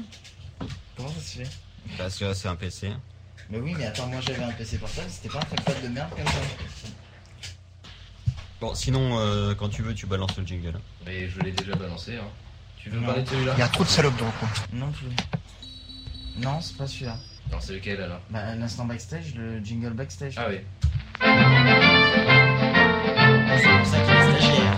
Comment 0.96 1.10
ça 1.10 1.20
se 1.20 1.38
fait? 1.40 1.50
Parce 1.98 2.18
que 2.18 2.34
c'est 2.34 2.48
un 2.48 2.56
PC. 2.56 2.94
Mais 3.50 3.60
oui, 3.60 3.74
mais 3.78 3.86
attends, 3.86 4.08
moi 4.08 4.22
j'avais 4.22 4.44
un 4.44 4.52
PC 4.54 4.78
portable, 4.78 5.10
c'était 5.10 5.28
pas 5.28 5.40
un 5.40 5.46
trackpad 5.46 5.84
de 5.84 5.88
merde 5.90 6.10
comme 6.16 6.26
ça. 6.26 6.88
Bon, 8.62 8.74
sinon, 8.74 9.18
euh, 9.20 9.54
quand 9.56 9.68
tu 9.68 9.82
veux, 9.82 9.94
tu 9.94 10.06
balances 10.06 10.38
le 10.38 10.46
jingle. 10.46 10.80
Mais 11.06 11.28
je 11.28 11.40
l'ai 11.42 11.52
déjà 11.52 11.76
balancé. 11.76 12.16
Hein. 12.16 12.24
Tu 12.84 12.90
veux 12.90 13.00
Non. 13.00 13.06
parler 13.08 13.22
de 13.24 13.30
celui-là 13.30 13.54
Il 13.56 13.60
y 13.60 13.64
a 13.64 13.68
trop 13.70 13.84
de 13.86 13.90
salopes 13.90 14.18
dans 14.18 14.26
le 14.26 14.32
coin. 14.34 14.50
Non 14.74 14.92
plus. 14.92 15.08
Non, 16.44 16.60
c'est 16.60 16.76
pas 16.78 16.86
celui-là. 16.86 17.16
Non, 17.50 17.58
c'est 17.62 17.74
lequel 17.74 18.02
alors? 18.02 18.20
Bah, 18.30 18.56
l'instant 18.56 18.84
backstage, 18.86 19.36
le 19.36 19.64
jingle 19.64 19.92
backstage. 19.94 20.34
Ah 20.38 20.48
oui. 20.50 20.58
C'est 23.58 23.70
pour 23.70 23.86
ça 23.86 23.98
qu'il 24.02 24.14
est 24.14 24.40
stagiaire. 24.40 24.74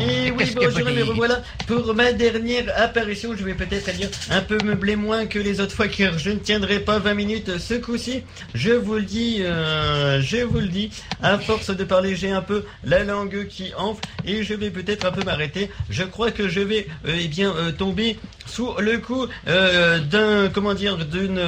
Et 0.00 0.30
oui, 0.30 0.54
bonjour, 0.54 0.88
me 1.04 1.10
revoilà 1.10 1.42
pour 1.66 1.94
ma 1.94 2.12
dernière 2.12 2.72
apparition. 2.76 3.34
Je 3.36 3.44
vais 3.44 3.54
peut-être 3.54 3.92
dire 3.94 4.08
un 4.30 4.40
peu 4.40 4.58
meubler 4.64 4.96
moins 4.96 5.26
que 5.26 5.38
les 5.38 5.60
autres 5.60 5.74
fois 5.74 5.88
car 5.88 6.18
je 6.18 6.30
ne 6.30 6.38
tiendrai 6.38 6.80
pas 6.80 6.98
20 6.98 7.14
minutes 7.14 7.58
ce 7.58 7.74
coup-ci. 7.74 8.22
Je 8.54 8.72
vous 8.72 8.94
le 8.94 9.02
dis, 9.02 9.38
euh, 9.40 10.20
je 10.20 10.38
vous 10.38 10.60
le 10.60 10.68
dis, 10.68 10.90
à 11.22 11.38
force 11.38 11.70
de 11.70 11.84
parler, 11.84 12.16
j'ai 12.16 12.30
un 12.30 12.42
peu 12.42 12.64
la 12.84 13.04
langue 13.04 13.46
qui 13.48 13.72
enfle 13.76 14.02
et 14.24 14.42
je 14.42 14.54
vais 14.54 14.70
peut-être 14.70 15.04
un 15.04 15.12
peu 15.12 15.24
m'arrêter. 15.24 15.70
Je 15.90 16.02
crois 16.02 16.30
que 16.30 16.48
je 16.48 16.60
vais, 16.60 16.86
euh, 17.06 17.16
eh 17.18 17.28
bien, 17.28 17.54
euh, 17.54 17.72
tomber 17.72 18.18
sous 18.46 18.74
le 18.78 18.98
coup 18.98 19.26
d'un, 19.46 20.48
comment 20.52 20.74
dire, 20.74 20.98
d'une, 20.98 21.40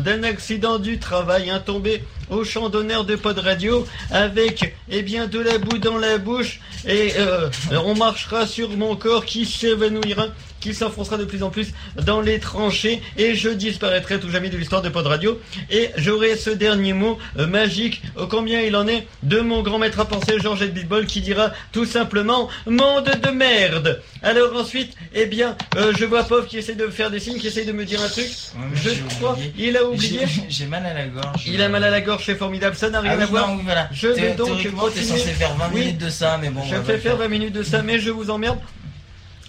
d'un 0.00 0.22
accident 0.24 0.78
du 0.78 0.98
travail, 0.98 1.50
un 1.50 1.60
tombé 1.60 2.02
au 2.30 2.44
champ 2.44 2.68
d'honneur 2.68 3.04
de 3.04 3.14
Pod 3.14 3.38
Radio 3.38 3.86
avec, 4.10 4.74
eh 4.90 5.02
bien, 5.02 5.28
de 5.28 5.38
la 5.38 5.58
boue 5.58 5.78
dans 5.78 5.98
la 5.98 6.18
bouche 6.18 6.60
et 6.86 7.12
on 7.70 7.94
marchera 7.94 8.46
sur 8.48 8.70
mon 8.70 8.91
corps 8.96 9.24
qui 9.24 9.44
s'évanouira, 9.46 10.26
qui 10.60 10.74
s'enfoncera 10.74 11.16
de 11.18 11.24
plus 11.24 11.42
en 11.42 11.50
plus 11.50 11.72
dans 12.00 12.20
les 12.20 12.38
tranchées 12.38 13.02
et 13.16 13.34
je 13.34 13.48
disparaîtrai 13.48 14.20
tout 14.20 14.30
jamais 14.30 14.48
de 14.48 14.56
l'histoire 14.56 14.80
de 14.82 14.88
Pod 14.88 15.06
Radio 15.06 15.40
et 15.70 15.90
j'aurai 15.96 16.36
ce 16.36 16.50
dernier 16.50 16.92
mot 16.92 17.18
euh, 17.38 17.46
magique, 17.48 18.00
euh, 18.16 18.26
combien 18.30 18.60
il 18.60 18.76
en 18.76 18.86
est, 18.86 19.06
de 19.24 19.40
mon 19.40 19.62
grand 19.62 19.78
maître 19.78 19.98
à 19.98 20.04
penser 20.04 20.38
Georges 20.40 20.66
Bitbol 20.68 21.06
qui 21.06 21.20
dira 21.20 21.50
tout 21.72 21.84
simplement 21.84 22.48
monde 22.66 23.10
de 23.22 23.30
merde. 23.30 24.00
Alors 24.22 24.54
ensuite, 24.54 24.94
eh 25.14 25.26
bien, 25.26 25.56
euh, 25.76 25.92
je 25.98 26.04
vois 26.04 26.22
Pov 26.22 26.46
qui 26.46 26.58
essaie 26.58 26.76
de 26.76 26.84
me 26.86 26.90
faire 26.92 27.10
des 27.10 27.18
signes, 27.18 27.38
qui 27.38 27.48
essaie 27.48 27.64
de 27.64 27.72
me 27.72 27.84
dire 27.84 28.00
un 28.00 28.08
truc. 28.08 28.26
Ouais, 28.26 28.62
Je 28.74 28.90
crois, 29.16 29.32
oublié. 29.32 29.52
il 29.58 29.76
a 29.76 29.84
oublié. 29.84 30.20
J'ai- 30.48 30.66
mal 30.66 30.86
à 30.86 30.94
la 30.94 31.06
gorge. 31.06 31.42
Il 31.46 31.60
a 31.60 31.68
mal 31.68 31.82
à 31.82 31.90
la 31.90 32.00
gorge, 32.00 32.22
c'est 32.24 32.36
formidable, 32.36 32.76
ça 32.76 32.88
n'a 32.88 33.00
rien 33.00 33.12
Ah 33.14 33.16
oui, 33.16 33.22
à 33.24 33.26
voir. 33.26 33.48
non, 33.48 33.56
oui, 33.56 33.62
voilà. 33.64 33.88
Je 33.92 34.06
vais 34.08 34.34
donc 34.34 34.48
continuer. 34.76 35.04
censé 35.04 35.32
faire 35.32 35.54
20 35.56 35.70
Oui. 35.74 35.80
minutes 35.80 35.98
de 35.98 36.08
ça, 36.08 36.38
mais 36.40 36.50
bon. 36.50 36.62
Je 36.64 36.76
va 36.76 36.82
fais 36.82 36.92
le 36.94 36.98
faire 37.00 37.16
20 37.16 37.28
minutes 37.28 37.52
de 37.52 37.62
ça, 37.64 37.82
mais 37.82 37.98
je 37.98 38.10
vous 38.10 38.30
emmerde. 38.30 38.58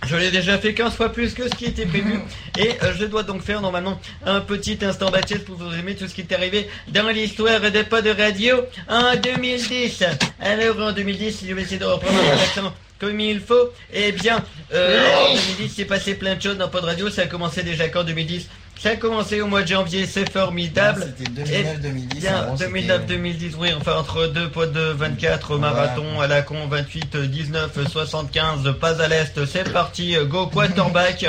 Je 0.05 0.15
l'ai 0.17 0.31
déjà 0.31 0.57
fait 0.57 0.73
15 0.73 0.95
fois 0.95 1.09
plus 1.09 1.33
que 1.33 1.47
ce 1.47 1.55
qui 1.55 1.65
était 1.65 1.85
prévu. 1.85 2.19
Et 2.57 2.71
euh, 2.83 2.93
je 2.97 3.05
dois 3.05 3.23
donc 3.23 3.41
faire 3.41 3.61
normalement 3.61 3.99
un 4.25 4.41
petit 4.41 4.77
instant 4.81 5.09
baptême 5.09 5.39
pour 5.39 5.55
vous 5.55 5.69
résumer 5.69 5.95
tout 5.95 6.07
ce 6.07 6.13
qui 6.13 6.21
est 6.21 6.33
arrivé 6.33 6.67
dans 6.89 7.07
l'histoire 7.09 7.59
des 7.71 7.83
pas 7.83 8.01
de 8.01 8.09
radio 8.09 8.57
en 8.89 9.15
2010. 9.15 10.03
Alors 10.41 10.79
en 10.79 10.91
2010, 10.91 11.45
je 11.47 11.53
vais 11.53 11.61
essayer 11.61 11.79
de 11.79 11.85
reprendre 11.85 12.21
mon 12.21 12.31
accent 12.31 12.73
comme 12.99 13.19
il 13.19 13.39
faut. 13.39 13.71
Eh 13.93 14.11
bien, 14.11 14.43
euh, 14.73 15.27
en 15.27 15.33
2010, 15.33 15.73
c'est 15.75 15.85
passé 15.85 16.15
plein 16.15 16.35
de 16.35 16.41
choses 16.41 16.57
dans 16.57 16.69
Pod 16.69 16.83
Radio. 16.83 17.09
Ça 17.09 17.23
a 17.23 17.27
commencé 17.27 17.63
déjà 17.63 17.87
qu'en 17.89 18.03
2010. 18.03 18.47
Ça 18.83 18.89
a 18.89 18.95
commencé 18.97 19.39
au 19.39 19.47
mois 19.47 19.61
de 19.61 19.67
janvier, 19.69 20.05
c'est 20.05 20.29
formidable. 20.29 21.13
C'était 21.17 21.31
2009-2010. 21.31 22.19
Bien, 22.19 22.35
avant, 22.35 22.57
c'était- 22.57 22.69
2009-2010, 22.69 23.55
oui, 23.57 23.69
enfin 23.79 23.93
entre 23.95 24.27
deux 24.27 24.49
poids 24.49 24.67
de 24.67 24.81
24 24.81 25.57
marathon 25.57 26.19
à 26.19 26.27
la 26.27 26.41
con, 26.41 26.67
28, 26.67 27.15
19, 27.15 27.87
75, 27.89 28.75
pas 28.81 29.01
à 29.01 29.07
l'est, 29.07 29.45
c'est 29.45 29.71
parti, 29.71 30.17
go 30.25 30.47
quarterback. 30.47 31.25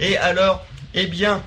Et 0.00 0.16
alors, 0.16 0.64
eh 0.94 1.06
bien, 1.06 1.42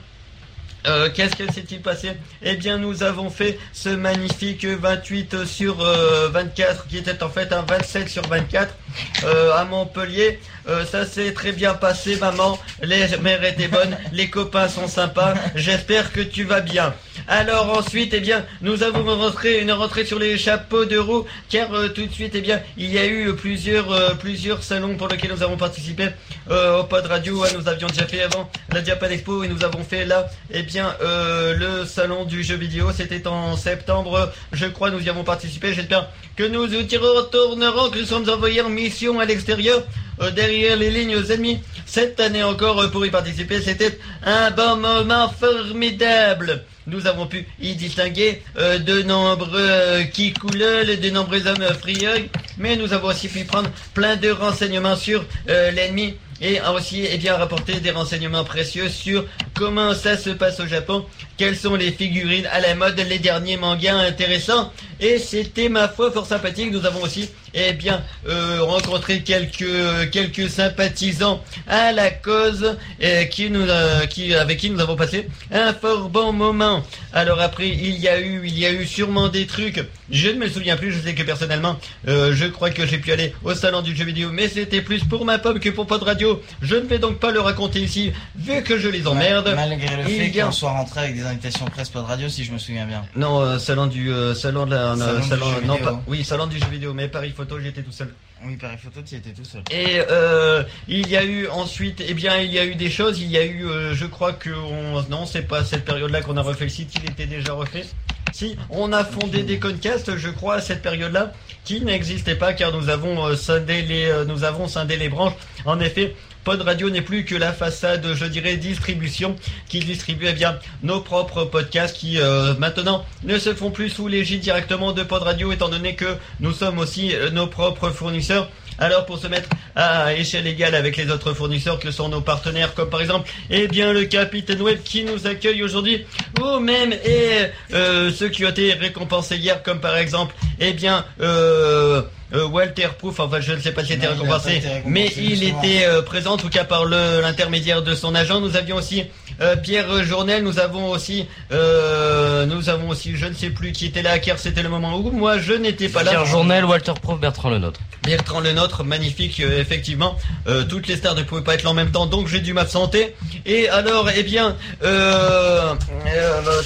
euh, 0.86 1.10
qu'est-ce 1.12 1.36
que 1.36 1.52
s'est-il 1.52 1.82
passé? 1.82 2.12
Eh 2.44 2.56
bien, 2.56 2.78
nous 2.78 3.02
avons 3.02 3.32
fait 3.32 3.58
ce 3.74 3.90
magnifique 3.90 4.64
28 4.64 5.44
sur 5.46 5.82
euh, 5.82 6.30
24, 6.30 6.86
qui 6.86 6.98
était 7.00 7.24
en 7.24 7.30
fait 7.30 7.52
un 7.52 7.64
27 7.64 8.08
sur 8.10 8.22
24 8.28 8.76
euh, 9.24 9.54
à 9.56 9.66
Montpellier. 9.66 10.40
Euh, 10.68 10.86
ça 10.86 11.06
s'est 11.06 11.34
très 11.34 11.54
bien 11.54 11.74
passé, 11.74 12.18
maman. 12.18 12.60
Les 12.82 13.06
mères 13.22 13.44
étaient 13.44 13.70
bonnes, 13.70 13.98
les 14.12 14.30
copains 14.30 14.68
sont 14.68 14.88
sympas. 14.88 15.34
J'espère 15.56 16.12
que 16.12 16.20
tu 16.20 16.44
vas 16.44 16.60
bien. 16.60 16.94
Alors 17.30 17.78
ensuite, 17.78 18.14
eh 18.14 18.20
bien, 18.20 18.46
nous 18.62 18.84
avons 18.84 19.04
rentré 19.18 19.62
une 19.62 19.72
rentrée 19.72 20.06
sur 20.06 20.20
les 20.20 20.38
chapeaux 20.38 20.86
de 20.86 20.98
roue, 20.98 21.26
car 21.50 21.74
euh, 21.74 21.88
tout 21.88 22.06
de 22.06 22.12
suite, 22.12 22.34
eh 22.36 22.42
bien, 22.42 22.62
il 22.78 22.92
y 22.92 22.98
a 22.98 23.06
eu 23.06 23.34
plusieurs 23.36 24.18
plusieurs 24.18 24.62
salons 24.62 24.96
pour 24.96 25.08
lesquels 25.08 25.32
nous 25.32 25.44
avons 25.44 25.58
participé 25.58 26.10
euh, 26.52 26.80
au 26.80 26.84
Pod 26.84 27.06
Radio. 27.06 27.44
hein, 27.44 27.48
nous 27.58 27.68
avions 27.68 27.88
déjà 27.88 28.06
fait 28.06 28.22
avant 28.24 28.50
la 28.72 28.84
Japan 28.84 29.08
Expo 29.08 29.44
et 29.44 29.48
nous 29.48 29.64
avons 29.64 29.84
fait 29.84 30.06
là, 30.06 30.28
eh 30.52 30.64
bien, 30.64 30.96
le 31.02 31.86
salon 31.86 32.26
du 32.26 32.44
jeu 32.44 32.56
vidéo. 32.56 32.92
C'était 32.96 33.26
en 33.28 33.56
septembre, 33.56 34.32
je 34.52 34.66
crois, 34.66 34.92
nous 34.92 35.02
y 35.02 35.10
avons 35.10 35.24
participé. 35.24 35.74
J'espère 35.74 36.10
que 36.36 36.44
nous 36.44 36.72
y 36.72 36.98
retournerons, 36.98 37.90
que 37.90 38.00
nous 38.00 38.06
sommes 38.06 38.30
envoyés 38.30 38.62
en 38.62 38.70
mission 38.78 39.20
à 39.20 39.26
l'extérieur, 39.26 39.84
euh, 40.22 40.32
derrière 40.32 40.78
les 40.78 40.92
lignes 40.92 41.18
ennemies. 41.32 41.60
Cette 41.86 42.20
année 42.20 42.44
encore, 42.44 42.80
euh, 42.80 42.88
pour 42.90 43.06
y 43.06 43.10
participer, 43.10 43.60
c'était 43.62 43.98
un 44.24 44.52
bon 44.52 44.76
moment 44.78 45.30
formidable. 45.30 46.64
Nous 46.86 47.08
avons 47.08 47.26
pu 47.28 47.48
y 47.60 47.76
distinguer 47.76 48.44
euh, 48.58 48.78
de 48.78 49.02
nombreux 49.02 50.04
qui 50.14 50.32
couleuls, 50.32 51.00
de 51.00 51.10
nombreux 51.10 51.46
hommes 51.48 51.68
frieux, 51.82 52.30
mais 52.58 52.76
nous 52.76 52.94
avons 52.94 53.08
aussi 53.08 53.28
pu 53.28 53.44
prendre 53.46 53.70
plein 53.94 54.16
de 54.16 54.30
renseignements 54.30 54.96
sur 54.96 55.26
l'ennemi 55.48 56.16
et 56.40 56.60
aussi 56.76 57.04
eh 57.10 57.18
bien 57.18 57.36
rapporter 57.36 57.80
des 57.80 57.92
renseignements 57.92 58.44
précieux 58.44 58.90
sur 58.90 59.26
comment 59.56 59.94
ça 59.96 60.18
se 60.18 60.30
passe 60.30 60.60
au 60.60 60.68
Japon, 60.68 61.04
quelles 61.36 61.58
sont 61.58 61.76
les 61.76 61.92
figurines 61.92 62.48
à 62.52 62.60
la 62.60 62.76
mode, 62.76 63.00
les 63.00 63.20
derniers 63.20 63.58
mangas 63.58 63.96
intéressants 63.96 64.72
et 65.00 65.20
c'était 65.20 65.70
ma 65.70 65.88
foi 65.88 66.12
fort 66.12 66.26
sympathique. 66.26 66.72
Nous 66.72 66.86
avons 66.86 67.02
aussi 67.02 67.30
eh 67.54 67.74
bien 67.74 68.04
euh, 68.28 68.62
rencontré 68.62 69.22
quelques 69.22 70.10
quelques 70.12 70.50
sympathisants 70.50 71.42
à 71.68 71.92
la 71.92 72.12
cause 72.12 72.78
euh, 73.04 73.24
qui 73.26 73.50
nous 73.50 73.68
euh, 73.68 74.06
qui 74.06 74.34
avec 74.36 74.60
qui 74.60 74.70
nous 74.70 74.80
avons 74.80 74.96
passé 74.96 75.28
un 75.52 75.74
fort 75.74 76.10
bon 76.10 76.34
moment. 76.34 76.84
Alors 77.14 77.40
après 77.42 77.70
il 77.70 78.00
y 78.00 78.08
a 78.08 78.20
eu 78.20 78.42
il 78.46 78.58
y 78.58 78.66
a 78.66 78.72
eu 78.72 78.86
sûrement 78.86 79.28
des 79.30 79.46
trucs. 79.48 79.84
Je 80.10 80.30
ne 80.30 80.40
me 80.40 80.48
souviens 80.48 80.78
plus. 80.78 80.92
Je 80.92 81.00
sais 81.00 81.16
que 81.16 81.24
personnellement 81.24 81.78
euh, 82.08 82.34
je 82.34 82.46
crois 82.46 82.70
que 82.70 82.86
j'ai 82.86 82.98
pu 82.98 83.12
aller 83.12 83.34
au 83.44 83.54
salon 83.54 83.82
du 83.82 83.96
jeu 83.96 84.06
vidéo, 84.06 84.30
mais 84.32 84.48
c'était 84.48 84.82
plus 84.82 85.04
pour 85.04 85.26
ma 85.26 85.38
pomme 85.38 85.60
que 85.60 85.70
pour 85.70 85.88
Pod 85.88 86.04
Radio. 86.04 86.42
Je 86.62 86.76
ne 86.76 86.82
vais 86.88 87.00
donc 87.00 87.20
pas 87.20 87.32
le 87.32 87.40
raconter 87.40 87.82
ici 87.82 88.12
vu 88.36 88.62
que 88.64 88.78
je 88.78 88.88
les 88.88 89.08
emmerde. 89.08 89.54
Malgré 89.56 89.96
le 89.98 90.04
fait 90.04 90.32
qu'on 90.32 90.52
soit 90.52 90.72
rentré 90.72 91.02
avec 91.02 91.16
des 91.16 91.26
invitations 91.26 91.66
presse 91.66 91.90
pod 91.90 92.06
radio, 92.06 92.30
si 92.30 92.44
je 92.44 92.52
me 92.52 92.58
souviens 92.58 92.86
bien. 92.86 93.04
Non, 93.16 93.42
euh, 93.42 93.60
salon 93.60 93.88
du 93.88 94.12
salon 94.36 94.66
de 94.66 94.72
la 94.72 94.87
Salon 94.96 95.60
du 95.60 95.66
non 95.66 95.78
pas 95.78 96.02
oui 96.08 96.24
salon 96.24 96.48
du 96.48 96.58
jeu 96.60 96.68
vidéo 96.72 96.94
mais 96.94 97.08
Paris 97.08 97.34
photo 97.36 97.60
j'étais 97.60 97.84
tout 97.84 97.92
seul. 97.92 98.14
Oui, 98.46 98.56
Paris 98.56 98.78
Photo, 98.82 99.02
tu 99.04 99.16
y 99.16 99.18
étais 99.18 99.32
tout 99.32 99.44
seul. 99.44 99.64
Et 99.72 100.00
euh, 100.12 100.64
il 100.88 101.08
y 101.08 101.18
a 101.18 101.24
eu 101.24 101.48
ensuite, 101.48 102.04
eh 102.08 102.14
bien, 102.14 102.38
il 102.38 102.52
y 102.52 102.60
a 102.60 102.66
eu 102.66 102.76
des 102.76 102.90
choses. 102.90 103.20
Il 103.20 103.32
y 103.32 103.38
a 103.38 103.44
eu, 103.44 103.66
euh, 103.66 103.96
je 103.96 104.06
crois 104.06 104.34
que 104.34 104.52
on, 104.52 105.02
non, 105.10 105.26
c'est 105.26 105.42
pas 105.42 105.64
cette 105.64 105.86
période-là 105.86 106.22
qu'on 106.22 106.38
a 106.38 106.42
refait 106.42 106.66
le 106.66 106.70
site. 106.70 106.94
Il 106.96 107.10
était 107.10 107.26
déjà 107.26 107.54
refait. 107.54 107.86
Si, 108.34 108.56
on 108.70 108.94
a 108.94 109.04
fondé 109.04 109.42
des 109.42 109.58
concasts, 109.58 110.18
je 110.18 110.30
crois, 110.30 110.56
à 110.56 110.62
cette 110.62 110.82
période-là, 110.82 111.34
qui 111.64 111.82
n'existait 111.82 112.36
pas, 112.36 112.54
car 112.54 112.72
nous 112.72 112.90
avons 112.90 113.26
euh, 113.26 113.36
scindé 113.36 113.82
les, 113.82 114.12
nous 114.28 114.44
avons 114.44 114.68
scindé 114.68 114.98
les 114.98 115.10
branches. 115.10 115.34
En 115.66 115.80
effet. 115.80 116.16
Pod 116.48 116.62
Radio 116.62 116.90
n'est 116.90 117.02
plus 117.02 117.26
que 117.26 117.36
la 117.36 117.52
façade, 117.52 118.14
je 118.14 118.24
dirais, 118.24 118.56
distribution 118.56 119.36
qui 119.68 119.80
distribue 119.80 120.28
eh 120.30 120.32
bien 120.32 120.58
nos 120.82 121.02
propres 121.02 121.44
podcasts 121.44 121.98
qui 121.98 122.22
euh, 122.22 122.54
maintenant 122.58 123.04
ne 123.26 123.38
se 123.38 123.54
font 123.54 123.70
plus 123.70 123.90
sous 123.90 124.08
l'égide 124.08 124.40
directement 124.40 124.94
de 124.94 125.04
Pod 125.04 125.24
Radio 125.24 125.52
étant 125.52 125.68
donné 125.68 125.96
que 125.96 126.16
nous 126.40 126.54
sommes 126.54 126.80
aussi 126.80 127.14
euh, 127.14 127.32
nos 127.32 127.48
propres 127.48 127.90
fournisseurs. 127.90 128.50
Alors 128.80 129.06
pour 129.06 129.18
se 129.18 129.28
mettre 129.28 129.50
à 129.76 130.14
échelle 130.14 130.46
égale 130.48 130.76
avec 130.76 130.98
les 130.98 131.10
autres 131.10 131.34
fournisseurs 131.34 131.80
que 131.80 131.90
sont 131.92 132.10
nos 132.10 132.22
partenaires, 132.22 132.74
comme 132.76 132.90
par 132.90 133.02
exemple, 133.02 133.30
eh 133.50 133.68
bien 133.68 133.92
le 133.94 134.06
Capitaine 134.06 134.62
Web 134.62 134.80
qui 134.84 135.04
nous 135.04 135.26
accueille 135.28 135.64
aujourd'hui, 135.64 136.06
ou 136.42 136.60
même 136.60 136.94
et 136.94 137.48
euh, 137.74 138.12
ceux 138.12 138.30
qui 138.30 138.46
ont 138.46 138.50
été 138.50 138.74
récompensés 138.74 139.38
hier, 139.38 139.64
comme 139.64 139.80
par 139.80 139.98
exemple, 139.98 140.36
eh 140.60 140.74
bien 140.74 141.06
euh, 141.22 142.02
euh, 142.34 142.46
Walter 142.46 142.90
Proof, 143.00 143.20
enfin 143.20 143.40
je 143.40 143.54
ne 143.54 143.60
sais 143.62 143.72
pas 143.72 143.84
s'il 143.84 143.96
était 143.96 144.06
a 144.06 144.10
pas 144.10 144.16
récompensé, 144.16 144.58
été 144.58 144.68
récompensé, 144.68 144.84
mais 144.92 145.12
il 145.18 145.36
justement. 145.40 145.64
était 145.64 145.86
euh, 145.86 146.02
présent 146.02 146.34
en 146.34 146.38
tout 146.38 146.50
cas 146.50 146.64
par 146.66 146.86
le- 146.86 147.22
l'intermédiaire 147.22 147.82
de 147.82 147.96
son 147.96 148.14
agent. 148.16 148.42
Nous 148.42 148.56
avions 148.58 148.76
aussi 148.76 149.06
euh, 149.42 149.56
Pierre 149.56 150.04
Journel, 150.04 150.44
nous 150.44 150.60
avons 150.60 150.90
aussi, 150.90 151.26
euh, 151.52 152.46
nous 152.46 152.57
avons 152.78 152.90
aussi, 152.90 153.16
je 153.16 153.26
ne 153.26 153.34
sais 153.34 153.50
plus 153.50 153.72
qui 153.72 153.86
était 153.86 154.02
là, 154.02 154.20
car 154.20 154.40
c'était 154.40 154.64
le 154.64 154.70
moment 154.70 154.98
où 154.98 155.12
moi 155.12 155.40
je 155.40 155.54
n'étais 155.54 155.90
pas 155.90 156.04
là. 156.04 156.12
Pierre 156.12 156.26
Journel, 156.26 156.66
Walter 156.66 156.94
Prof, 157.02 157.20
Bertrand 157.20 157.50
Le 157.50 157.60
Nôtre. 157.60 157.80
Bertrand 158.04 158.40
le 158.40 158.54
nôtre, 158.54 158.86
magnifique, 158.86 159.42
euh, 159.42 159.60
effectivement. 159.60 160.16
Euh, 160.48 160.64
toutes 160.64 160.88
les 160.88 160.96
stars 160.96 161.16
ne 161.16 161.24
pouvaient 161.24 161.44
pas 161.44 161.56
être 161.56 161.64
là 161.64 161.72
en 161.72 161.74
même 161.74 161.92
temps, 161.92 162.06
donc 162.06 162.28
j'ai 162.28 162.40
dû 162.40 162.54
m'absenter. 162.54 163.16
Et 163.46 163.68
alors, 163.68 164.10
eh 164.16 164.24
bien, 164.24 164.56
euh, 164.84 165.76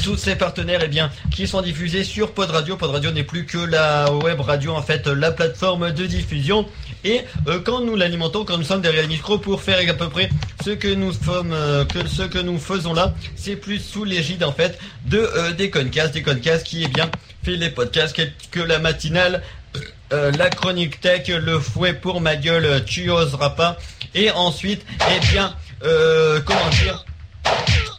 tous 0.03 0.17
ces 0.17 0.35
partenaires, 0.35 0.81
eh 0.83 0.87
bien, 0.87 1.09
qui 1.31 1.47
sont 1.47 1.61
diffusés 1.61 2.03
sur 2.03 2.31
Pod 2.33 2.51
Radio. 2.51 2.77
Pod 2.77 2.91
Radio 2.91 3.11
n'est 3.11 3.23
plus 3.23 3.45
que 3.45 3.57
la 3.57 4.11
web 4.11 4.39
radio, 4.39 4.75
en 4.75 4.83
fait, 4.83 5.07
la 5.07 5.31
plateforme 5.31 5.91
de 5.91 6.05
diffusion. 6.05 6.67
Et 7.03 7.21
euh, 7.47 7.59
quand 7.63 7.81
nous 7.81 7.95
l'alimentons, 7.95 8.45
quand 8.45 8.57
nous 8.57 8.63
sommes 8.63 8.81
derrière 8.81 9.03
le 9.03 9.07
micro 9.07 9.37
pour 9.37 9.61
faire 9.61 9.79
à 9.89 9.93
peu 9.93 10.09
près 10.09 10.29
ce 10.63 10.71
que 10.71 10.93
nous 10.93 11.11
sommes, 11.13 11.53
euh, 11.53 11.83
ce 12.05 12.23
que 12.23 12.39
nous 12.39 12.59
faisons 12.59 12.93
là, 12.93 13.13
c'est 13.35 13.55
plus 13.55 13.79
sous 13.79 14.03
l'égide 14.03 14.43
en 14.43 14.51
fait 14.51 14.77
de 15.05 15.17
euh, 15.17 15.51
des 15.53 15.69
Concast, 15.69 16.13
des 16.13 16.21
Concast 16.21 16.65
qui 16.65 16.83
eh 16.83 16.87
bien 16.87 17.09
fait 17.43 17.55
les 17.55 17.69
podcasts 17.69 18.15
que, 18.15 18.23
que 18.51 18.59
la 18.59 18.79
matinale 18.79 19.41
euh, 20.13 20.31
la 20.31 20.49
chronique 20.49 20.99
tech, 20.99 21.29
le 21.29 21.57
fouet 21.57 21.93
pour 21.93 22.19
ma 22.19 22.35
gueule, 22.35 22.83
tu 22.83 23.09
oseras 23.09 23.51
pas. 23.51 23.77
Et 24.13 24.29
ensuite, 24.29 24.85
eh 24.99 25.19
bien, 25.31 25.55
comment 25.81 26.69
dire 26.69 27.05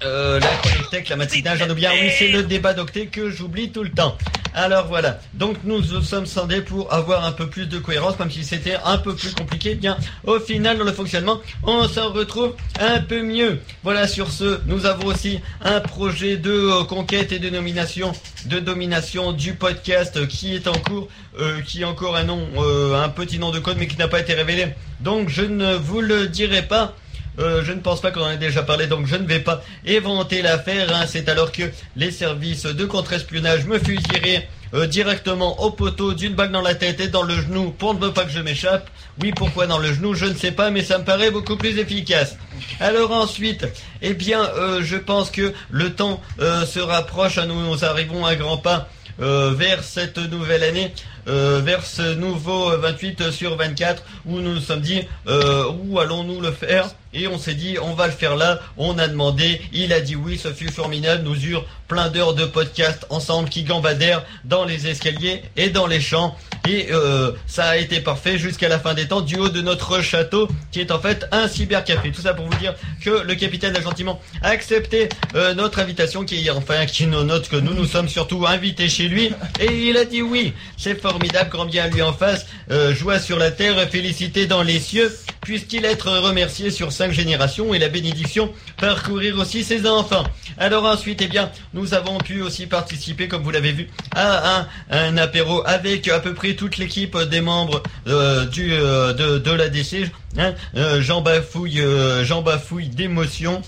euh, 0.05 0.41
la 0.41 0.47
chronique 0.47 0.91
tech, 0.91 1.09
la 1.09 1.17
matinale, 1.17 1.59
j'en 1.59 1.71
oublie. 1.71 1.87
Ah 1.87 1.93
Oui, 1.93 2.11
c'est 2.19 2.29
le 2.29 2.43
débat 2.43 2.75
d'octet 2.75 3.07
que 3.07 3.31
j'oublie 3.31 3.71
tout 3.71 3.83
le 3.83 3.91
temps. 3.91 4.17
Alors 4.55 4.87
voilà, 4.87 5.19
donc 5.33 5.57
nous 5.65 5.83
sommes 6.03 6.27
scindés 6.27 6.61
pour 6.61 6.93
avoir 6.93 7.25
un 7.25 7.33
peu 7.33 7.47
plus 7.47 7.67
de 7.67 7.79
cohérence, 7.79 8.19
même 8.19 8.31
si 8.31 8.45
c'était 8.45 8.77
un 8.85 8.99
peu 8.99 9.15
plus 9.15 9.33
compliqué. 9.33 9.71
Eh 9.73 9.75
Bien, 9.77 9.97
au 10.25 10.39
final, 10.41 10.77
dans 10.77 10.85
le 10.85 10.93
fonctionnement, 10.93 11.41
on 11.63 11.89
s'en 11.89 12.13
retrouve 12.13 12.55
un 12.79 13.01
peu 13.01 13.23
mieux. 13.23 13.61
Voilà, 13.83 14.07
sur 14.07 14.31
ce, 14.31 14.61
nous 14.67 14.85
avons 14.85 15.07
aussi 15.07 15.41
un 15.63 15.81
projet 15.81 16.37
de 16.37 16.51
euh, 16.51 16.85
conquête 16.85 17.33
et 17.33 17.39
de 17.39 17.49
nomination, 17.49 18.13
de 18.47 18.59
domination 18.59 19.33
du 19.33 19.55
podcast 19.55 20.27
qui 20.27 20.55
est 20.55 20.67
en 20.67 20.73
cours, 20.73 21.09
euh, 21.41 21.63
qui 21.63 21.83
a 21.83 21.89
encore 21.89 22.17
un 22.17 22.25
nom, 22.25 22.47
un 22.95 23.09
petit 23.09 23.39
nom 23.39 23.53
de 23.53 23.59
code, 23.59 23.79
mais 23.79 23.87
qui 23.87 23.97
n'a 23.97 24.09
pas 24.09 24.21
été 24.21 24.35
révélé. 24.35 24.75
Donc 25.01 25.31
je 25.31 25.43
ne 25.43 25.75
vous 25.75 26.01
le 26.03 26.27
dirai 26.29 26.63
pas. 26.63 26.95
Euh, 27.39 27.63
je 27.65 27.73
ne 27.73 27.81
pense 27.81 28.01
pas 28.01 28.11
qu'on 28.11 28.21
en 28.23 28.31
ait 28.31 28.37
déjà 28.37 28.63
parlé, 28.63 28.87
donc 28.87 29.07
je 29.07 29.17
ne 29.17 29.27
vais 29.27 29.41
pas 29.41 29.63
éventer 29.87 30.43
l'affaire. 30.43 30.95
hein. 30.95 31.05
C'est 31.07 31.29
alors 31.29 31.51
que 31.51 31.63
les 31.97 32.11
services 32.11 32.65
de 32.67 32.85
contre-espionnage 32.85 33.65
me 33.65 33.79
fusilleraient 33.79 34.49
euh, 34.75 34.87
directement 34.87 35.63
au 35.63 35.71
poteau 35.71 36.13
d'une 36.13 36.35
balle 36.35 36.53
dans 36.53 36.61
la 36.63 36.75
tête 36.75 37.01
et 37.01 37.09
dans 37.09 37.23
le 37.23 37.35
genou 37.35 37.71
pour 37.71 37.95
ne 37.95 38.09
pas 38.09 38.25
que 38.25 38.31
je 38.31 38.41
m'échappe. 38.41 38.89
Oui, 39.23 39.33
pourquoi 39.35 39.67
dans 39.67 39.79
le 39.79 39.93
genou, 39.93 40.15
je 40.15 40.27
ne 40.27 40.35
sais 40.35 40.53
pas, 40.53 40.71
mais 40.71 40.83
ça 40.83 40.99
me 40.99 41.05
paraît 41.05 41.31
beaucoup 41.31 41.57
plus 41.57 41.79
efficace. 41.79 42.37
Alors 42.81 43.13
ensuite, 43.13 43.67
eh 44.03 44.15
bien, 44.15 44.43
euh, 44.57 44.81
je 44.83 44.97
pense 44.97 45.31
que 45.31 45.53
le 45.71 45.93
temps 45.95 46.21
euh, 46.41 46.65
se 46.67 46.81
rapproche. 46.81 47.39
hein. 47.39 47.47
Nous, 47.47 47.61
nous 47.61 47.85
arrivons 47.85 48.25
à 48.27 48.35
grands 48.37 48.57
pas 48.59 48.89
euh, 49.21 49.53
vers 49.55 49.85
cette 49.85 50.19
nouvelle 50.19 50.63
année, 50.63 50.93
euh, 51.29 51.61
vers 51.65 51.85
ce 51.85 52.15
nouveau 52.15 52.77
28 52.79 53.31
sur 53.31 53.57
24 53.57 54.03
où 54.27 54.41
nous 54.41 54.55
nous 54.55 54.61
sommes 54.61 54.81
dit 54.81 55.03
euh, 55.27 55.71
où 55.85 56.01
allons-nous 56.01 56.41
le 56.41 56.51
faire? 56.51 56.89
Et 57.15 57.29
on 57.29 57.39
s'est 57.39 57.55
dit 57.55 57.77
on 57.81 57.95
va 57.95 58.07
le 58.07 58.13
faire 58.13 58.37
là, 58.37 58.61
on 58.77 58.99
a 58.99 59.07
demandé, 59.07 59.61
il 59.73 59.93
a 59.93 60.01
dit 60.01 60.17
oui, 60.17 60.39
ce 60.39 60.53
fut 60.53 60.73
formidable, 60.73 61.25
nous 61.25 61.37
eurent 61.47 61.67
plein 61.89 62.09
d'heures 62.09 62.35
de 62.35 62.45
podcast 62.45 63.07
ensemble 63.11 63.49
qui 63.49 63.65
gambadèrent 63.65 64.25
dans 64.45 64.65
les 64.65 64.87
escaliers 64.87 65.43
et 65.57 65.69
dans 65.69 65.87
les 65.87 66.01
champs 66.01 66.37
et 66.69 66.89
euh, 66.93 67.33
ça 67.47 67.65
a 67.65 67.77
été 67.77 68.01
parfait 68.01 68.39
jusqu'à 68.39 68.69
la 68.69 68.79
fin 68.79 68.95
des 68.95 69.09
temps 69.09 69.21
du 69.21 69.37
haut 69.37 69.49
de 69.49 69.61
notre 69.61 70.01
château 70.01 70.49
qui 70.71 70.81
est 70.81 70.91
en 70.91 71.01
fait 71.01 71.27
un 71.33 71.49
cybercafé. 71.49 72.13
Tout 72.13 72.23
ça 72.23 72.35
pour 72.35 72.47
vous 72.47 72.59
dire 72.59 72.75
que 73.03 73.11
le 73.11 73.35
capitaine 73.35 73.77
a 73.77 73.81
gentiment 73.81 74.21
accepté 74.43 75.09
euh, 75.35 75.55
notre 75.55 75.81
invitation 75.81 76.25
qui 76.25 76.49
enfin 76.51 76.87
qui 76.87 77.07
nous 77.07 77.25
note 77.25 77.49
que 77.49 77.57
nous 77.57 77.75
nous 77.75 77.87
sommes 77.87 78.09
surtout 78.09 78.47
invités 78.47 78.89
chez 78.89 79.09
lui 79.09 79.33
et 79.61 79.89
il 79.89 79.97
a 79.97 80.05
dit 80.05 80.23
oui. 80.23 80.53
C'est 80.77 81.01
formidable, 81.01 81.51
grand 81.51 81.67
bien 81.67 81.89
lui 81.89 82.03
en 82.03 82.13
face, 82.13 82.47
euh, 82.71 82.95
joie 82.95 83.19
sur 83.19 83.39
la 83.39 83.51
terre, 83.51 83.77
félicité 83.89 84.47
dans 84.47 84.63
les 84.63 84.79
cieux 84.79 85.13
puisse-t-il 85.43 85.85
être 85.85 86.11
remercié 86.19 86.71
sur 86.71 86.93
cinq 86.93 87.13
générations 87.13 87.75
et 87.75 87.79
la 87.79 87.89
bénédiction 87.89 88.53
parcourir 88.79 89.39
aussi 89.39 89.65
ses 89.65 89.87
enfants. 89.87 90.25
Alors 90.59 90.85
ensuite, 90.85 91.21
eh 91.23 91.29
bien, 91.29 91.51
nous 91.75 91.95
avons 91.95 92.19
pu 92.19 92.43
aussi 92.43 92.67
participer, 92.67 93.29
comme 93.29 93.43
vous 93.43 93.51
l'avez 93.51 93.73
vu, 93.73 93.89
à 94.15 94.67
un, 94.91 95.17
apéro 95.17 95.63
avec 95.67 96.09
à 96.09 96.21
peu 96.21 96.35
près 96.35 96.55
toute 96.55 96.79
l'équipe 96.79 97.17
des 97.19 97.41
membres 97.41 97.83
euh, 98.07 98.47
du 98.47 98.73
euh, 98.73 99.13
de, 99.13 99.39
de 99.39 99.51
la 99.51 99.69
DC. 99.69 100.11
Hein, 100.39 100.55
euh, 100.77 101.03
Jean 101.03 101.21
Bafouille, 101.21 101.81
euh, 101.81 102.25
Jean 102.25 102.43
Bafouille 102.43 102.89
d'émotion. 102.89 103.61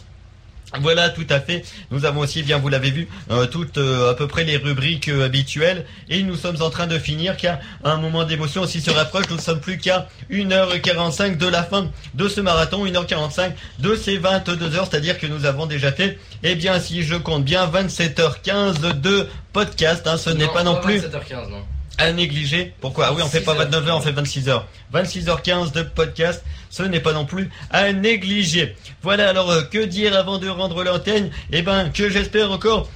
Voilà, 0.81 1.11
tout 1.11 1.27
à 1.31 1.41
fait. 1.41 1.65
Nous 1.91 2.05
avons 2.05 2.21
aussi, 2.21 2.43
bien 2.43 2.59
vous 2.59 2.69
l'avez 2.69 2.91
vu, 2.91 3.09
euh, 3.31 3.47
toutes 3.47 3.79
euh, 3.79 4.11
à 4.11 4.15
peu 4.15 4.27
près 4.27 4.45
les 4.45 4.57
rubriques 4.57 5.09
euh, 5.09 5.25
habituelles. 5.27 5.85
Et 6.09 6.23
nous 6.23 6.37
sommes 6.37 6.61
en 6.63 6.71
train 6.71 6.87
de 6.87 6.99
finir 6.99 7.37
car 7.37 7.59
un 7.85 7.97
moment 7.97 8.25
d'émotion 8.25 8.63
aussi 8.63 8.81
se 8.81 8.91
rapproche. 8.91 9.29
Nous 9.31 9.37
ne 9.37 9.41
sommes 9.41 9.61
plus 9.61 9.79
qu'à 9.79 10.09
1h45 10.31 11.37
de 11.37 11.47
la 11.47 11.63
fin 11.63 11.91
de 12.15 12.29
ce 12.29 12.41
marathon, 12.41 12.85
1h45 12.87 13.53
de 13.79 13.95
ces 13.95 14.17
22 14.19 14.77
heures. 14.77 14.89
C'est-à-dire 14.91 15.19
que 15.19 15.27
nous 15.27 15.45
avons 15.47 15.67
déjà 15.67 15.93
fait, 15.93 16.19
eh 16.43 16.55
bien, 16.55 16.81
si 16.81 17.03
je 17.03 17.15
compte 17.15 17.45
bien, 17.45 17.67
27h15 17.67 19.01
de 19.01 19.29
podcast. 19.53 20.07
hein. 20.07 20.17
ce 20.17 20.31
n'est 20.31 20.49
pas 20.49 20.65
non 20.65 20.81
plus 20.81 20.99
7h15, 20.99 21.51
non. 21.51 21.63
À 21.99 22.13
négliger. 22.13 22.75
Pourquoi? 22.81 23.07
Ah 23.07 23.13
oui, 23.13 23.23
on 23.23 23.29
fait 23.29 23.41
pas 23.41 23.55
29 23.55 23.89
heures, 23.89 23.97
on 23.97 24.01
fait 24.01 24.13
26 24.13 24.49
heures. 24.49 24.67
26 24.93 25.27
h 25.27 25.43
15 25.43 25.73
de 25.73 25.83
podcast, 25.83 26.45
ce 26.71 26.83
n'est 26.83 27.01
pas 27.01 27.13
non 27.13 27.25
plus 27.25 27.51
à 27.71 27.93
négliger. 27.93 28.77
Voilà, 29.03 29.29
alors 29.29 29.51
euh, 29.51 29.63
que 29.63 29.85
dire 29.85 30.17
avant 30.17 30.39
de 30.39 30.49
rendre 30.49 30.85
l'antenne? 30.85 31.31
Eh 31.53 31.63
ben, 31.63 31.91
que 31.91 32.09
j'espère 32.09 32.51
encore 32.51 32.89